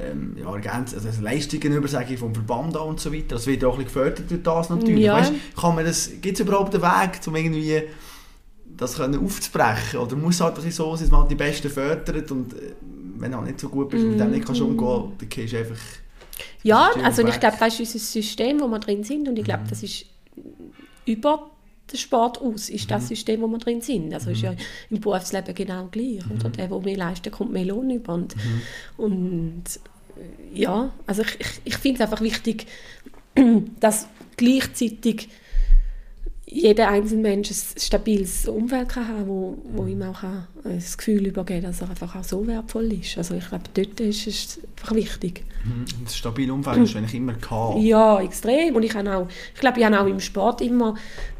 ähm, 0.00 0.36
ja, 0.38 0.50
also 0.50 1.22
Leistungen 1.22 1.72
über, 1.72 1.88
sage 1.88 2.14
ich, 2.14 2.20
vom 2.20 2.34
Verband 2.34 2.76
an 2.76 2.88
und 2.88 3.00
so 3.00 3.12
weiter. 3.12 3.36
Das 3.36 3.46
wird 3.46 3.64
auch 3.64 3.78
ein 3.78 3.84
bisschen 3.84 4.02
gefördert 4.02 4.30
durch 4.30 4.42
das 4.42 4.70
natürlich. 4.70 5.04
Ja. 5.04 5.14
Weißt, 5.14 5.32
kann 5.56 5.74
man 5.74 5.84
das, 5.84 6.10
gibt 6.20 6.38
es 6.38 6.46
überhaupt 6.46 6.74
einen 6.74 6.82
Weg, 6.82 7.20
um 7.26 7.36
irgendwie 7.36 7.82
das 8.76 8.96
können 8.96 9.24
aufzubrechen? 9.24 10.00
Oder 10.00 10.16
muss 10.16 10.40
halt 10.40 10.56
so 10.56 10.96
sein, 10.96 11.04
dass 11.04 11.10
man 11.10 11.20
halt 11.20 11.30
die 11.30 11.36
Besten 11.36 11.70
fördert 11.70 12.30
und 12.30 12.54
äh, 12.54 12.72
wenn 13.18 13.32
du 13.32 13.38
auch 13.38 13.44
nicht 13.44 13.60
so 13.60 13.68
gut 13.68 13.90
bist 13.90 14.02
und 14.04 14.12
mit 14.12 14.20
dem 14.20 14.30
nicht 14.30 14.46
kannst 14.46 14.60
umgehen, 14.60 15.10
mhm. 15.10 15.12
dann 15.18 15.28
gehst 15.28 15.52
du 15.52 15.58
einfach... 15.58 15.78
Ja, 16.62 16.90
also 17.02 17.26
ich 17.26 17.38
glaube, 17.38 17.56
das 17.60 17.74
ist 17.74 17.94
unser 17.94 17.98
System, 17.98 18.60
wo 18.60 18.68
wir 18.68 18.78
drin 18.78 19.04
sind 19.04 19.28
und 19.28 19.38
ich 19.38 19.44
glaube, 19.44 19.64
mhm. 19.64 19.68
das 19.68 19.82
ist 19.82 20.06
über 21.04 21.50
den 21.92 21.98
Sport 21.98 22.40
aus, 22.40 22.68
ist 22.68 22.90
das 22.90 23.04
mhm. 23.04 23.08
System, 23.08 23.40
wo 23.42 23.46
wir 23.48 23.58
drin 23.58 23.80
sind. 23.80 24.12
Also 24.14 24.30
ist 24.30 24.42
ja 24.42 24.54
im 24.90 25.00
Berufsleben 25.00 25.54
genau 25.54 25.88
gleich. 25.90 26.24
Mhm. 26.24 26.32
Oder 26.32 26.50
der, 26.50 26.68
der 26.68 26.80
mehr 26.80 26.96
leistet, 26.96 27.32
kommt 27.32 27.52
mehr 27.52 27.64
Lohn 27.64 27.90
über. 27.90 28.14
Und, 28.14 28.36
mhm. 28.36 28.62
und 28.96 29.64
ja, 30.52 30.92
also 31.06 31.22
ich, 31.22 31.40
ich, 31.40 31.60
ich 31.64 31.76
finde 31.76 32.02
es 32.02 32.10
einfach 32.10 32.22
wichtig, 32.22 32.66
dass 33.80 34.06
gleichzeitig 34.36 35.28
jeder 36.52 36.88
einzelne 36.88 37.22
Mensch 37.22 37.50
ein 37.50 37.80
stabiles 37.80 38.48
Umfeld 38.48 38.88
kann 38.88 39.06
haben 39.06 39.28
wo, 39.28 39.58
wo 39.72 39.86
ihm 39.86 40.02
auch 40.02 40.22
das 40.64 40.98
Gefühl 40.98 41.26
übergeht, 41.26 41.64
dass 41.64 41.80
er 41.80 41.90
einfach 41.90 42.16
auch 42.16 42.24
so 42.24 42.46
wertvoll 42.46 42.92
ist. 42.92 43.16
Also 43.16 43.34
ich 43.34 43.48
glaube, 43.48 43.64
dort 43.72 44.00
ist 44.00 44.26
es 44.26 44.60
einfach 44.76 44.94
wichtig. 44.94 45.44
Mhm. 45.64 45.84
Das 46.04 46.16
stabile 46.16 46.52
Umfeld 46.52 46.78
ist 46.78 46.96
eigentlich 46.96 47.14
immer 47.14 47.34
gehabt. 47.34 47.78
Ja, 47.80 48.20
extrem. 48.20 48.74
Und 48.74 48.82
ich, 48.82 48.94
habe 48.94 49.14
auch, 49.14 49.28
ich 49.54 49.60
glaube, 49.60 49.78
ich 49.78 49.84
habe 49.84 50.00
auch 50.00 50.06
im 50.06 50.20
Sport 50.20 50.60
immer 50.60 50.94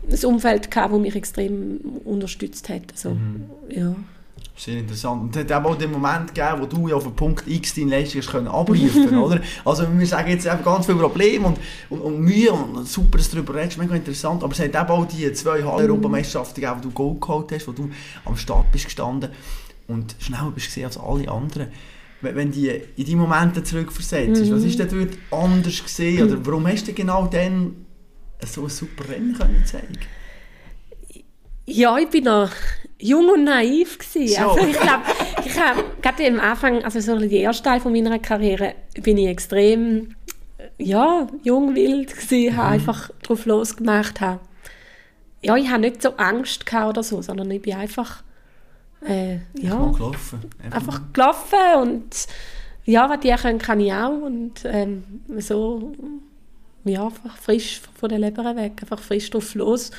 ein 0.08 0.24
Umfeld 0.24 0.70
gehabt, 0.70 0.92
das 0.92 1.00
mich 1.00 1.16
extrem 1.16 1.78
unterstützt 2.04 2.68
hat. 2.68 2.92
Also, 2.92 3.10
mhm. 3.10 3.50
ja. 3.68 3.96
Sehr 4.60 4.76
interessant. 4.76 5.22
Und 5.22 5.34
es 5.34 5.50
hat 5.50 5.64
auch 5.64 5.74
den 5.74 5.90
Moment 5.90 6.34
gegeben, 6.34 6.60
wo 6.60 6.66
du 6.66 6.88
ja 6.88 6.94
auf 6.94 7.04
den 7.04 7.16
Punkt 7.16 7.48
X 7.48 7.74
deine 7.74 7.92
Leistung 7.92 8.20
können 8.20 8.46
abrufen 8.46 9.16
oder? 9.18 9.40
Also 9.64 9.86
wir 9.90 10.06
sagen 10.06 10.28
jetzt 10.28 10.44
eben 10.44 10.62
ganz 10.62 10.84
viele 10.84 10.98
Probleme 10.98 11.46
und, 11.46 11.58
und, 11.88 12.00
und 12.02 12.20
Mühe 12.20 12.52
und 12.52 12.86
super, 12.86 13.16
dass 13.16 13.30
du 13.30 13.36
darüber 13.36 13.54
redest, 13.54 13.78
mega 13.78 13.94
interessant. 13.94 14.44
Aber 14.44 14.52
es 14.52 14.60
hat 14.60 14.66
eben 14.66 14.76
auch 14.76 15.06
die 15.06 15.32
zwei 15.32 15.62
Halle-Europameisterschaften 15.62 16.60
gegeben, 16.60 16.78
wo 16.78 16.82
du 16.82 16.90
Gold 16.90 17.20
geholt 17.22 17.52
hast, 17.52 17.68
wo 17.68 17.72
du 17.72 17.88
am 18.26 18.36
Start 18.36 18.70
bist 18.70 18.84
gestanden 18.84 19.30
und 19.88 20.14
schneller 20.18 20.52
bist 20.54 20.66
gesehen 20.66 20.84
als 20.84 20.98
alle 20.98 21.26
anderen. 21.30 21.68
Wenn 22.20 22.52
die 22.52 22.68
in 22.68 23.04
die 23.06 23.16
Momente 23.16 23.64
zurückversetzt, 23.64 24.44
mhm. 24.44 24.54
was 24.54 24.62
ist 24.62 24.78
denn 24.78 24.90
dort 24.90 25.42
anders 25.42 25.82
gesehen? 25.82 26.28
Oder 26.28 26.44
warum 26.44 26.66
hast 26.66 26.86
du 26.86 26.92
genau 26.92 27.26
dann 27.28 27.86
so 28.44 28.64
ein 28.64 28.68
super 28.68 29.08
Rennen 29.08 29.32
können 29.32 29.64
zeigen 29.64 29.98
ja, 31.72 31.96
ich 31.98 32.08
bin 32.08 32.24
noch 32.24 32.50
jung 33.00 33.28
und 33.30 33.44
naiv 33.44 33.98
gewesen. 33.98 34.42
So. 34.42 34.50
Also 34.50 34.66
ich 34.66 34.78
glaube, 34.78 35.02
ich 35.44 35.60
habe 35.60 35.84
gerade 36.02 36.26
am 36.26 36.40
Anfang, 36.40 36.84
also 36.84 37.00
so 37.00 37.18
die 37.18 37.36
erste 37.38 37.64
Teil 37.64 37.80
von 37.80 37.92
meiner 37.92 38.18
Karriere, 38.18 38.74
bin 39.02 39.18
ich 39.18 39.28
extrem 39.28 40.14
ja, 40.78 41.26
jung, 41.42 41.74
wild 41.74 42.14
gewesen, 42.14 42.52
mhm. 42.52 42.56
habe 42.56 42.68
einfach 42.68 43.10
drauf 43.22 43.46
losgemacht. 43.46 44.20
Habe. 44.20 44.40
Ja, 45.42 45.56
ich 45.56 45.68
habe 45.68 45.80
nicht 45.80 46.02
so 46.02 46.10
Angst 46.16 46.66
gehabt 46.66 46.90
oder 46.90 47.02
so, 47.02 47.22
sondern 47.22 47.50
ich 47.50 47.62
bin 47.62 47.74
einfach 47.74 48.22
äh, 49.06 49.36
ja, 49.54 49.76
gelaufen. 49.76 50.40
Einfach. 50.62 50.76
einfach 50.76 51.00
gelaufen 51.12 51.80
und 51.82 52.26
ja, 52.84 53.08
was 53.08 53.20
die 53.20 53.30
können, 53.30 53.58
kann 53.58 53.80
ich 53.80 53.92
auch 53.92 54.20
und 54.22 54.62
ähm, 54.64 55.04
so 55.38 55.92
ja, 56.84 57.04
einfach 57.04 57.36
frisch 57.36 57.80
von 57.94 58.08
der 58.08 58.18
Leber 58.18 58.56
weg, 58.56 58.72
einfach 58.80 59.00
frisch 59.00 59.30
drauf 59.30 59.54
los 59.54 59.90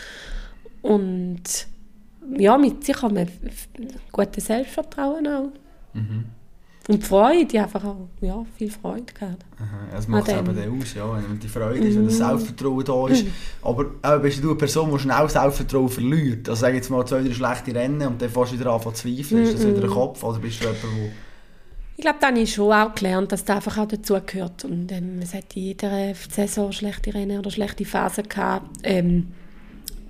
und 0.82 1.44
ja, 2.38 2.58
mit 2.58 2.84
sich 2.84 3.02
haben 3.02 3.16
wir 3.16 3.28
gutes 4.12 4.46
Selbstvertrauen 4.46 5.28
auch. 5.28 5.52
Mhm. 5.94 6.26
Und 6.88 7.04
Freude, 7.04 7.62
einfach 7.62 7.84
auch, 7.86 8.10
ja, 8.22 8.44
viel 8.58 8.72
Freude 8.72 9.14
gehabt. 9.14 9.46
Aha, 9.58 9.88
das 9.92 10.08
macht 10.08 10.28
es 10.28 10.34
eben 10.34 10.56
dann 10.56 10.82
aus, 10.82 10.94
ja, 10.96 11.14
wenn 11.14 11.40
die 11.40 11.48
Freude 11.48 11.78
ist, 11.78 11.96
wenn 11.96 12.06
das 12.06 12.16
mhm. 12.16 12.18
Selbstvertrauen 12.18 12.84
da 12.84 13.08
ist. 13.08 13.26
Mhm. 13.26 13.32
Aber 13.62 13.86
äh, 14.02 14.20
bist 14.20 14.44
du 14.44 14.50
eine 14.50 14.58
Person, 14.58 14.92
die 14.92 15.00
schnell 15.00 15.30
Selbstvertrauen 15.30 15.90
verliert? 15.90 16.50
Also 16.50 16.62
sag 16.62 16.74
jetzt 16.74 16.90
mal 16.90 17.06
zwei, 17.06 17.22
drei 17.22 17.34
schlechte 17.34 17.76
Rennen 17.76 18.08
und 18.08 18.22
dann 18.22 18.30
fährst 18.30 18.54
du 18.54 18.60
wieder 18.60 18.72
an 18.72 18.82
zu 18.82 18.92
zweifeln. 18.92 19.44
Ist 19.44 19.54
das 19.54 19.68
wieder 19.68 19.84
ein 19.84 19.90
mhm. 19.90 19.94
Kopf 19.94 20.24
oder 20.24 20.40
bist 20.40 20.60
du 20.60 20.66
jemand, 20.66 20.84
der... 20.84 21.12
Ich 21.98 22.04
glaube, 22.04 22.18
dann 22.20 22.34
habe 22.34 22.42
ich 22.42 22.54
schon 22.54 22.74
auch 22.74 22.96
gelernt, 22.96 23.32
dass 23.32 23.46
das 23.46 23.58
einfach 23.58 23.78
auch 23.78 23.88
dazugehört. 23.88 24.66
Und 24.66 24.92
ähm, 24.92 25.20
es 25.22 25.36
hat 25.36 25.56
in 25.56 25.62
jeder 25.62 26.16
Saison 26.16 26.72
schlechte 26.72 27.14
Rennen 27.14 27.38
oder 27.38 27.52
schlechte 27.52 27.86
Phasen 27.86 28.28
gehabt. 28.28 28.80
Ähm, 28.82 29.28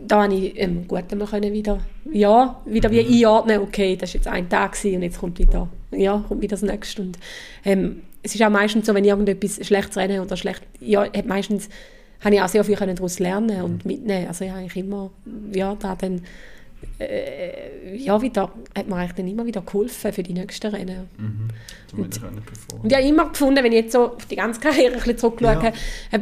da 0.08 0.24
habe 0.24 0.34
ich 0.34 0.60
ähm, 0.60 0.88
gut 0.88 1.10
können 1.10 1.54
wieder, 1.54 1.80
ja, 2.12 2.62
wieder 2.66 2.92
wie 2.92 3.04
mhm. 3.04 3.14
einordnen, 3.14 3.62
okay, 3.62 3.96
das 3.96 4.14
war 4.14 4.16
jetzt 4.16 4.28
ein 4.28 4.50
Tag 4.50 4.78
und 4.84 5.02
jetzt 5.02 5.20
kommt 5.20 5.40
wieder, 5.40 5.70
ja, 5.92 6.24
kommt 6.28 6.42
wieder 6.42 6.56
das 6.56 6.64
nächste. 6.64 7.02
Und, 7.02 7.20
ähm, 7.66 8.02
es 8.24 8.36
ist 8.36 8.42
auch 8.44 8.50
meistens 8.50 8.86
so, 8.86 8.94
wenn 8.94 9.04
ich 9.04 9.10
irgendetwas 9.10 9.66
Schlechtes 9.66 9.98
renne 9.98 10.22
oder 10.22 10.38
schlecht, 10.38 10.62
ja, 10.80 11.04
hat 11.04 11.26
meistens 11.26 11.70
habe 12.24 12.36
ich 12.36 12.42
auch 12.42 12.48
sehr 12.48 12.64
viel 12.64 12.76
daraus 12.76 13.20
lernen 13.20 13.64
und 13.64 13.84
mhm. 13.84 13.92
mitnehmen. 13.92 14.28
Also 14.28 14.46
ich 14.46 14.52
habe 14.52 14.62
eigentlich 14.62 14.84
immer, 14.84 15.10
ja, 15.54 15.76
da 15.76 15.96
dann, 15.96 16.22
äh, 17.00 17.96
ja, 17.96 18.22
wieder, 18.22 18.52
hat 18.76 18.88
mir 18.88 18.96
eigentlich 18.96 19.14
dann 19.14 19.28
immer 19.28 19.46
wieder 19.46 19.62
geholfen 19.62 20.14
für 20.14 20.24
die 20.24 20.34
nächsten 20.34 20.68
Rennen. 20.68 21.10
Mhm. 21.18 21.48
Und, 21.98 22.22
und 22.84 22.92
ich 22.92 22.94
habe 22.94 23.08
immer 23.08 23.30
gefunden, 23.30 23.64
wenn 23.64 23.72
ich 23.72 23.84
jetzt 23.84 23.94
so 23.94 24.14
auf 24.16 24.26
die 24.26 24.36
ganze 24.36 24.60
Karriere 24.60 24.94
ein 24.94 25.00
bisschen 25.00 25.18
zurückschaue, 25.18 25.64
ja. 25.64 25.64
habe 25.64 25.74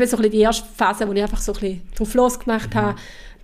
so 0.08 0.18
ein 0.18 0.22
bisschen 0.22 0.32
die 0.32 0.40
erste 0.40 0.68
Phase, 0.76 1.08
wo 1.08 1.12
ich 1.12 1.22
einfach 1.22 1.42
so 1.42 1.52
ein 1.54 1.60
bisschen 1.60 1.82
drauf 1.96 2.14
losgemacht 2.14 2.74
mhm. 2.74 2.80
habe, 2.80 3.00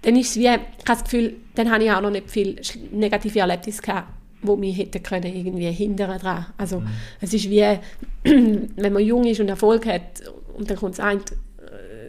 dann 0.06 0.16
ist 0.18 0.30
es 0.30 0.36
wie, 0.38 0.44
ich 0.44 0.50
habe 0.50 0.62
das 0.86 1.04
Gefühl, 1.04 1.36
dann 1.56 1.72
habe 1.72 1.84
ich 1.84 1.92
auch 1.92 2.00
noch 2.00 2.12
nicht 2.12 2.30
viele 2.30 2.62
negative 2.92 3.40
Erlebnisse 3.40 3.82
gehabt, 3.82 4.08
die 4.44 4.56
mich 4.56 4.78
hätten 4.78 5.02
können 5.02 5.36
irgendwie 5.36 5.72
hindern 5.72 6.20
dran. 6.20 6.46
Also 6.60 6.82
mhm. 6.82 6.88
es 7.22 7.34
ist 7.34 7.50
wie, 7.50 7.80
wenn 8.24 8.94
man 8.94 9.04
jung 9.04 9.24
ist 9.26 9.40
und 9.40 9.50
Erfolg 9.50 9.88
hat 9.88 10.22
und 10.54 10.70
dann 10.70 10.78
kommt 10.78 10.94
es 10.94 11.00
ein, 11.00 11.22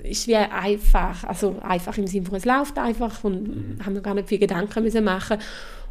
äh, 0.03 0.11
ist 0.11 0.29
wie 0.29 0.37
einfach, 0.37 1.25
also 1.25 1.57
einfach 1.63 1.97
im 1.97 2.07
Sinne 2.07 2.27
von, 2.27 2.37
es 2.37 2.45
läuft 2.45 2.77
einfach 2.77 3.25
und 3.25 3.79
mhm. 3.79 3.87
haben 3.87 4.03
gar 4.03 4.13
nicht 4.13 4.29
viel 4.29 4.39
Gedanken 4.39 4.83
müssen 4.83 5.03
machen. 5.03 5.39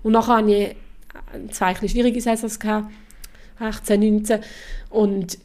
Und 0.03 0.11
nachher 0.11 0.37
hatte 0.37 0.51
ich 0.53 0.75
zwei 1.51 1.73
schwierige 1.73 2.21
Saisons 2.21 2.59
gehabt, 2.59 2.91
18, 3.57 3.99
19 3.99 4.41
und 4.91 5.39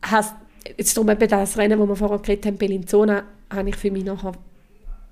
hast 0.00 0.34
jetzt 0.78 0.96
darum 0.96 1.10
eben 1.10 1.28
das 1.28 1.58
Rennen, 1.58 1.78
das 1.78 1.88
wir 1.88 1.96
vorher 1.96 2.18
geredet 2.20 2.46
haben, 2.46 2.56
Bellinzona, 2.56 3.24
habe 3.50 3.68
ich 3.68 3.76
für 3.76 3.90
mich 3.90 4.04
nachher 4.04 4.32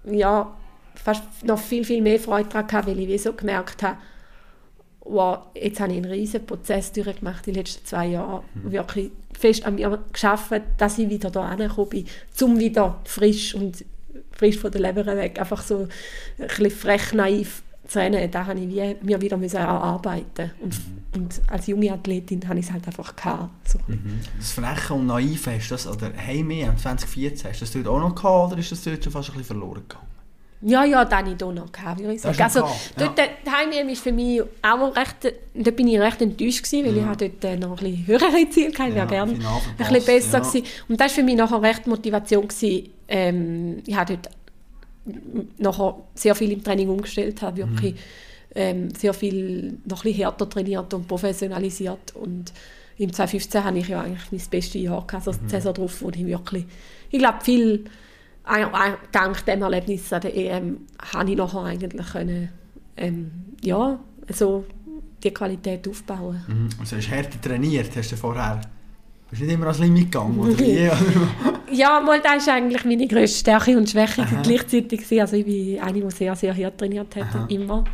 ja, 0.05 0.57
fast 0.95 1.23
noch 1.45 1.59
viel, 1.59 1.85
viel 1.85 2.03
mehr 2.03 2.19
Freude 2.19 2.49
daran 2.49 2.67
gehabt, 2.67 2.87
weil 2.87 2.99
ich 2.99 3.09
wie 3.09 3.19
so 3.19 3.33
gemerkt 3.33 3.83
habe, 3.83 3.99
wow, 5.05 5.39
jetzt 5.55 5.81
habe 5.81 5.93
ich 5.93 5.99
einen 5.99 6.11
riesen 6.11 6.47
Prozess 6.47 6.93
durchgemacht 6.93 7.47
die 7.47 7.53
letzten 7.53 7.85
zwei 7.85 8.09
Jahre, 8.09 8.43
mhm. 8.55 8.73
wirklich 8.73 9.11
fest 9.39 9.65
an 9.65 9.75
mir 9.75 9.99
geschafft, 10.13 10.53
dass 10.79 10.99
ich 10.99 11.09
wieder 11.09 11.31
da 11.31 11.47
angekommen 11.47 11.89
bin, 11.89 12.07
um 12.41 12.59
wieder 12.59 13.01
frisch 13.05 13.55
und 13.55 13.85
frisch 14.33 14.59
von 14.59 14.71
der 14.71 14.81
Leber 14.81 15.05
weg, 15.07 15.41
einfach 15.41 15.63
so 15.63 15.89
ein 16.39 16.47
bisschen 16.47 16.71
frech 16.71 17.13
naiv 17.13 17.63
zu 17.89 17.99
rennen, 17.99 18.31
da 18.31 18.47
habe 18.47 18.61
ich 18.61 18.69
wie, 18.69 18.97
mir 19.03 19.21
wieder 19.21 19.37
müssen 19.37 19.57
erarbeiten 19.57 20.53
und, 20.61 20.75
mhm. 20.75 21.21
und 21.21 21.43
als 21.49 21.67
junge 21.67 21.93
Athletin 21.93 22.47
habe 22.49 22.61
ich 22.61 22.67
es 22.67 22.73
halt 22.73 22.87
einfach 22.87 23.15
gehabt. 23.17 23.69
So. 23.69 23.79
Mhm. 23.89 24.21
Das 24.39 24.53
Freche 24.53 24.95
und 24.95 25.07
Naive, 25.07 25.57
hast 25.57 25.71
das, 25.71 25.87
oder 25.87 26.13
hey 26.15 26.43
mehr 26.43 26.77
2014, 26.77 27.51
hast 27.51 27.61
du 27.61 27.65
das 27.65 27.73
dort 27.73 27.89
auch 27.89 28.01
noch 28.01 28.15
gehabt 28.15 28.53
oder 28.53 28.61
ist 28.61 28.71
das 28.71 28.83
dort 28.85 29.03
schon 29.03 29.13
fast 29.13 29.31
ein 29.31 29.39
bisschen 29.39 29.59
verloren 29.59 29.83
gegangen? 29.89 30.12
Ja, 30.65 30.85
ja, 30.85 31.05
dann 31.05 31.27
ich 31.27 31.37
hier 31.39 31.53
noch 31.53 31.73
gehabt, 31.73 32.01
würde 32.01 32.15
ich 32.15 32.21
sagen. 32.21 32.41
Also, 32.41 32.61
dort, 32.97 33.19
ja. 33.19 33.53
Heimnehmen 33.53 33.91
ist 33.91 34.03
für 34.03 34.13
mich 34.13 34.43
auch 34.63 34.97
recht, 34.97 35.35
da 35.55 35.71
bin 35.73 35.89
ich 35.89 35.99
recht 35.99 36.23
enttäuscht 36.23 36.63
gewesen, 36.63 36.87
weil 36.87 36.97
ja. 36.97 37.11
ich 37.11 37.17
dort 37.17 37.45
äh, 37.45 37.57
noch 37.57 37.71
ein 37.71 37.77
bisschen 37.77 38.07
höhere 38.07 38.51
Ziele 38.51 38.79
hatte, 38.79 38.97
ja, 38.97 39.05
gerne 39.05 39.33
ein 39.33 39.77
bisschen 39.77 40.05
besser 40.05 40.39
ja. 40.39 40.45
gewesen. 40.45 40.67
Und 40.89 41.01
das 41.01 41.11
war 41.11 41.17
für 41.17 41.23
mich 41.25 41.37
nachher 41.37 41.63
recht 41.63 41.87
Motivation 41.89 42.47
gewesen. 42.47 42.91
Ähm, 43.09 43.83
ich 43.85 43.97
habe 43.97 44.17
dort 44.17 44.29
nachher 45.59 45.97
sehr 46.15 46.35
viel 46.35 46.53
im 46.53 46.63
Training 46.63 46.89
umgestellt, 46.89 47.43
habe 47.43 47.57
wirklich 47.59 47.95
mhm. 47.95 47.99
ähm, 48.55 48.89
sehr 48.95 49.15
viel 49.15 49.79
noch 49.85 50.05
ein 50.05 50.13
härter 50.13 50.49
trainiert 50.49 50.95
und 50.95 51.09
professionalisiert 51.09 52.15
und 52.15 52.53
im 52.99 53.13
2015 53.13 53.65
hatte 53.65 53.79
ich 53.79 53.89
ja 53.89 54.01
eigentlich 54.01 54.31
mein 54.31 54.51
bestes 54.51 54.81
Jahr 54.81 55.05
gehabt, 55.07 55.27
also 55.27 55.33
mhm. 55.33 55.49
Saison 55.49 55.75
drauf, 55.75 56.03
wo 56.03 56.11
ich 56.11 56.25
wirklich, 56.25 56.65
ich 57.11 57.19
glaube, 57.19 57.39
viel 57.43 57.85
dank 59.13 59.45
dem 59.47 59.63
Erlebnis 59.63 60.13
an 60.13 60.21
der 60.21 60.37
EM 60.37 60.87
habe 61.13 61.31
ich 61.31 61.37
nachher 61.37 61.63
eigentlich 61.63 62.07
können, 62.13 62.49
ähm, 62.97 63.31
ja, 63.63 63.99
so 64.29 64.65
die 65.23 65.33
Qualität 65.33 65.87
aufbauen. 65.89 66.43
Mhm. 66.47 66.69
Also 66.81 66.97
hast 66.97 67.07
du 67.07 67.11
härter 67.11 67.41
trainiert, 67.41 67.97
hast 67.97 68.13
du 68.13 68.17
vorher 68.17 68.61
bist 69.33 69.43
nicht 69.43 69.55
immer 69.55 69.67
ans 69.67 69.79
Limit 69.79 70.13
gegangen, 70.13 70.39
oder 70.39 70.59
wie? 70.59 70.91
ja, 71.75 72.01
mal, 72.01 72.21
das 72.21 72.47
war 72.47 72.55
eigentlich 72.55 72.85
meine 72.85 73.09
grösste 73.09 73.39
Stärke 73.39 73.79
und 73.79 73.89
Schwäche 73.89 74.23
Aha. 74.23 74.43
gleichzeitig. 74.43 75.21
Also 75.21 75.37
ich 75.37 75.47
bin 75.47 75.81
eine, 75.81 76.01
die 76.03 76.11
sehr, 76.11 76.37
sehr 76.37 76.55
hart 76.55 76.77
trainiert 76.77 77.17
hat, 77.17 77.35
Aha. 77.35 77.47
immer. 77.49 77.85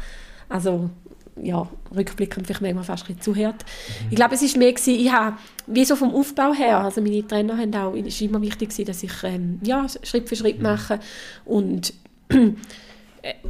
Also 0.48 0.90
ja, 1.42 1.68
rückblickend 1.94 2.46
vielleicht 2.46 2.62
manchmal 2.62 2.84
fast 2.84 3.04
ein 3.04 3.16
bisschen 3.16 3.34
zu 3.34 3.40
hart. 3.40 3.64
Mhm. 3.64 4.06
Ich 4.10 4.16
glaube, 4.16 4.34
es 4.34 4.42
war 4.42 4.58
mehr, 4.58 4.72
gewesen, 4.72 4.94
ich 4.94 5.12
habe, 5.12 5.36
wie 5.66 5.84
so 5.84 5.96
vom 5.96 6.14
Aufbau 6.14 6.52
her, 6.52 6.80
also 6.80 7.00
meine 7.00 7.26
Trainer 7.26 7.56
haben 7.56 7.74
auch, 7.74 7.94
es 7.94 8.06
ist 8.06 8.20
immer 8.22 8.40
wichtig 8.40 8.70
gewesen, 8.70 8.86
dass 8.86 9.02
ich 9.02 9.12
ähm, 9.24 9.60
ja, 9.62 9.86
Schritt 10.02 10.28
für 10.28 10.36
Schritt 10.36 10.58
mhm. 10.58 10.62
mache 10.64 11.00
und 11.44 11.92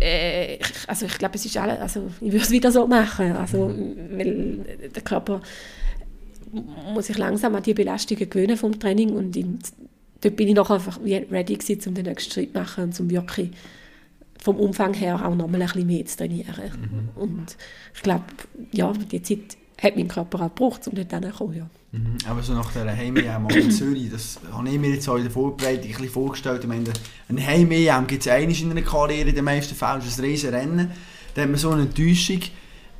äh, 0.01 0.59
also 0.86 1.07
ich 1.07 1.18
glaube, 1.18 1.36
es 1.36 1.45
ist 1.45 1.57
alles, 1.57 1.78
also 1.78 2.11
ich 2.20 2.32
würde 2.32 2.45
es 2.45 2.51
wieder 2.51 2.72
so 2.72 2.86
machen, 2.86 3.32
also 3.32 3.72
weil 4.12 4.91
der 4.95 5.03
Körper 5.03 5.41
muss 6.95 7.07
sich 7.07 7.18
langsam 7.18 7.55
an 7.55 7.62
die 7.62 7.74
Belastungen 7.74 8.28
gewöhnen 8.28 8.57
vom 8.57 8.78
Training 8.78 9.11
und 9.11 9.36
in, 9.36 9.59
dort 10.20 10.36
bin 10.36 10.49
ich 10.49 10.55
noch 10.55 10.70
einfach 10.70 10.99
ready 11.05 11.57
gewesen, 11.57 11.89
um 11.89 11.95
den 11.95 12.07
nächsten 12.07 12.32
Schritt 12.32 12.53
zu 12.53 12.59
machen 12.59 12.84
und 12.84 13.01
um 13.01 13.11
wirklich 13.11 13.51
vom 14.43 14.57
Umfang 14.57 14.95
her 14.95 15.24
auch 15.26 15.34
noch 15.34 15.49
mal 15.49 15.61
ein 15.61 15.66
bisschen 15.66 15.86
mehr 15.86 16.05
zu 16.07 16.16
trainieren. 16.16 17.11
Mhm. 17.16 17.22
Und 17.22 17.57
ich 17.95 18.03
glaube, 18.03 18.24
ja, 18.72 18.93
die 18.93 19.22
Zeit 19.22 19.57
hat 19.80 19.97
mein 19.97 20.09
Körper 20.09 20.41
auch 20.41 20.55
gebraucht, 20.55 20.86
um 20.89 20.95
dort 20.95 21.12
hinzukommen, 21.12 21.57
ja. 21.57 21.70
Mhm. 21.93 22.18
Aber 22.26 22.43
so 22.43 22.53
nach 22.53 22.70
dieser 22.70 22.95
Heim-EM 22.95 23.49
in 23.49 23.70
Zürich, 23.70 24.11
das 24.11 24.39
habe 24.53 24.68
ich 24.68 24.78
mir 24.78 24.91
jetzt 24.91 25.09
auch 25.09 25.16
in 25.16 25.22
der 25.22 25.30
Vorbereitung 25.30 25.84
ein 25.84 25.89
bisschen 25.89 26.09
vorgestellt. 26.11 26.62
Ich 26.62 26.68
meine, 26.68 26.93
ein 27.28 27.47
Heim-EM 27.47 28.07
gibt 28.07 28.26
es 28.26 28.28
einmal 28.32 28.55
in 28.55 28.70
einer 28.70 28.82
Karriere, 28.82 29.28
in 29.30 29.34
den 29.34 29.45
meisten 29.45 29.74
Fällen 29.74 30.03
ist 30.03 30.18
ein 30.18 30.24
riesen 30.24 30.51
Rennen. 30.51 30.91
Da 31.34 31.43
hat 31.43 31.49
man 31.49 31.59
so 31.59 31.70
eine 31.70 31.82
Enttäuschung. 31.82 32.41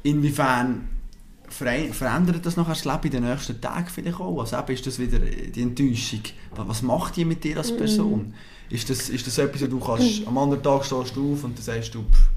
Inwiefern 0.03 0.89
verändert 1.51 2.47
das 2.47 2.57
nachher 2.57 2.75
das 2.75 2.85
Leben 2.85 3.05
in 3.05 3.11
den 3.11 3.25
nächsten 3.25 3.61
Tagen 3.61 3.89
vielleicht 3.89 4.21
auch? 4.21 4.41
Also 4.41 4.57
eben 4.57 4.73
ist 4.73 4.87
das 4.87 4.99
wieder 4.99 5.19
die 5.19 5.63
Enttäuschung. 5.63 6.23
Was 6.55 6.83
macht 6.83 7.17
die 7.17 7.25
mit 7.25 7.45
dir 7.45 7.59
als 7.59 7.77
Person? 7.77 8.29
Mm. 8.29 8.35
Ist, 8.71 8.91
das, 8.91 9.09
ist 9.09 9.27
das 9.27 9.39
etwas, 9.39 9.63
wo 9.63 9.67
du 9.67 9.81
kannst, 9.81 10.27
am 10.27 10.37
anderen 10.37 10.63
Tag 10.63 10.85
stehst 10.85 11.17
du 11.17 11.33
auf 11.33 11.45
und 11.45 11.57
dann 11.57 11.65
sagst 11.65 11.95
du, 11.95 12.03
pff, 12.03 12.29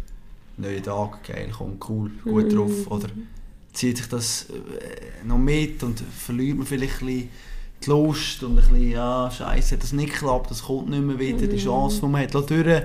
neuer 0.58 0.82
Tag, 0.82 1.24
geil, 1.24 1.50
komm, 1.56 1.78
cool, 1.90 2.12
gut 2.24 2.52
mm. 2.52 2.56
drauf. 2.56 2.72
Oder 2.88 3.08
zieht 3.74 3.98
sich 3.98 4.08
das 4.08 4.48
äh, 4.50 5.26
noch 5.26 5.38
mit 5.38 5.84
und 5.84 6.00
verliert 6.00 6.58
man 6.58 6.66
vielleicht 6.66 7.02
ein 7.02 7.08
bisschen 7.08 7.30
die 7.84 7.90
Lust 7.90 8.44
und 8.44 8.52
ein 8.52 8.56
bisschen, 8.56 8.92
ja, 8.92 9.30
scheiße, 9.30 9.76
hat 9.76 9.84
das 9.84 9.92
nicht 9.92 10.14
geklappt, 10.14 10.52
das 10.52 10.64
kommt 10.64 10.90
nicht 10.90 11.04
mehr 11.04 11.20
wieder, 11.20 11.48
die 11.48 11.56
mm. 11.58 11.60
Chance, 11.60 12.00
die 12.02 12.08
man 12.08 12.22
hat, 12.22 12.34
durch 12.34 12.66
ja. 12.68 12.84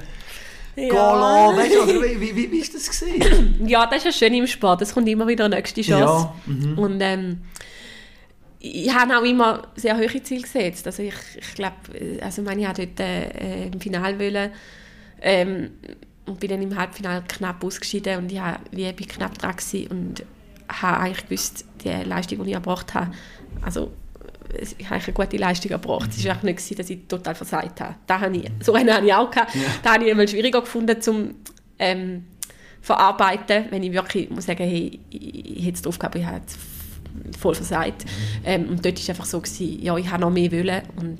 Gehen 0.76 1.56
weißt 1.56 1.74
du, 1.74 1.86
wie, 1.86 2.20
wie, 2.20 2.36
wie, 2.36 2.52
wie 2.52 2.58
ist 2.58 2.74
das 2.74 2.86
gesehen? 2.86 3.66
Ja, 3.66 3.86
das 3.86 3.98
ist 3.98 4.04
ja 4.04 4.12
schön 4.12 4.34
im 4.34 4.46
Sport, 4.46 4.82
es 4.82 4.92
kommt 4.92 5.08
immer 5.08 5.26
wieder 5.26 5.46
eine 5.46 5.56
nächste 5.56 5.80
Chance. 5.80 6.28
Ja. 6.46 6.52
Mhm. 6.52 6.78
Und 6.78 7.00
ähm, 7.00 7.38
ich 8.72 8.94
habe 8.94 9.16
auch 9.16 9.22
immer 9.22 9.68
sehr 9.76 9.96
hohe 9.96 10.22
Ziele 10.22 10.42
gesetzt. 10.42 10.86
Also 10.86 11.02
ich, 11.02 11.14
ich 11.38 11.54
glaube, 11.54 11.76
also 12.20 12.42
meine, 12.42 12.62
ich 12.62 12.68
dort 12.68 13.00
äh, 13.00 13.66
im 13.66 13.80
Finale 13.80 14.18
wollen, 14.18 14.50
ähm, 15.20 15.70
und 16.26 16.40
bin 16.40 16.50
dann 16.50 16.62
im 16.62 16.76
Halbfinale 16.76 17.22
knapp 17.26 17.62
ausgeschieden 17.62 18.18
und 18.18 18.32
ich 18.32 18.38
war 18.38 18.58
wie 18.72 18.92
bin 18.92 19.06
knapp 19.06 19.38
dran 19.38 19.54
und 19.90 20.24
habe 20.68 20.98
eigentlich 20.98 21.24
gewusst, 21.26 21.64
die 21.84 21.90
Leistung, 21.90 22.42
die 22.42 22.50
ich 22.50 22.54
erbracht 22.54 22.94
habe, 22.94 23.12
also 23.62 23.92
ich 24.78 24.88
habe 24.88 25.02
eine 25.02 25.12
gute 25.12 25.36
Leistung 25.36 25.70
erbracht. 25.70 26.10
Es 26.10 26.24
war 26.24 26.38
nicht, 26.42 26.60
so, 26.60 26.74
dass 26.74 26.88
ich 26.88 27.06
total 27.08 27.34
versagt 27.34 27.80
habe. 27.80 27.96
Das 28.06 28.20
habe 28.20 28.36
ich, 28.36 28.50
so 28.60 28.74
einen 28.74 28.92
habe 28.92 29.06
ich 29.06 29.12
auch 29.12 29.30
gehabt. 29.30 29.54
Ja. 29.54 29.60
Das 29.82 29.92
habe 29.92 30.04
ich 30.04 30.10
einmal 30.10 30.28
schwieriger 30.28 30.60
gefunden, 30.60 31.00
zum 31.00 31.34
ähm, 31.78 32.24
verarbeiten, 32.80 33.66
wenn 33.70 33.82
ich 33.82 33.92
wirklich 33.92 34.30
muss 34.30 34.46
sagen, 34.46 34.64
hey, 34.64 35.00
ich, 35.10 35.58
ich 35.58 35.64
hätte 35.66 35.74
es 35.74 35.82
drauf 35.82 35.98
gehabt, 35.98 36.14
ich 36.14 36.24
habe 36.24 36.40
voll 37.38 37.54
versagt. 37.54 38.04
Ähm, 38.44 38.68
und 38.68 38.84
dort 38.84 38.94
war 38.96 39.02
es 39.02 39.10
einfach 39.10 39.26
so, 39.26 39.40
gewesen, 39.40 39.82
ja, 39.82 39.96
ich 39.96 40.10
habe 40.10 40.22
noch 40.22 40.30
mehr 40.30 40.50
wollen 40.52 40.82
und 40.96 41.18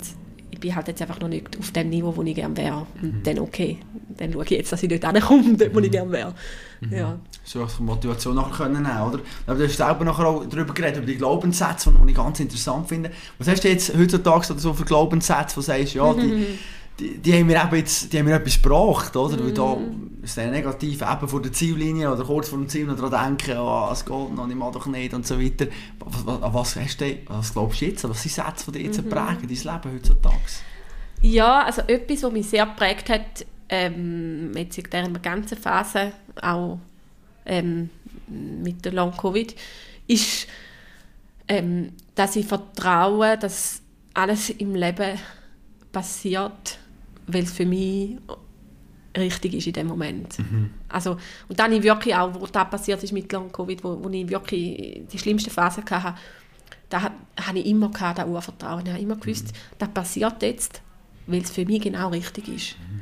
ich 0.57 0.59
bin 0.59 0.75
halt 0.75 0.87
jetzt 0.87 1.01
einfach 1.01 1.19
noch 1.19 1.27
nicht 1.27 1.57
auf 1.59 1.71
dem 1.71 1.89
Niveau, 1.89 2.15
wo 2.15 2.23
ich 2.23 2.33
gerne 2.33 2.57
wäre. 2.57 2.87
Und 3.01 3.13
mhm. 3.13 3.23
dann 3.23 3.39
okay, 3.39 3.77
dann 4.17 4.33
schaue 4.33 4.43
ich 4.43 4.49
jetzt, 4.49 4.71
dass 4.71 4.81
ich 4.81 4.89
dort 4.89 5.13
hinkomme, 5.13 5.55
dort, 5.55 5.75
wo 5.75 5.79
ich 5.79 5.87
mhm. 5.87 5.91
gerne 5.91 6.11
wäre. 6.11 6.33
Mhm. 6.81 6.93
Ja. 6.93 7.19
So 7.43 7.61
als 7.61 7.79
Motivation 7.79 8.35
nachher 8.35 8.65
können 8.65 8.81
nehmen, 8.81 9.01
oder? 9.01 9.19
Aber 9.45 9.57
du 9.57 9.65
hast 9.65 9.77
selber 9.77 10.03
nachher 10.03 10.25
auch 10.25 10.45
darüber 10.45 10.73
geredet, 10.73 10.97
über 10.97 11.05
die 11.05 11.17
Glaubenssätze, 11.17 11.93
die 11.93 12.09
ich 12.09 12.15
ganz 12.15 12.39
interessant 12.39 12.89
finde. 12.89 13.11
Was 13.37 13.47
hast 13.47 13.63
du 13.63 13.69
jetzt 13.69 13.95
heutzutage 13.95 14.45
so 14.57 14.73
für 14.73 14.83
Glaubenssätze, 14.83 15.55
wo 15.55 15.61
du 15.61 15.65
sagst, 15.65 15.93
ja, 15.93 16.13
die, 16.13 16.45
die, 16.99 17.17
die, 17.17 17.33
haben 17.33 17.47
mir 17.47 17.61
eben 17.63 17.75
jetzt, 17.75 18.11
die 18.11 18.19
haben 18.19 18.25
mir 18.25 18.35
etwas 18.35 18.61
gebracht, 18.61 19.15
oder? 19.15 19.37
Mm. 19.37 19.45
Weil 19.45 19.53
da 19.53 19.77
ist 20.23 20.37
der 20.37 20.51
negativ 20.51 21.01
eben 21.01 21.27
vor 21.27 21.41
der 21.41 21.53
Ziellinie 21.53 22.11
oder 22.11 22.23
kurz 22.23 22.49
vor 22.49 22.57
dem 22.57 22.67
Ziel 22.67 22.85
noch 22.85 22.95
daran 22.95 23.37
denken, 23.37 23.57
oh, 23.59 23.89
es 23.91 24.03
geht 24.03 24.35
noch, 24.35 24.47
ich 24.49 24.55
mag 24.55 24.73
doch 24.73 24.85
nicht 24.87 25.13
und 25.13 25.25
so 25.25 25.39
weiter. 25.39 25.67
Was, 25.99 26.53
was, 26.53 26.75
hast 26.75 27.01
du, 27.01 27.17
was 27.27 27.53
glaubst 27.53 27.81
du 27.81 27.85
jetzt? 27.85 28.07
Was 28.09 28.23
sind 28.23 28.33
Sätze, 28.33 28.71
die 28.71 28.79
dich 28.79 28.87
jetzt 28.87 28.99
-hmm. 28.99 29.09
prägen, 29.09 29.47
dein 29.47 29.75
Leben 29.75 29.95
heutzutage? 29.95 30.35
Ja, 31.21 31.63
also 31.63 31.81
etwas, 31.81 32.23
was 32.23 32.31
mich 32.31 32.49
sehr 32.49 32.65
geprägt 32.65 33.09
hat, 33.09 33.45
ähm, 33.69 34.51
jetzt 34.55 34.77
in 34.77 34.83
dieser 34.85 35.09
ganzen 35.19 35.57
Phase, 35.57 36.13
auch 36.41 36.79
ähm, 37.45 37.89
mit 38.27 38.85
der 38.85 38.93
Long-Covid, 38.93 39.55
ist, 40.07 40.47
ähm, 41.47 41.93
dass 42.15 42.35
ich 42.35 42.45
vertraue, 42.45 43.37
dass 43.37 43.81
alles 44.13 44.49
im 44.49 44.75
Leben 44.75 45.19
passiert, 45.91 46.79
weil 47.27 47.43
es 47.43 47.51
für 47.51 47.65
mich 47.65 48.17
richtig 49.17 49.55
ist 49.55 49.67
in 49.67 49.73
dem 49.73 49.87
Moment. 49.87 50.39
Mhm. 50.39 50.71
Also, 50.89 51.17
und 51.47 51.59
dann 51.59 51.71
ich 51.73 51.83
wirklich 51.83 52.15
auch, 52.15 52.33
wo 52.33 52.45
das 52.45 52.69
passiert 52.69 53.03
ist 53.03 53.13
mit 53.13 53.31
Long-Covid, 53.31 53.83
wo, 53.83 54.03
wo 54.03 54.09
ich 54.09 54.29
wirklich 54.29 55.03
die 55.11 55.19
schlimmste 55.19 55.49
Phase 55.49 55.83
hatte, 55.89 56.15
da 56.89 57.01
hatte 57.01 57.59
ich 57.59 57.65
immer 57.65 57.89
gehabt, 57.89 58.19
das 58.19 58.27
Urvertrauen. 58.27 58.85
Ich 58.85 58.91
habe 58.91 59.01
immer 59.01 59.17
gewusst, 59.17 59.47
mhm. 59.47 59.75
das 59.79 59.89
passiert 59.89 60.41
jetzt, 60.41 60.81
weil 61.25 61.41
es 61.41 61.51
für 61.51 61.65
mich 61.65 61.81
genau 61.81 62.09
richtig 62.09 62.47
ist. 62.47 62.75
Mhm. 62.79 63.01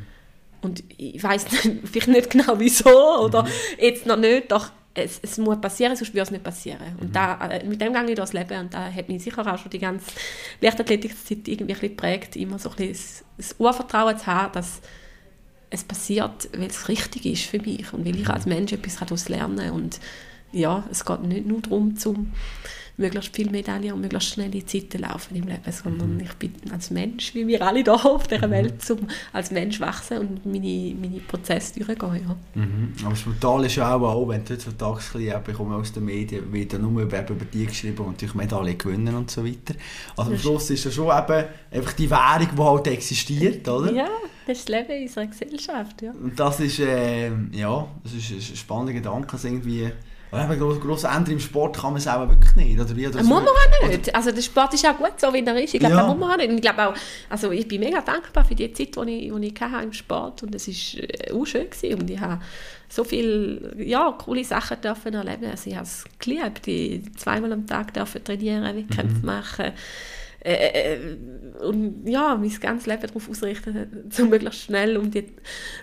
Und 0.62 0.84
ich 0.98 1.22
weiß 1.22 1.46
vielleicht 1.84 2.08
nicht 2.08 2.30
genau 2.32 2.60
wieso 2.60 3.24
oder 3.24 3.44
mhm. 3.44 3.50
jetzt 3.80 4.06
noch 4.06 4.18
nicht, 4.18 4.52
doch 4.52 4.72
es, 4.96 5.20
es 5.22 5.38
muss 5.38 5.60
passieren, 5.60 5.96
sonst 5.96 6.14
würde 6.14 6.22
es 6.22 6.32
nicht 6.32 6.44
passieren. 6.44 6.96
Und 7.00 7.10
mhm. 7.10 7.14
da, 7.14 7.48
äh, 7.50 7.66
mit 7.66 7.82
dem 7.82 7.94
gehe 7.94 8.10
ich 8.10 8.16
durchs 8.16 8.34
Leben 8.34 8.60
und 8.60 8.74
da 8.74 8.92
hat 8.92 9.10
mich 9.10 9.22
sicher 9.22 9.46
auch 9.46 9.60
schon 9.60 9.70
die 9.70 9.80
ganze 9.80 10.12
Leichtathletikszeit 10.62 11.48
irgendwie 11.48 11.74
ein 11.74 11.80
geprägt, 11.80 12.36
immer 12.36 12.58
so 12.58 12.70
ein 12.70 12.76
bisschen 12.78 13.24
das, 13.38 13.50
das 13.50 13.60
Urvertrauen 13.60 14.18
zu 14.18 14.28
haben, 14.28 14.54
dass 14.54 14.80
es 15.70 15.84
passiert, 15.84 16.50
weil 16.54 16.70
es 16.70 16.88
richtig 16.88 17.26
ist 17.26 17.44
für 17.44 17.60
mich 17.60 17.92
und 17.94 18.06
weil 18.06 18.16
ich 18.16 18.28
mhm. 18.28 18.32
als 18.32 18.46
Mensch 18.46 18.72
etwas 18.72 18.98
daraus 18.98 19.28
lernen 19.28 19.58
kann. 19.58 19.72
Und 19.72 20.00
ja, 20.54 20.86
es 20.90 21.04
geht 21.04 21.22
nicht 21.24 21.46
nur 21.46 21.62
darum, 21.62 21.98
zum 21.98 22.32
möglichst 22.98 23.36
viele 23.36 23.52
Medaillen 23.52 23.94
und 23.94 24.02
möglichst 24.02 24.30
schnelle 24.30 24.66
Zeiten 24.66 25.02
laufen 25.02 25.36
im 25.36 25.48
Leben, 25.48 25.72
sondern 25.72 26.16
mhm. 26.16 26.22
ich 26.22 26.34
bin 26.34 26.54
als 26.72 26.92
Mensch, 26.92 27.34
wie 27.36 27.46
wir 27.48 27.62
alle 27.62 27.84
hier 27.84 27.94
auf 27.94 28.28
dieser 28.28 28.48
mhm. 28.48 28.52
Welt, 28.52 28.82
zum 28.82 29.00
als 29.34 29.52
Mensch 29.52 29.80
wachsen 29.80 30.20
und 30.20 30.46
meine, 30.46 30.96
meine 31.00 31.20
Prozesse 31.20 31.80
durchgehen. 31.80 32.28
Ja. 32.28 32.62
Mhm. 32.62 32.94
Aber 33.02 33.12
das 33.12 33.22
Brutale 33.22 33.68
ist 33.68 33.76
ja 33.76 33.96
auch, 33.96 34.02
auch 34.02 34.28
wenn 34.30 34.46
du 34.46 34.54
heutzutage 34.54 35.36
ein 35.36 35.44
bisschen 35.44 35.74
aus 35.74 35.92
den 35.92 36.06
Medien, 36.06 36.52
wird 36.52 36.74
ja 36.74 36.80
nur 36.80 37.02
über, 37.02 37.30
über 37.30 37.46
die 37.46 37.66
geschrieben 37.66 38.00
und 38.00 38.12
natürlich 38.12 38.36
Medaillen 38.36 38.78
gewinnen 38.78 39.16
und 39.16 39.30
so 39.30 39.46
weiter. 39.46 39.76
Also 40.16 40.32
am 40.32 40.38
Schluss 40.38 40.70
ist 40.70 40.86
ja 40.86 40.92
schon 40.92 41.06
eben 41.06 41.46
einfach 41.72 41.94
die 41.94 42.10
Währung, 42.10 42.50
die 42.56 42.62
halt 42.62 42.88
existiert, 42.88 43.68
oder? 43.68 43.92
Ja, 43.92 44.08
das 44.48 44.60
ist 44.60 44.70
das 44.70 44.88
Leben 44.88 45.04
unserer 45.04 45.26
Gesellschaft, 45.26 46.02
ja. 46.02 46.12
Und 46.12 46.40
das 46.40 46.60
ist, 46.60 46.80
äh, 46.80 47.30
ja, 47.52 47.88
das 48.04 48.14
ist 48.14 48.52
ein 48.52 48.56
spannender 48.56 48.94
Gedanke, 48.94 49.38
irgendwie 49.44 49.92
aber 50.44 50.56
grosse, 50.56 50.80
grosse 50.80 51.08
Änderungen 51.08 51.34
im 51.34 51.40
Sport 51.40 51.78
kann 51.78 51.92
man 51.92 51.98
es 51.98 52.08
auch 52.08 52.28
wirklich 52.28 52.56
nicht, 52.56 52.80
oder 52.80 52.96
wie? 52.96 53.08
Oder 53.08 53.24
muss 53.24 53.30
man 53.30 53.48
auch 53.48 53.88
nicht. 53.88 54.14
Also 54.14 54.32
der 54.32 54.42
Sport 54.42 54.74
ist 54.74 54.86
auch 54.86 54.98
gut, 54.98 55.14
so 55.18 55.34
wie 55.34 55.46
er 55.46 55.64
ist. 55.64 55.74
Ich 55.74 55.80
glaube, 55.80 55.96
ja. 55.96 56.08
muss 56.08 56.18
man 56.18 56.32
auch 56.32 56.38
nicht. 56.38 56.50
Und 56.50 56.56
ich 56.56 56.62
glaube 56.62 56.88
auch, 56.88 56.94
also 57.30 57.52
ich 57.52 57.68
bin 57.68 57.80
mega 57.80 58.02
dankbar 58.02 58.46
für 58.46 58.56
die 58.56 58.72
Zeit, 58.74 58.96
die 58.96 59.12
ich, 59.12 59.34
die 59.34 59.48
ich 59.48 59.62
hatte 59.62 59.84
im 59.84 59.94
Sport 59.94 60.44
und 60.44 60.56
es 60.56 60.68
war 60.68 61.04
äh, 61.04 61.32
auch 61.32 61.46
schön 61.46 61.70
gewesen. 61.70 62.02
und 62.02 62.10
ich 62.10 62.20
habe 62.20 62.42
so 62.90 63.04
viele 63.04 63.76
ja, 63.78 64.12
coole 64.18 64.44
Sachen 64.44 64.80
dürfen 64.82 65.14
erleben. 65.14 65.50
Also 65.50 65.70
ich 65.70 65.76
habe 65.76 65.86
es 65.86 66.06
geliebt, 66.20 66.68
ich 66.68 67.02
zweimal 67.18 67.54
am 67.54 67.66
Tag 67.66 67.94
dürfen 67.94 68.24
trainieren, 68.24 68.64
Wettkämpfe 68.76 69.20
mhm. 69.20 69.26
machen 69.26 69.74
äh, 70.46 70.94
äh, 70.94 71.00
und 71.64 72.08
ja, 72.08 72.36
mein 72.36 72.52
ganzes 72.60 72.86
Leben 72.86 73.02
darauf 73.02 73.28
ausrichten, 73.28 74.10
so 74.12 74.26
möglichst 74.30 74.62
schnell 74.62 74.96
um 74.96 75.10
die, 75.10 75.26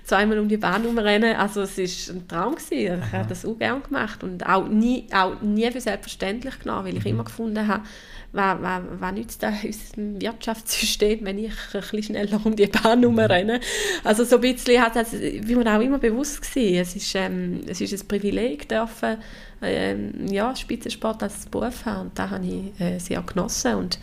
zweimal 0.05 0.39
um 0.39 0.49
die 0.49 0.57
Bahn 0.57 0.83
herumrennen. 0.83 1.35
Also 1.35 1.63
es 1.63 1.77
war 1.77 2.15
ein 2.15 2.29
Traum. 2.29 2.55
Gewesen. 2.55 3.03
Ich 3.05 3.13
habe 3.13 3.29
das 3.29 3.45
auch 3.45 3.59
gerne 3.59 3.81
gemacht 3.81 4.23
und 4.23 4.47
auch 4.47 4.69
nie, 4.69 5.07
auch 5.13 5.41
nie 5.41 5.69
für 5.73 5.81
selbstverständlich 5.81 6.61
genommen, 6.61 6.87
weil 6.87 6.97
ich 6.97 7.05
mhm. 7.05 7.11
immer 7.11 7.25
gefunden 7.25 7.67
habe, 7.67 7.83
was, 8.31 8.63
was, 8.63 8.83
was 9.01 9.13
nützt 9.13 9.43
das 9.43 9.65
unserem 9.65 10.21
Wirtschaftssystem, 10.21 11.25
wenn 11.25 11.39
ich 11.39 11.51
ein 11.51 11.81
bisschen 11.81 12.03
schneller 12.03 12.41
um 12.45 12.55
die 12.55 12.67
Bahn 12.67 13.01
mhm. 13.01 13.19
herumrenne. 13.19 13.61
Also 14.05 14.25
so 14.25 14.37
ein 14.37 14.43
bisschen 14.43 14.81
hat 14.81 14.95
das, 14.95 15.13
wie 15.13 15.55
man 15.57 15.67
auch 15.67 15.81
immer 15.81 15.99
bewusst 15.99 16.41
gesehen, 16.41 16.81
es 16.81 16.95
ist, 16.95 17.15
ähm, 17.17 17.63
es 17.67 17.81
ist 17.81 18.01
ein 18.01 18.07
Privileg 18.07 18.69
dürfen, 18.69 19.17
ähm, 19.61 20.29
ja, 20.29 20.55
Spitzensport 20.55 21.23
als 21.23 21.47
Beruf 21.47 21.85
haben 21.85 22.09
und 22.09 22.19
da 22.19 22.31
habe 22.31 22.45
ich 22.45 22.81
äh, 22.81 22.99
sehr 22.99 23.23
genossen 23.23 23.75
und 23.75 23.99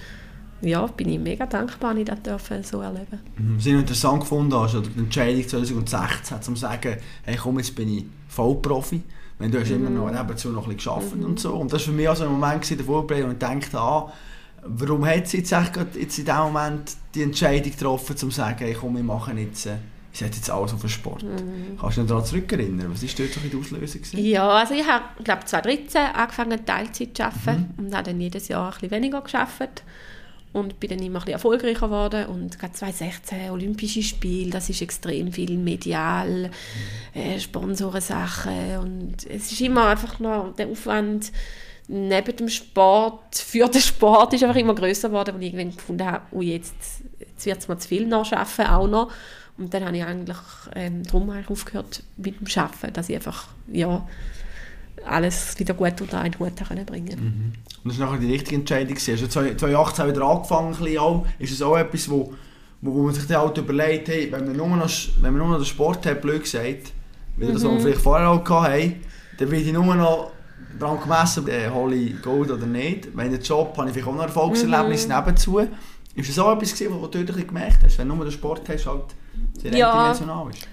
ja, 0.61 0.85
bin 0.87 1.09
ich 1.09 1.19
mega 1.19 1.45
dankbar, 1.45 1.93
dass 1.95 2.17
ich 2.17 2.25
das 2.49 2.69
so 2.69 2.81
erleben 2.81 3.19
mhm. 3.37 3.57
Was 3.57 3.65
ich 3.65 3.73
interessant 3.73 4.21
gefunden 4.21 4.53
hast, 4.53 4.75
oder 4.75 4.87
die 4.87 4.99
Entscheidung 4.99 5.47
2016, 5.47 6.37
um 6.37 6.43
zu 6.43 6.55
sagen, 6.55 6.97
hey 7.23 7.35
komm, 7.35 7.57
jetzt 7.57 7.75
bin 7.75 7.97
ich 7.97 8.05
Vollprofi. 8.27 9.01
Wenn 9.37 9.51
du 9.51 9.59
hast 9.59 9.69
mhm. 9.69 9.87
immer 9.87 9.89
noch 9.89 10.11
nebenzu 10.11 10.49
noch 10.49 10.67
ein 10.67 10.75
bisschen 10.75 10.91
gearbeitet 10.91 11.19
mhm. 11.19 11.25
und 11.25 11.39
so. 11.39 11.53
Und 11.53 11.71
das 11.71 11.81
war 11.81 11.85
für 11.85 11.91
mich 11.93 12.09
also 12.09 12.25
ein 12.25 12.31
Moment 12.31 12.69
in 12.69 12.77
der 12.77 12.85
Vorbereitung, 12.85 13.29
und 13.29 13.33
ich 13.33 13.39
dachte, 13.39 13.79
ah, 13.79 14.11
warum 14.63 15.05
hat 15.05 15.27
sie 15.27 15.37
jetzt, 15.37 15.51
jetzt 15.51 16.19
in 16.19 16.25
diesem 16.25 16.41
Moment 16.41 16.91
die 17.15 17.23
Entscheidung 17.23 17.71
getroffen, 17.71 18.17
zu 18.17 18.29
sagen, 18.29 18.59
hey 18.59 18.75
komm, 18.79 18.97
wir 18.97 19.03
machen 19.03 19.37
jetzt, 19.37 19.65
äh, 19.65 19.77
sie 20.11 20.25
hat 20.25 20.35
jetzt 20.35 20.49
alles 20.49 20.73
auf 20.73 20.81
den 20.81 20.89
Sport. 20.89 21.23
Mhm. 21.23 21.77
Kannst 21.79 21.97
du 21.97 22.01
dich 22.01 22.09
daran 22.09 22.25
zurückerinnern? 22.25 22.91
Was 22.91 23.01
war 23.01 23.09
dort 23.17 23.33
so 23.33 23.39
die 23.39 23.57
Auslösung? 23.57 24.01
Gewesen? 24.01 24.25
Ja, 24.25 24.49
also 24.49 24.73
ich 24.73 24.85
habe, 24.85 25.05
glaube 25.23 25.45
2013 25.45 26.01
angefangen 26.13 26.65
Teilzeit 26.65 27.15
zu 27.15 27.23
arbeiten 27.23 27.73
mhm. 27.77 27.85
und 27.85 27.95
habe 27.95 28.03
dann 28.03 28.19
jedes 28.19 28.49
Jahr 28.49 28.65
ein 28.65 28.71
bisschen 28.71 28.91
weniger 28.91 29.21
gearbeitet 29.21 29.83
und 30.51 30.79
bin 30.79 30.89
dann 30.89 30.99
immer 30.99 31.21
ein 31.21 31.27
erfolgreicher 31.31 31.87
geworden 31.87 32.25
und 32.27 32.57
gerade 32.57 32.73
2016 32.73 33.51
Olympische 33.51 34.01
Spiele, 34.01 34.51
das 34.51 34.69
ist 34.69 34.81
extrem 34.81 35.31
viel 35.31 35.57
medial, 35.57 36.49
äh, 37.13 37.39
Sponsorensachen 37.39 38.77
und 38.79 39.25
es 39.29 39.51
ist 39.51 39.61
immer 39.61 39.87
einfach 39.87 40.19
noch 40.19 40.55
der 40.55 40.67
Aufwand 40.67 41.31
neben 41.89 42.35
dem 42.35 42.49
Sport, 42.49 43.35
für 43.35 43.67
den 43.67 43.81
Sport 43.81 44.33
ist 44.33 44.43
einfach 44.43 44.59
immer 44.59 44.75
größer 44.75 45.09
geworden, 45.09 45.35
und 45.35 45.41
ich 45.41 45.53
irgendwann 45.53 45.75
gefunden 45.75 46.05
habe, 46.05 46.25
oh 46.31 46.41
jetzt, 46.41 47.01
jetzt 47.19 47.45
wird 47.45 47.57
es 47.57 47.67
mir 47.67 47.77
zu 47.79 47.87
viel 47.87 48.07
noch 48.07 48.25
schaffen, 48.25 48.67
auch 48.67 48.87
noch. 48.87 49.11
Und 49.57 49.73
dann 49.73 49.83
habe 49.83 49.97
ich 49.97 50.03
eigentlich 50.03 50.37
ähm, 50.75 51.03
darum 51.03 51.31
aufgehört 51.47 52.03
mit 52.15 52.39
dem 52.39 52.47
Arbeiten, 52.63 52.93
dass 52.93 53.09
ich 53.09 53.15
einfach, 53.15 53.47
ja, 53.67 54.07
alles 55.05 55.57
wieder 55.59 55.73
gut 55.73 56.01
unter 56.01 56.19
einen 56.19 56.37
Hut 56.39 56.55
bringen. 56.85 57.19
Mhm. 57.19 57.53
Und 57.83 57.91
das 57.91 57.99
war 57.99 58.07
nachher 58.07 58.19
die 58.19 58.31
richtige 58.31 58.55
Entscheidung. 58.55 58.95
Hast 58.95 59.07
du 59.07 59.27
2018 59.27 60.07
wieder 60.07 60.21
angefangen? 60.23 60.97
Auch. 60.97 61.25
Ist 61.39 61.51
es 61.51 61.61
auch 61.61 61.77
etwas, 61.77 62.09
wo, 62.09 62.33
wo, 62.81 63.03
man 63.03 63.13
sich 63.13 63.27
dann 63.27 63.41
halt 63.41 63.57
überlegt, 63.57 64.09
hey, 64.09 64.31
wenn 64.31 64.45
man 64.45 64.55
nur 64.55 64.67
noch, 64.67 64.89
wenn 65.21 65.31
man 65.33 65.37
nur 65.37 65.49
noch 65.49 65.57
den 65.57 65.65
Sport 65.65 66.05
hat, 66.05 66.21
blöd 66.21 66.43
gesagt, 66.43 66.91
wie 67.37 67.45
mhm. 67.45 67.53
das 67.53 67.63
wir 67.63 67.79
vielleicht 67.79 68.01
vorher 68.01 68.29
auch 68.29 68.49
hatten, 68.49 68.95
dann 69.37 69.51
will 69.51 69.61
ich 69.61 69.71
nur 69.71 69.95
noch 69.95 70.31
daran 70.77 70.99
gemessen, 71.01 71.47
äh, 71.47 71.69
hole 71.69 71.95
ich 71.95 72.21
Gold 72.21 72.51
oder 72.51 72.65
nicht. 72.65 73.15
Wenn 73.15 73.33
ich 73.33 73.47
Job 73.47 73.75
habe 73.77 73.87
ich 73.87 73.93
vielleicht 73.93 74.07
auch 74.07 74.15
noch 74.15 74.23
Erfolgserlebnis 74.23 75.07
mhm. 75.07 75.15
nebenzu. 75.15 75.61
Ist 76.19 76.29
das 76.29 76.39
auch 76.39 76.55
etwas, 76.55 76.73
gewesen, 76.73 77.01
was 77.01 77.11
du 77.11 77.23
dort 77.23 77.47
gemerkt 77.47 77.83
hast, 77.83 77.97
wenn 77.97 78.09
du 78.09 78.15
nur 78.15 78.25
den 78.25 78.31
Sport 78.31 78.67
hast, 78.69 78.85
halt 78.85 79.03
sehr 79.61 79.73
ja, 79.73 80.11
ist. 80.11 80.21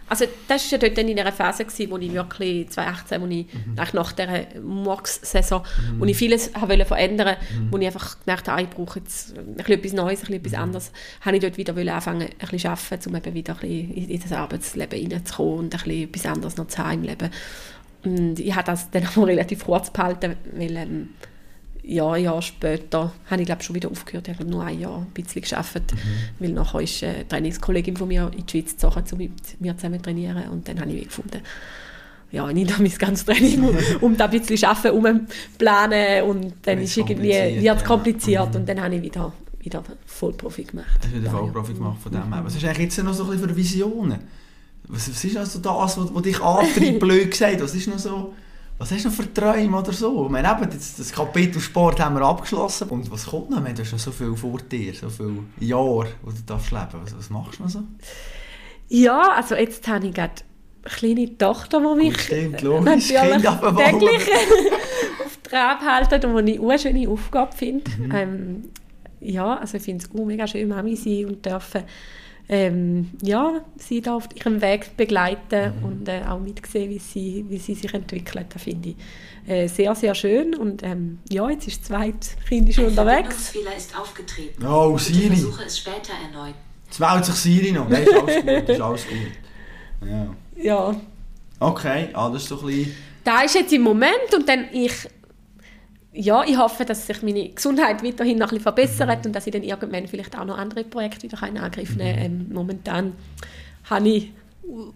Also 0.08 0.26
das 0.46 0.72
war 0.72 0.78
ja 0.78 0.88
dort 0.88 0.98
in 0.98 1.18
einer 1.18 1.32
Phase, 1.32 1.64
gewesen, 1.64 1.90
wo 1.90 1.98
ich 1.98 2.12
wirklich 2.12 2.68
2018, 2.70 3.20
wo 3.20 3.26
ich 3.26 3.46
mhm. 3.52 3.74
nach 3.92 4.12
der 4.12 4.46
Murks-Saison, 4.62 5.62
mhm. 5.62 6.00
wo 6.00 6.04
ich 6.04 6.16
vieles 6.16 6.50
wollte 6.54 6.84
verändern 6.84 7.36
mhm. 7.50 7.72
wo 7.72 7.78
ich 7.78 7.86
einfach 7.86 8.16
gemerkt 8.24 8.48
habe, 8.48 8.62
ich 8.62 8.70
brauche 8.70 9.00
jetzt 9.00 9.36
ein 9.36 9.54
bisschen 9.54 9.74
etwas 9.74 9.92
Neues, 9.92 10.20
ein 10.20 10.26
bisschen 10.26 10.34
etwas 10.34 10.52
mhm. 10.52 10.58
anderes, 10.58 10.92
habe 11.20 11.36
ich 11.36 11.42
dort 11.42 11.56
wieder 11.56 11.94
anfangen, 11.94 12.22
ein 12.22 12.48
bisschen 12.48 12.58
zu 12.58 12.68
arbeiten, 12.68 13.08
um 13.08 13.16
eben 13.16 13.34
wieder 13.34 13.52
ein 13.54 13.60
bisschen 13.60 14.08
in 14.08 14.20
das 14.20 14.32
Arbeitsleben 14.32 15.12
reinzukommen 15.12 15.58
und 15.58 15.74
ein 15.74 15.80
bisschen 15.80 16.02
etwas 16.04 16.26
anderes 16.26 16.56
noch 16.56 16.68
zu 16.68 16.78
haben 16.78 16.92
im 16.92 17.02
Leben. 17.02 17.30
Und 18.04 18.38
ich 18.38 18.54
habe 18.54 18.66
das 18.66 18.90
dann 18.90 19.06
auch 19.16 19.26
relativ 19.26 19.64
kurz 19.64 19.90
behalten, 19.90 20.36
weil 20.54 20.76
ähm, 20.76 21.08
ja, 21.88 22.10
ein 22.10 22.24
Jahr 22.24 22.42
später 22.42 23.12
habe 23.30 23.42
ich 23.42 23.46
glaube 23.46 23.62
schon 23.62 23.76
wieder 23.76 23.90
aufgehört. 23.90 24.26
Ich 24.26 24.34
habe 24.34 24.44
nur 24.44 24.64
ein 24.64 24.78
Jahr 24.78 24.98
ein 24.98 25.06
bisschen 25.14 25.42
gearbeitet, 25.42 25.92
mhm. 25.94 25.98
weil 26.40 26.52
nachher 26.52 26.80
ist 26.80 27.02
eine 27.04 27.28
Trainingskollegin 27.28 27.96
von 27.96 28.08
mir 28.08 28.30
in 28.36 28.44
die 28.44 28.50
Schweiz 28.50 28.72
gezogen, 28.72 29.04
um 29.12 29.18
mit 29.18 29.60
mir 29.60 29.76
zusammen 29.76 29.98
zu 29.98 30.02
trainieren 30.02 30.48
und 30.50 30.66
dann 30.66 30.80
habe 30.80 30.90
ich 30.90 31.04
gefunden, 31.04 31.42
ja, 32.32 32.52
nicht 32.52 32.76
mein 32.78 32.90
ganzes 32.90 33.24
Training 33.24 33.62
um, 33.62 33.76
um 34.00 34.16
da 34.16 34.24
ein 34.24 34.32
bisschen 34.32 34.56
zu 34.56 34.68
arbeiten, 34.68 34.96
um 34.96 35.26
planen 35.58 36.22
und 36.24 36.54
dann 36.62 36.80
ist 36.80 36.96
irgendwie 36.96 37.62
wird 37.62 37.76
es 37.76 37.84
kompliziert 37.84 38.50
mhm. 38.50 38.56
und 38.56 38.68
dann 38.68 38.82
habe 38.82 38.96
ich 38.96 39.02
wieder, 39.02 39.32
wieder 39.60 39.84
Vollprofi 40.06 40.64
gemacht. 40.64 40.98
Hast 41.00 41.14
du 41.14 41.20
wieder 41.20 41.30
Vollprofi 41.30 41.74
gemacht 41.74 42.02
von 42.02 42.10
dem 42.10 42.32
her. 42.32 42.42
Was 42.44 42.56
ist 42.56 42.64
eigentlich 42.64 42.78
jetzt 42.78 43.02
noch 43.04 43.14
so 43.14 43.24
ein 43.24 43.30
bisschen 43.30 43.48
für 43.48 43.56
Visionen? 43.56 44.18
Was, 44.88 45.08
was 45.08 45.24
ist 45.24 45.36
also 45.36 45.60
das, 45.60 45.98
was, 45.98 46.14
was 46.14 46.22
dich 46.22 46.40
antreibt, 46.40 46.98
blöd 46.98 47.30
gesagt? 47.30 47.60
Was 47.60 47.76
ist 47.76 47.86
noch 47.86 47.98
so... 47.98 48.34
Was 48.78 48.90
hast 48.90 49.04
du 49.04 49.08
noch 49.08 49.16
für 49.16 49.32
Träume 49.32 49.78
oder 49.78 49.92
so? 49.92 50.26
Ich 50.26 50.30
meine, 50.30 50.50
eben, 50.50 50.70
das, 50.70 50.96
das 50.96 51.10
Kapitel 51.10 51.60
Sport 51.60 51.98
haben 51.98 52.14
wir 52.16 52.22
abgeschlossen. 52.22 52.88
Und 52.90 53.10
was 53.10 53.26
kommt 53.26 53.50
noch? 53.50 53.64
Du 53.64 53.82
hast 53.82 53.92
noch 53.92 53.98
so 53.98 54.12
viel 54.12 54.36
vor 54.36 54.58
dir, 54.58 54.92
so 54.92 55.08
viele 55.08 55.44
Jahre, 55.60 56.08
wo 56.22 56.30
du 56.30 56.42
darfst 56.44 56.70
leben 56.70 56.88
was, 57.02 57.16
was 57.16 57.30
machst 57.30 57.58
du 57.58 57.62
noch 57.62 57.70
so? 57.70 57.82
Ja, 58.88 59.32
also 59.32 59.54
jetzt 59.54 59.86
habe 59.88 60.06
ich 60.06 60.14
gerade 60.14 60.34
eine 60.84 60.94
kleine 60.94 61.38
Tochter, 61.38 61.80
die 61.80 62.04
mich 62.04 62.20
Stimmt, 62.20 62.60
logisch, 62.60 63.08
täglich 63.08 63.48
auf 65.24 65.38
Trab 65.42 65.80
halten 65.80 66.30
und 66.30 66.46
die 66.46 66.54
ich 66.54 66.60
eine 66.60 66.78
schöne 66.78 67.08
Aufgabe 67.08 67.56
finde. 67.56 67.90
Mhm. 67.98 68.14
Ähm, 68.14 68.64
ja, 69.20 69.56
also 69.56 69.78
ich 69.78 69.82
finde 69.82 70.04
es 70.04 70.12
mega 70.12 70.46
schön, 70.46 70.68
Mami 70.68 70.94
sein 70.96 71.24
und 71.24 71.44
dürfen 71.44 71.82
ähm, 72.48 73.10
ja, 73.22 73.60
sie 73.76 74.00
da 74.00 74.14
auf 74.14 74.28
ihrem 74.34 74.60
Weg 74.60 74.96
begleiten 74.96 75.72
mhm. 75.78 75.84
und 75.84 76.08
äh, 76.08 76.22
auch 76.28 76.38
mitsehen, 76.38 76.90
wie 76.90 76.98
sie, 76.98 77.44
wie 77.48 77.58
sie 77.58 77.74
sich 77.74 77.92
entwickelt. 77.92 78.46
Das 78.50 78.62
finde 78.62 78.90
ich 78.90 78.96
äh, 79.50 79.66
sehr, 79.68 79.94
sehr 79.94 80.14
schön. 80.14 80.54
Und 80.54 80.82
ähm, 80.82 81.18
ja, 81.28 81.50
jetzt 81.50 81.66
ist 81.66 81.80
das 81.80 81.88
zweite 81.88 82.28
Kind 82.48 82.72
schon 82.72 82.86
unterwegs. 82.86 83.52
Ein 83.54 83.76
ist 83.76 83.98
aufgetreten. 83.98 84.64
Oh, 84.64 84.96
Siri. 84.96 85.24
Ich 85.24 85.40
versuche 85.40 85.64
es 85.64 85.78
später 85.78 86.12
erneut. 86.24 86.54
Jetzt 86.86 87.00
wählt 87.00 87.24
sich 87.24 87.34
Siri 87.34 87.72
noch. 87.72 87.88
Nein, 87.88 88.04
ist 88.04 88.14
alles 88.14 88.36
gut. 88.44 88.68
Ist 88.68 88.80
alles 88.80 89.06
gut. 89.08 90.08
Ja. 90.08 90.34
ja. 90.56 91.00
Okay, 91.58 92.08
alles 92.12 92.46
so 92.46 92.60
ein 92.60 92.66
bisschen... 92.66 92.94
Da 93.24 93.42
ist 93.42 93.56
jetzt 93.56 93.72
im 93.72 93.82
Moment 93.82 94.32
und 94.36 94.48
dann 94.48 94.66
ich 94.72 94.92
ja, 96.16 96.44
ich 96.44 96.56
hoffe, 96.56 96.84
dass 96.84 97.06
sich 97.06 97.22
meine 97.22 97.50
Gesundheit 97.50 98.02
weiterhin 98.02 98.38
noch 98.38 98.46
ein 98.46 98.58
bisschen 98.58 98.62
verbessert 98.62 99.20
mhm. 99.20 99.26
und 99.26 99.32
dass 99.34 99.46
ich 99.46 99.52
dann 99.52 99.62
irgendwann 99.62 100.08
vielleicht 100.08 100.36
auch 100.38 100.44
noch 100.44 100.56
andere 100.56 100.84
Projekte 100.84 101.24
wieder 101.24 101.46
in 101.46 101.58
Angriff 101.58 101.94
nehmen 101.94 102.16
kann. 102.16 102.24
Ähm, 102.24 102.46
momentan 102.52 103.12
habe 103.84 104.08
ich 104.08 104.32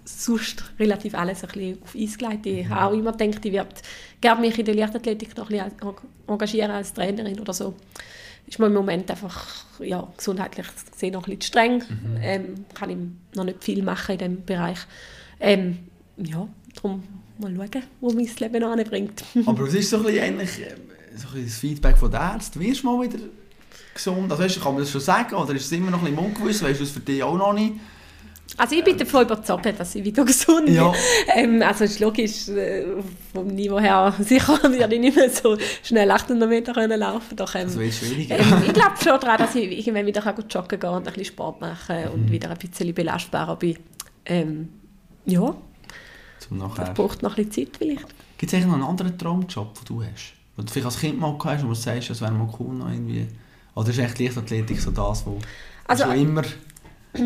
sonst 0.04 0.64
relativ 0.78 1.14
alles 1.14 1.44
ein 1.44 1.50
bisschen 1.50 1.82
auf 1.82 1.94
Eis 1.94 2.18
gelegt. 2.18 2.46
Ich 2.46 2.68
habe 2.68 2.86
auch 2.86 2.98
immer 2.98 3.12
gedacht, 3.12 3.44
ich 3.44 3.52
werde 3.52 3.74
gerne 4.20 4.40
mich 4.40 4.58
in 4.58 4.64
der 4.64 4.74
Leichtathletik 4.74 5.36
noch 5.36 5.50
ein 5.50 5.70
bisschen 5.70 5.94
engagieren 6.26 6.70
als 6.70 6.92
Trainerin 6.92 7.38
oder 7.38 7.52
so. 7.52 7.74
Ist 8.46 8.58
mir 8.58 8.66
im 8.66 8.74
Moment 8.74 9.10
einfach 9.10 9.64
ja, 9.78 10.08
gesundheitlich 10.16 10.66
gesehen 10.90 11.12
noch 11.12 11.26
ein 11.26 11.36
bisschen 11.36 11.42
streng. 11.42 11.74
Mhm. 11.78 12.18
Ähm, 12.20 12.54
kann 12.74 12.90
ich 12.90 13.36
noch 13.36 13.44
nicht 13.44 13.62
viel 13.62 13.82
machen 13.82 14.12
in 14.12 14.18
diesem 14.18 14.44
Bereich. 14.44 14.78
Ähm, 15.38 15.78
ja, 16.16 16.48
darum 16.74 17.02
mal 17.38 17.54
schauen, 17.54 17.84
wo 18.00 18.10
mein 18.10 18.28
Leben 18.38 18.64
anbringt. 18.64 19.24
Aber 19.46 19.64
es 19.64 19.74
ist 19.74 19.90
so 19.90 19.98
ein 19.98 20.02
bisschen 20.04 20.24
ähnlich 20.24 20.50
so 21.16 21.28
das 21.36 21.54
Feedback 21.54 21.96
von 21.98 22.10
den 22.10 22.20
Ärzten, 22.20 22.60
wirst 22.60 22.82
du 22.82 22.86
mal 22.86 23.02
wieder 23.02 23.18
gesund? 23.94 24.30
Also 24.30 24.42
weißt, 24.42 24.60
kann 24.60 24.74
man 24.74 24.82
das 24.82 24.90
schon 24.90 25.00
sagen 25.00 25.34
oder 25.34 25.54
ist 25.54 25.66
es 25.66 25.72
immer 25.72 25.90
noch 25.90 25.98
ein 26.02 26.14
bisschen 26.14 26.26
ungewiss? 26.26 26.62
Weißt 26.62 26.80
du 26.80 26.84
das 26.84 26.92
für 26.92 27.00
dich 27.00 27.22
auch 27.22 27.36
noch 27.36 27.52
nicht? 27.52 27.74
Also 28.56 28.74
ich 28.74 28.84
bin 28.84 28.98
davon 28.98 29.22
überzeugt, 29.22 29.78
dass 29.78 29.94
ich 29.94 30.04
wieder 30.04 30.24
gesund 30.26 30.66
bin. 30.66 30.74
Ja. 30.74 30.92
Ähm, 31.34 31.62
also 31.62 31.84
es 31.84 31.92
ist 31.92 32.00
logisch, 32.00 32.48
äh, 32.48 32.84
vom 33.32 33.46
Niveau 33.46 33.78
her 33.78 34.14
sicher 34.20 34.58
werde 34.72 34.94
ich 34.94 35.00
nicht 35.00 35.16
mehr 35.16 35.30
so 35.30 35.56
schnell 35.82 36.10
800 36.10 36.48
Meter 36.48 36.72
können 36.72 36.98
laufen 36.98 37.36
Doch, 37.36 37.54
ähm, 37.54 37.66
Das 37.66 37.78
wird 37.78 37.94
schwierig. 37.94 38.30
Ähm, 38.30 38.62
ich 38.66 38.72
glaube 38.72 38.96
schon 39.02 39.20
daran, 39.20 39.38
dass 39.38 39.54
ich 39.54 39.78
irgendwann 39.78 40.06
wieder 40.06 40.32
gut 40.32 40.52
joggen 40.52 40.80
gehen 40.80 40.90
und 40.90 40.96
ein 40.96 41.04
bisschen 41.04 41.24
Sport 41.26 41.60
machen 41.60 41.96
mhm. 42.04 42.12
und 42.12 42.30
wieder 42.30 42.50
ein 42.50 42.58
bisschen 42.58 42.92
belastbarer 42.92 43.56
bin. 43.56 43.78
Ähm, 44.26 44.68
ja, 45.26 45.54
Zum 46.40 46.58
nachher. 46.58 46.86
das 46.86 46.94
braucht 46.94 47.22
noch 47.22 47.36
ein 47.36 47.44
bisschen 47.44 47.66
Zeit 47.66 47.76
vielleicht. 47.78 48.06
Gibt 48.36 48.52
es 48.52 48.54
eigentlich 48.54 48.66
noch 48.66 48.74
einen 48.74 48.84
anderen 48.84 49.16
Traumjob, 49.16 49.74
den 49.74 49.84
du 49.84 50.02
hast? 50.02 50.39
Oder 50.56 50.68
vielleicht 50.68 50.86
als 50.86 50.98
Kind 50.98 51.18
mal 51.18 51.36
hast, 51.42 51.64
wo 51.64 51.68
du 51.68 51.74
sagst, 51.74 52.10
das 52.10 52.20
wäre 52.20 52.32
mal 52.32 52.52
cool 52.58 52.74
noch 52.74 52.90
irgendwie. 52.90 53.28
Oder 53.74 53.90
ist 53.90 53.98
echt 53.98 54.18
Leichtathletik 54.18 54.80
so 54.80 54.90
das, 54.90 55.24
wo 55.26 55.38
also, 55.86 56.04
schon 56.04 56.16
immer... 56.16 56.42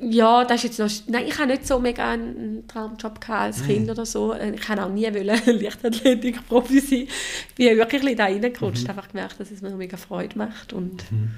Ja, 0.00 0.44
das 0.44 0.64
ist 0.64 0.78
jetzt 0.78 0.78
noch... 0.80 0.90
Nein, 1.12 1.26
ich 1.28 1.38
habe 1.38 1.46
nicht 1.46 1.66
so 1.66 1.78
mega 1.78 2.10
einen 2.10 2.66
Traumjob 2.66 3.20
als 3.28 3.58
Nein. 3.60 3.68
Kind 3.68 3.90
oder 3.90 4.04
so. 4.04 4.34
Ich 4.34 4.60
kann 4.60 4.78
auch 4.80 4.88
nie 4.88 5.06
Leichtathletik-Profi 5.06 6.80
sein. 6.80 7.06
Ich 7.48 7.54
bin 7.54 7.78
wirklich 7.78 8.16
da 8.16 8.24
reingerutscht, 8.24 8.82
mhm. 8.82 8.90
einfach 8.90 9.08
gemerkt, 9.08 9.38
dass 9.38 9.50
es 9.50 9.62
mir 9.62 9.70
mega 9.70 9.96
Freude 9.96 10.36
macht 10.36 10.72
und 10.72 11.10
mhm. 11.10 11.30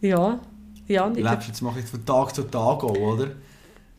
ja. 0.00 0.38
ja 0.86 1.04
und 1.04 1.16
du 1.16 1.22
lebst 1.22 1.48
jetzt 1.48 1.60
mal 1.60 1.72
von 1.72 2.06
Tag 2.06 2.34
zu 2.34 2.44
Tag 2.44 2.84
auch, 2.84 2.96
oder? 2.96 3.32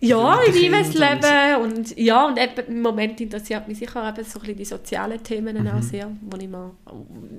Ja, 0.07 0.39
liebe 0.51 0.77
das 0.77 0.93
Leben 0.93 1.61
und 1.63 1.97
ja, 1.97 2.27
und 2.27 2.37
eben, 2.37 2.67
im 2.67 2.81
Moment 2.81 3.19
interessiert 3.19 3.67
mich 3.67 3.79
sicher 3.79 4.07
eben 4.07 4.25
so 4.25 4.39
ein 4.39 4.55
die 4.55 4.65
sozialen 4.65 5.21
Themen 5.23 5.61
mhm. 5.61 5.67
auch 5.67 5.81
sehr, 5.81 6.11
wo 6.21 6.37
ich, 6.37 6.49
mal, 6.49 6.71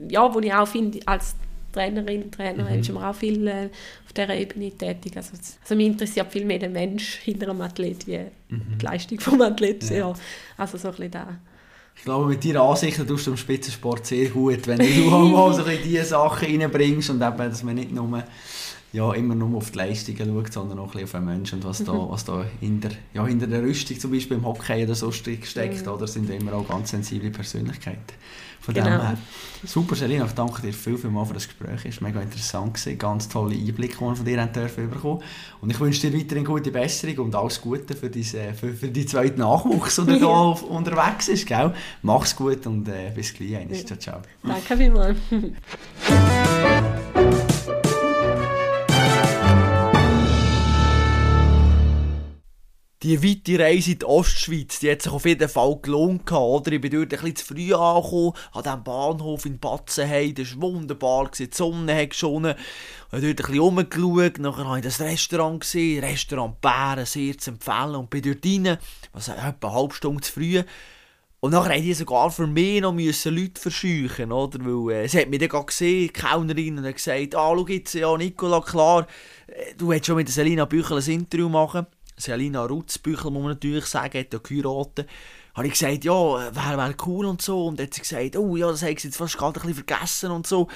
ja, 0.08 0.32
wo 0.32 0.40
ich 0.40 0.52
auch 0.52 0.68
finde, 0.68 1.00
als 1.06 1.36
Trainerin, 1.76 2.30
Trainer 2.30 2.64
mhm. 2.64 2.80
ist 2.80 2.90
auch 2.90 3.14
viel 3.14 3.46
äh, 3.46 3.68
auf 4.04 4.12
dieser 4.12 4.34
Ebene 4.34 4.70
tätig. 4.70 5.16
Also, 5.16 5.32
also 5.62 5.74
mich 5.74 5.86
interessiert 5.86 6.32
viel 6.32 6.44
mehr 6.44 6.58
der 6.58 6.70
Mensch 6.70 7.16
hinter 7.16 7.50
einem 7.50 7.60
Athlet 7.60 8.06
wie 8.06 8.18
mhm. 8.48 8.78
die 8.80 8.84
Leistung 8.84 9.18
des 9.18 9.40
Athleten. 9.40 9.92
Ja. 9.92 9.98
ja. 9.98 10.14
Also 10.56 10.78
so 10.78 10.88
ein 10.88 10.94
bisschen 10.94 11.10
da. 11.10 11.38
Ich 11.96 12.04
glaube, 12.04 12.26
mit 12.26 12.44
deiner 12.44 12.62
Ansicht 12.62 12.96
tust 13.06 13.26
du 13.26 13.30
im 13.30 13.36
Spitzensport 13.36 14.06
sehr 14.06 14.28
gut, 14.28 14.66
wenn 14.66 14.78
du 14.78 15.10
auch 15.10 15.24
mal 15.24 15.54
so 15.54 15.62
diese 15.62 16.04
Sachen 16.04 16.60
reinbringst 16.60 17.10
und 17.10 17.22
eben, 17.22 17.38
dass 17.38 17.62
man 17.62 17.74
nicht 17.74 17.90
nur 17.90 18.22
ja, 18.96 19.12
immer 19.12 19.34
nur 19.34 19.58
auf 19.58 19.72
die 19.72 19.78
Leistungen 19.78 20.16
schaut, 20.16 20.52
sondern 20.52 20.78
auch 20.78 20.86
ein 20.86 20.92
bisschen 20.92 21.04
auf 21.04 21.12
den 21.12 21.24
Menschen 21.26 21.58
und 21.58 21.64
was 21.66 21.84
da, 21.84 21.92
mhm. 21.92 22.08
was 22.08 22.24
da 22.24 22.44
hinter, 22.60 22.88
ja, 23.12 23.26
hinter 23.26 23.46
der 23.46 23.62
Rüstung 23.62 24.00
zum 24.00 24.10
Beispiel 24.10 24.38
im 24.38 24.46
Hockey 24.46 24.84
oder 24.84 24.94
so 24.94 25.12
steckt, 25.12 25.54
mhm. 25.54 25.92
oder 25.92 26.06
sind 26.06 26.30
immer 26.30 26.54
auch 26.54 26.66
ganz 26.66 26.90
sensible 26.90 27.30
Persönlichkeiten. 27.30 28.14
Von 28.58 28.74
genau. 28.74 28.86
dem 28.86 29.00
her. 29.00 29.18
Super, 29.64 29.94
Selina, 29.94 30.24
ich 30.24 30.32
danke 30.32 30.62
dir 30.62 30.72
viel, 30.72 30.96
viel 30.96 31.10
mal 31.10 31.26
für 31.26 31.34
das 31.34 31.46
Gespräch. 31.46 31.84
Es 31.84 32.00
war 32.00 32.08
mega 32.08 32.22
interessant, 32.22 32.74
gewesen. 32.74 32.98
ganz 32.98 33.28
tolle 33.28 33.54
Einblicke, 33.54 33.98
die 33.98 34.00
wir 34.00 34.16
von 34.16 34.24
dir 34.24 34.46
dürfen 34.46 34.90
bekommen. 34.90 35.22
Und 35.60 35.70
ich 35.70 35.78
wünsche 35.78 36.10
dir 36.10 36.18
weiterhin 36.18 36.44
gute 36.44 36.72
Besserung 36.72 37.26
und 37.26 37.34
alles 37.34 37.60
Gute 37.60 37.94
für, 37.94 38.08
diese, 38.08 38.54
für, 38.54 38.72
für 38.72 38.88
die 38.88 39.04
zweite 39.04 39.38
Nachwuchs, 39.38 39.96
der 39.96 40.18
da 40.18 40.56
unterwegs 40.68 41.28
ist. 41.28 41.46
Gell? 41.46 41.74
Mach's 42.02 42.34
gut 42.34 42.66
und 42.66 42.88
äh, 42.88 43.12
bis 43.14 43.34
gleich. 43.34 43.86
Ciao, 43.86 43.98
ciao. 43.98 44.20
Danke 44.42 44.76
vielmals. 44.76 45.18
die 53.02 53.22
weite 53.22 53.62
Reise 53.62 53.92
in 53.92 53.98
die 53.98 54.06
Ostschweiz, 54.06 54.78
die 54.80 54.90
hat 54.90 55.02
sich 55.02 55.12
auf 55.12 55.26
jeden 55.26 55.48
Fall 55.50 55.78
gelohnt, 55.82 56.32
oder? 56.32 56.72
Ich 56.72 56.80
bin 56.80 56.90
dort 56.90 57.12
ein 57.12 57.20
bisschen 57.20 57.36
zu 57.36 57.44
früh 57.44 57.74
angekommen, 57.74 58.32
an 58.52 58.62
diesem 58.62 58.84
Bahnhof 58.84 59.44
in 59.44 59.58
Batzenheim, 59.58 60.34
das 60.34 60.54
war 60.54 60.62
wunderbar, 60.62 61.30
die 61.30 61.48
Sonne 61.52 61.94
hat 61.94 62.10
geschonnen. 62.10 62.54
Ich 62.56 63.12
habe 63.12 63.22
dort 63.22 63.28
ein 63.28 63.36
bisschen 63.36 63.58
rumgeschaut, 63.58 64.38
nachher 64.38 64.66
habe 64.66 64.78
ich 64.78 64.84
das 64.84 65.00
Restaurant 65.00 65.60
gesehen, 65.60 66.02
Restaurant 66.02 66.58
Bären, 66.62 67.04
sehr 67.04 67.36
zu 67.36 67.50
empfehlen, 67.50 67.96
und 67.96 68.08
bin 68.08 68.22
dort 68.22 68.46
rein, 68.46 68.78
was 69.12 69.28
etwa 69.28 69.68
eine 69.68 69.76
halbe 69.76 69.94
Stunde 69.94 70.22
zu 70.22 70.32
früh. 70.32 70.62
Und 71.40 71.52
nachher 71.52 71.68
mussten 71.68 71.84
die 71.84 71.94
sogar 71.94 72.30
für 72.30 72.46
mich 72.46 72.80
noch 72.80 72.94
müssen 72.94 73.36
Leute 73.36 73.60
verscheuchen, 73.60 74.32
oder? 74.32 74.58
Weil, 74.58 75.04
äh, 75.04 75.08
sie 75.08 75.20
hat 75.20 75.28
mich 75.28 75.46
dann 75.46 75.66
gesehen, 75.66 76.08
die 76.08 76.08
Kellnerin, 76.08 76.78
und 76.78 76.86
hat 76.86 76.96
gesagt, 76.96 77.34
ah, 77.34 77.52
schau 77.54 77.66
jetzt, 77.68 77.92
ja, 77.92 78.16
Nicola, 78.16 78.62
klar, 78.62 79.06
äh, 79.48 79.74
du 79.76 79.88
willst 79.88 80.06
schon 80.06 80.16
mit 80.16 80.30
Selina 80.30 80.64
Büchel 80.64 80.96
ein 80.96 81.10
Interview 81.10 81.50
machen. 81.50 81.86
Selina 82.16 82.64
Rutzbüchel, 82.64 83.30
muss 83.30 83.42
man 83.42 83.52
natürlich 83.52 83.86
sagen, 83.86 84.18
hat 84.18 84.32
ja 84.32 84.38
geheiratet. 84.38 85.08
Habe 85.54 85.66
ich 85.66 85.72
gesagt, 85.72 86.04
ja, 86.04 86.12
wäre 86.12 86.76
wär 86.76 86.94
cool 87.06 87.26
und 87.26 87.40
so. 87.40 87.66
Und 87.66 87.78
dann 87.78 87.86
hat 87.86 87.94
sie 87.94 88.00
gesagt, 88.00 88.36
oh 88.36 88.56
ja, 88.56 88.70
das 88.70 88.82
habe 88.82 88.92
ich 88.92 89.02
jetzt 89.02 89.16
fast 89.16 89.38
gerade 89.38 89.60
ein 89.60 89.74
vergessen 89.74 90.30
und 90.30 90.46
so. 90.46 90.68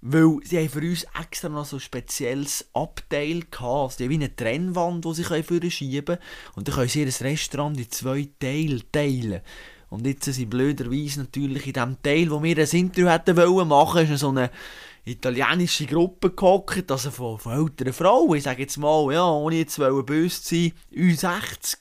Weil 0.00 0.38
sie 0.44 0.58
haben 0.58 0.68
für 0.68 0.80
uns 0.80 1.06
extra 1.18 1.48
noch 1.48 1.64
so 1.64 1.76
ein 1.76 1.80
spezielles 1.80 2.68
Abteil 2.72 3.42
gehabt. 3.50 3.62
Also 3.62 3.96
die 3.98 4.04
haben 4.04 4.10
wie 4.10 4.14
eine 4.14 4.36
Trennwand, 4.36 5.04
die 5.04 5.14
sie 5.14 5.24
für 5.24 5.70
schieben 5.70 6.04
können. 6.04 6.18
Und 6.56 6.68
dann 6.68 6.74
können 6.74 6.88
sie 6.88 7.02
ihr 7.02 7.20
Restaurant 7.20 7.78
in 7.78 7.90
zwei 7.90 8.28
Teile 8.38 8.80
teilen. 8.92 9.40
Und 9.90 10.06
jetzt 10.06 10.24
sind 10.24 10.50
blöderweise 10.50 11.20
natürlich 11.20 11.66
in 11.66 11.72
dem 11.74 12.02
Teil, 12.02 12.30
wo 12.30 12.42
wir 12.42 12.58
ein 12.58 12.68
Interview 12.68 13.08
hätten 13.08 13.36
wollen 13.36 13.68
machen, 13.68 14.10
ist 14.10 14.20
so 14.20 14.30
eine 14.30 14.50
italienische 15.04 15.86
Gruppe 15.86 16.30
gehockt, 16.30 16.90
also 16.90 17.10
von, 17.10 17.38
von 17.38 17.52
älteren 17.52 17.92
Frauen, 17.92 18.36
ich 18.36 18.44
sage 18.44 18.62
jetzt 18.62 18.78
mal, 18.78 19.12
ja, 19.12 19.28
ohne 19.28 19.56
jetzt 19.56 19.76
böse 19.76 20.42
zu 20.42 20.54
sein, 20.54 20.72
U60, 20.94 21.78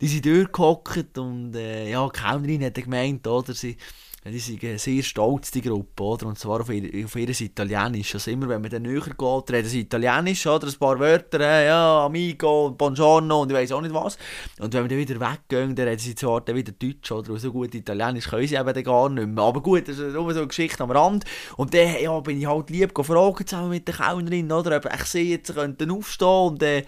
die 0.00 0.08
sind 0.08 0.26
dort 0.26 0.52
gehockt 0.52 1.18
und 1.18 1.54
äh, 1.54 1.90
ja, 1.90 2.08
die 2.08 2.18
Kellnerin 2.18 2.64
hat 2.64 2.74
gemeint, 2.74 3.26
oder, 3.26 3.52
sie 3.52 3.76
die 4.24 4.38
sind 4.38 4.78
sehr 4.78 5.02
stolz, 5.02 5.50
die 5.50 5.62
Gruppe, 5.62 6.02
oder? 6.02 6.26
Und 6.26 6.38
zwar 6.38 6.60
auf 6.60 6.70
ihr, 6.70 7.04
auf 7.04 7.16
ihr 7.16 7.28
Italienisch. 7.28 8.14
Also 8.14 8.30
immer, 8.30 8.48
wenn 8.48 8.60
man 8.60 8.70
dann 8.70 8.82
näher 8.82 9.00
geht, 9.00 9.50
reden 9.50 9.68
sie 9.68 9.80
Italienisch, 9.80 10.46
oder? 10.46 10.68
Ein 10.68 10.74
paar 10.74 10.98
Wörter, 11.00 11.40
äh, 11.40 11.66
ja, 11.66 12.06
Amigo, 12.06 12.70
Buongiorno 12.70 13.42
und 13.42 13.50
ich 13.50 13.56
weiß 13.56 13.72
auch 13.72 13.80
nicht 13.80 13.92
was. 13.92 14.16
Und 14.60 14.72
wenn 14.74 14.84
wir 14.84 14.88
dann 14.88 14.98
wieder 14.98 15.20
weggehen, 15.20 15.74
dann 15.74 15.88
reden 15.88 15.98
sie 15.98 16.14
zwar 16.14 16.40
dann 16.40 16.54
wieder 16.54 16.70
Deutsch, 16.70 17.10
oder? 17.10 17.32
Und 17.32 17.40
so 17.40 17.50
gut 17.50 17.74
Italienisch 17.74 18.28
können 18.28 18.46
sie 18.46 18.54
eben 18.54 18.72
dann 18.72 18.84
gar 18.84 19.08
nicht 19.08 19.26
mehr. 19.26 19.42
Aber 19.42 19.60
gut, 19.60 19.88
das 19.88 19.98
ist 19.98 20.14
nur 20.14 20.32
so 20.32 20.38
eine 20.38 20.46
Geschichte 20.46 20.84
am 20.84 20.92
Rand. 20.92 21.24
Und 21.56 21.74
dann, 21.74 22.00
ja, 22.00 22.20
bin 22.20 22.38
ich 22.38 22.46
halt 22.46 22.70
lieb 22.70 22.94
gefragt, 22.94 23.48
zusammen 23.48 23.70
mit 23.70 23.88
der 23.88 23.96
Kellnerin, 23.96 24.52
oder? 24.52 24.76
Ob 24.76 24.88
ich 24.94 25.04
sehe, 25.04 25.30
jetzt 25.30 25.52
könnten 25.52 25.90
aufstehen 25.90 26.28
und 26.28 26.62
äh, 26.62 26.84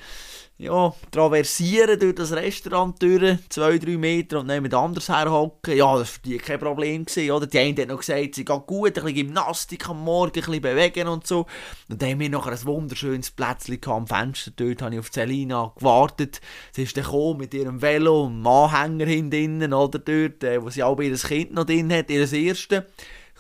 ja, 0.56 0.94
traversieren 1.10 1.98
durch 1.98 2.14
das 2.14 2.32
Restaurant 2.32 3.02
durch, 3.02 3.38
zwei, 3.48 3.76
drei 3.76 3.96
Meter 3.96 4.38
und 4.38 4.46
mit 4.46 4.72
anders 4.72 5.08
herhocken. 5.08 5.76
Ja, 5.76 5.98
das 5.98 5.98
war 5.98 6.04
für 6.06 6.20
die 6.20 6.38
kein 6.38 6.60
Problem. 6.60 7.04
Gewesen, 7.04 7.30
oder? 7.32 7.46
Die 7.48 7.58
eine 7.58 7.82
hat 7.82 7.88
noch 7.88 7.98
gesagt, 7.98 8.36
sie 8.36 8.44
geht 8.44 8.66
gut, 8.66 8.96
ein 8.96 9.04
bisschen 9.04 9.14
Gymnastik 9.14 9.88
am 9.88 10.04
Morgen, 10.04 10.30
ein 10.30 10.32
bisschen 10.32 10.62
bewegen 10.62 11.08
und 11.08 11.26
so. 11.26 11.46
Und 11.88 12.00
dann 12.00 12.10
haben 12.10 12.20
wir 12.20 12.30
noch 12.30 12.46
ein 12.46 12.64
wunderschönes 12.64 13.32
Plätzchen 13.32 13.80
am 13.86 14.06
Fenster. 14.06 14.52
Dort 14.54 14.82
habe 14.82 14.94
ich 14.94 15.00
auf 15.00 15.10
Celina 15.10 15.72
gewartet. 15.76 16.40
Sie 16.70 16.84
ist 16.84 16.96
dann 16.96 17.04
gekommen 17.04 17.38
mit 17.38 17.52
ihrem 17.52 17.82
Velo, 17.82 18.26
einem 18.26 18.46
Anhänger 18.46 19.06
hinten, 19.06 19.74
oder 19.74 19.98
dort, 19.98 20.44
äh, 20.44 20.62
wo 20.62 20.70
sie 20.70 20.84
auch 20.84 21.00
ihr 21.00 21.16
Kind 21.16 21.52
noch 21.52 21.64
drin 21.64 21.92
hat, 21.92 22.10
ihr 22.10 22.32
erstes. 22.32 22.84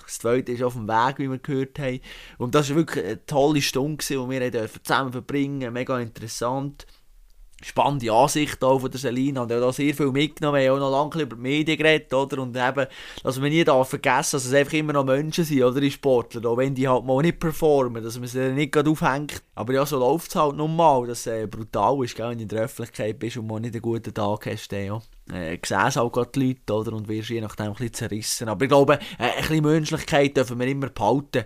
Das 0.04 0.18
zweite 0.18 0.52
ist 0.52 0.62
auf 0.62 0.74
dem 0.74 0.88
Weg, 0.88 1.18
wie 1.18 1.30
wir 1.30 1.38
gehört 1.38 1.78
haben. 1.78 2.00
Und 2.38 2.54
das 2.54 2.70
war 2.70 2.76
wirklich 2.76 3.04
eine 3.04 3.24
tolle 3.24 3.62
Stunde, 3.62 4.04
die 4.04 4.16
wir 4.16 4.68
zusammen 4.82 5.12
verbringen 5.12 5.60
durften. 5.60 5.72
Mega 5.72 5.98
interessant 6.00 6.86
spannende 7.64 8.12
Ansicht 8.12 8.62
auch 8.62 8.78
von 8.78 8.90
der 8.90 9.00
Selina 9.00 9.42
und 9.42 9.52
auch 9.52 9.72
sehr 9.72 9.94
viel 9.94 10.12
mitgenommen, 10.12 10.60
wir 10.60 10.70
haben 10.70 10.82
auch 10.82 10.90
noch 10.90 11.10
lange 11.12 11.22
über 11.22 11.36
die 11.36 11.42
Medien 11.42 11.78
geredet, 11.78 12.12
oder? 12.12 12.42
Und 12.42 12.56
eben, 12.56 12.86
dass 13.22 13.38
man 13.38 13.48
nie 13.48 13.64
darf 13.64 13.88
vergessen, 13.88 14.36
dass 14.36 14.44
es 14.44 14.52
einfach 14.52 14.74
immer 14.74 14.92
noch 14.92 15.04
Menschen 15.04 15.44
sind, 15.44 15.62
oder? 15.62 15.80
Die 15.80 15.90
Sportler, 15.90 16.44
auch 16.48 16.56
wenn 16.56 16.74
die 16.74 16.86
halt 16.86 17.04
mal 17.04 17.22
nicht 17.22 17.40
performen, 17.40 18.02
dass 18.02 18.18
man 18.18 18.28
sie 18.28 18.52
nicht 18.52 18.72
gerade 18.72 18.90
aufhängt. 18.90 19.42
Aber 19.54 19.72
ja, 19.72 19.86
so 19.86 19.98
läuft 19.98 20.28
es 20.28 20.36
halt 20.36 20.56
nun 20.56 20.76
mal, 20.76 21.06
dass 21.06 21.20
es 21.20 21.26
äh, 21.26 21.46
brutal 21.46 22.04
ist, 22.04 22.16
gell? 22.16 22.28
wenn 22.30 22.38
du 22.38 22.42
in 22.42 22.48
der 22.48 22.62
Öffentlichkeit 22.62 23.18
bist 23.18 23.36
und 23.36 23.46
mal 23.46 23.60
nicht 23.60 23.74
einen 23.74 23.82
guten 23.82 24.12
Tag 24.12 24.46
hast, 24.46 24.72
dann, 24.72 24.84
ja. 24.84 25.02
Äh, 25.32 25.58
siehst 25.64 25.96
auch 25.96 26.10
gerade 26.10 26.30
die 26.34 26.48
Leute, 26.48 26.74
oder? 26.74 26.92
Und 26.92 27.08
wirst 27.08 27.30
je 27.30 27.40
nachdem 27.40 27.66
ein 27.66 27.72
bisschen 27.72 27.94
zerrissen. 27.94 28.48
Aber 28.48 28.64
ich 28.64 28.68
glaube, 28.68 28.98
äh, 29.18 29.24
ein 29.24 29.40
bisschen 29.40 29.64
Menschlichkeit 29.64 30.36
dürfen 30.36 30.58
wir 30.58 30.66
immer 30.66 30.88
behalten. 30.88 31.44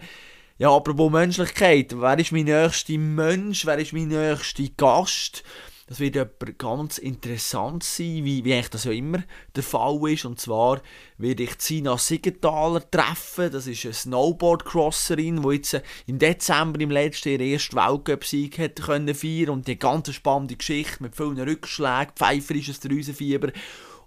Ja, 0.59 0.75
apropos 0.75 1.13
Menschlichkeit, 1.13 1.95
wer 2.01 2.19
ist 2.19 2.33
mein 2.33 2.47
nächster 2.47 2.99
Mensch, 2.99 3.65
wer 3.65 3.79
ist 3.79 3.93
mein 3.93 4.09
nächster 4.09 4.65
Gast? 4.77 5.45
Das 5.89 6.01
wird 6.01 6.17
jemand 6.17 6.59
ganz 6.59 6.99
interessant 6.99 7.83
sein, 7.83 8.23
wie, 8.23 8.45
wie 8.45 8.63
das 8.71 8.85
ja 8.85 8.93
immer 8.93 9.23
der 9.57 9.63
Fall 9.63 9.99
ist. 10.11 10.27
Und 10.27 10.39
zwar 10.39 10.83
werde 11.17 11.45
ich 11.45 11.55
Sina 11.59 11.97
Siegenthaler 11.97 12.89
treffen. 12.91 13.51
Das 13.51 13.67
ist 13.67 13.87
eine 13.87 13.95
Snowboard-Crosserin, 13.95 15.43
die 15.43 15.55
jetzt 15.55 15.81
im 16.07 16.19
Dezember 16.19 16.79
im 16.81 16.91
letzten 16.91 17.31
Jahr 17.31 17.41
erst 17.41 17.75
Weltcup-Sieg 17.75 18.59
hätte 18.59 18.83
können 18.83 19.15
feiern 19.15 19.49
und 19.49 19.67
die 19.67 19.79
ganze 19.79 20.13
spannende 20.13 20.57
Geschichte 20.57 21.03
mit 21.03 21.17
vielen 21.17 21.41
Rückschlägen, 21.41 22.13
pfeiferisches 22.15 22.81
Drüsenfieber. 22.81 23.51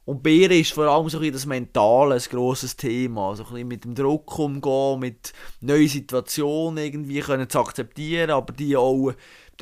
Und 0.06 0.24
bei 0.24 0.32
ihr 0.32 0.52
ist 0.52 0.74
vor 0.74 0.86
allem 0.88 1.10
so 1.10 1.20
ein 1.20 1.32
das 1.32 1.46
Mentale 1.46 2.16
ein 2.16 2.22
grosses 2.22 2.76
Thema. 2.76 3.30
Also 3.30 3.46
ein 3.54 3.68
mit 3.68 3.86
dem 3.86 3.96
Druck 3.96 4.38
umgehen, 4.38 5.00
mit 5.00 5.34
neuen 5.62 5.88
Situationen 5.88 6.84
irgendwie 6.84 7.20
können 7.20 7.50
zu 7.50 7.60
akzeptieren, 7.60 8.32
aber 8.32 8.54
die 8.54 8.76
auch 8.76 9.14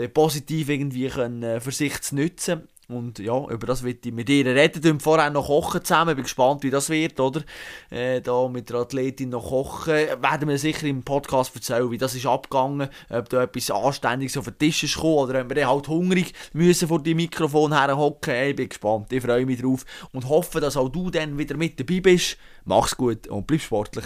positiv 0.07 0.69
irgendwie 0.69 1.09
können, 1.09 1.43
äh, 1.43 1.59
für 1.59 1.71
sich 1.71 1.99
zu 2.01 2.15
nutzen. 2.15 2.67
Und 2.89 3.19
ja, 3.19 3.45
über 3.49 3.67
das 3.67 3.83
wird 3.83 4.03
ich 4.03 4.11
mit 4.11 4.29
ihr 4.29 4.47
reden. 4.47 4.83
Wir 4.83 4.99
vorher 4.99 5.29
noch 5.29 5.45
kochen 5.45 5.83
zusammen. 5.83 6.15
Bin 6.15 6.23
gespannt, 6.23 6.63
wie 6.63 6.71
das 6.71 6.89
wird, 6.89 7.19
oder? 7.19 7.43
Äh, 7.91 8.19
da 8.19 8.47
mit 8.47 8.71
der 8.71 8.77
Athletin 8.77 9.29
noch 9.29 9.49
kochen. 9.49 9.93
Werden 9.93 10.49
wir 10.49 10.57
sicher 10.57 10.87
im 10.87 11.03
Podcast 11.03 11.53
erzählen, 11.53 11.91
wie 11.91 11.99
das 11.99 12.15
ist 12.15 12.25
abgegangen. 12.25 12.89
Ob 13.09 13.29
da 13.29 13.43
etwas 13.43 13.69
Anständiges 13.69 14.37
auf 14.37 14.45
den 14.45 14.57
Tisch 14.57 14.83
ist 14.83 14.95
gekommen 14.95 15.29
oder 15.29 15.41
ob 15.41 15.53
wir 15.53 15.69
halt 15.69 15.87
hungrig 15.87 16.33
müssen 16.53 16.87
vor 16.87 17.03
dem 17.03 17.17
Mikrofon 17.17 17.77
herhocken. 17.77 18.33
Hey, 18.33 18.49
ich 18.49 18.55
bin 18.55 18.69
gespannt. 18.69 19.13
Ich 19.13 19.21
freue 19.21 19.45
mich 19.45 19.61
drauf. 19.61 19.85
Und 20.11 20.27
hoffe, 20.27 20.59
dass 20.59 20.75
auch 20.75 20.89
du 20.89 21.11
dann 21.11 21.37
wieder 21.37 21.57
mit 21.57 21.79
dabei 21.79 21.99
bist. 21.99 22.37
Mach's 22.65 22.97
gut 22.97 23.27
und 23.27 23.45
bleib 23.45 23.61
sportlich. 23.61 24.05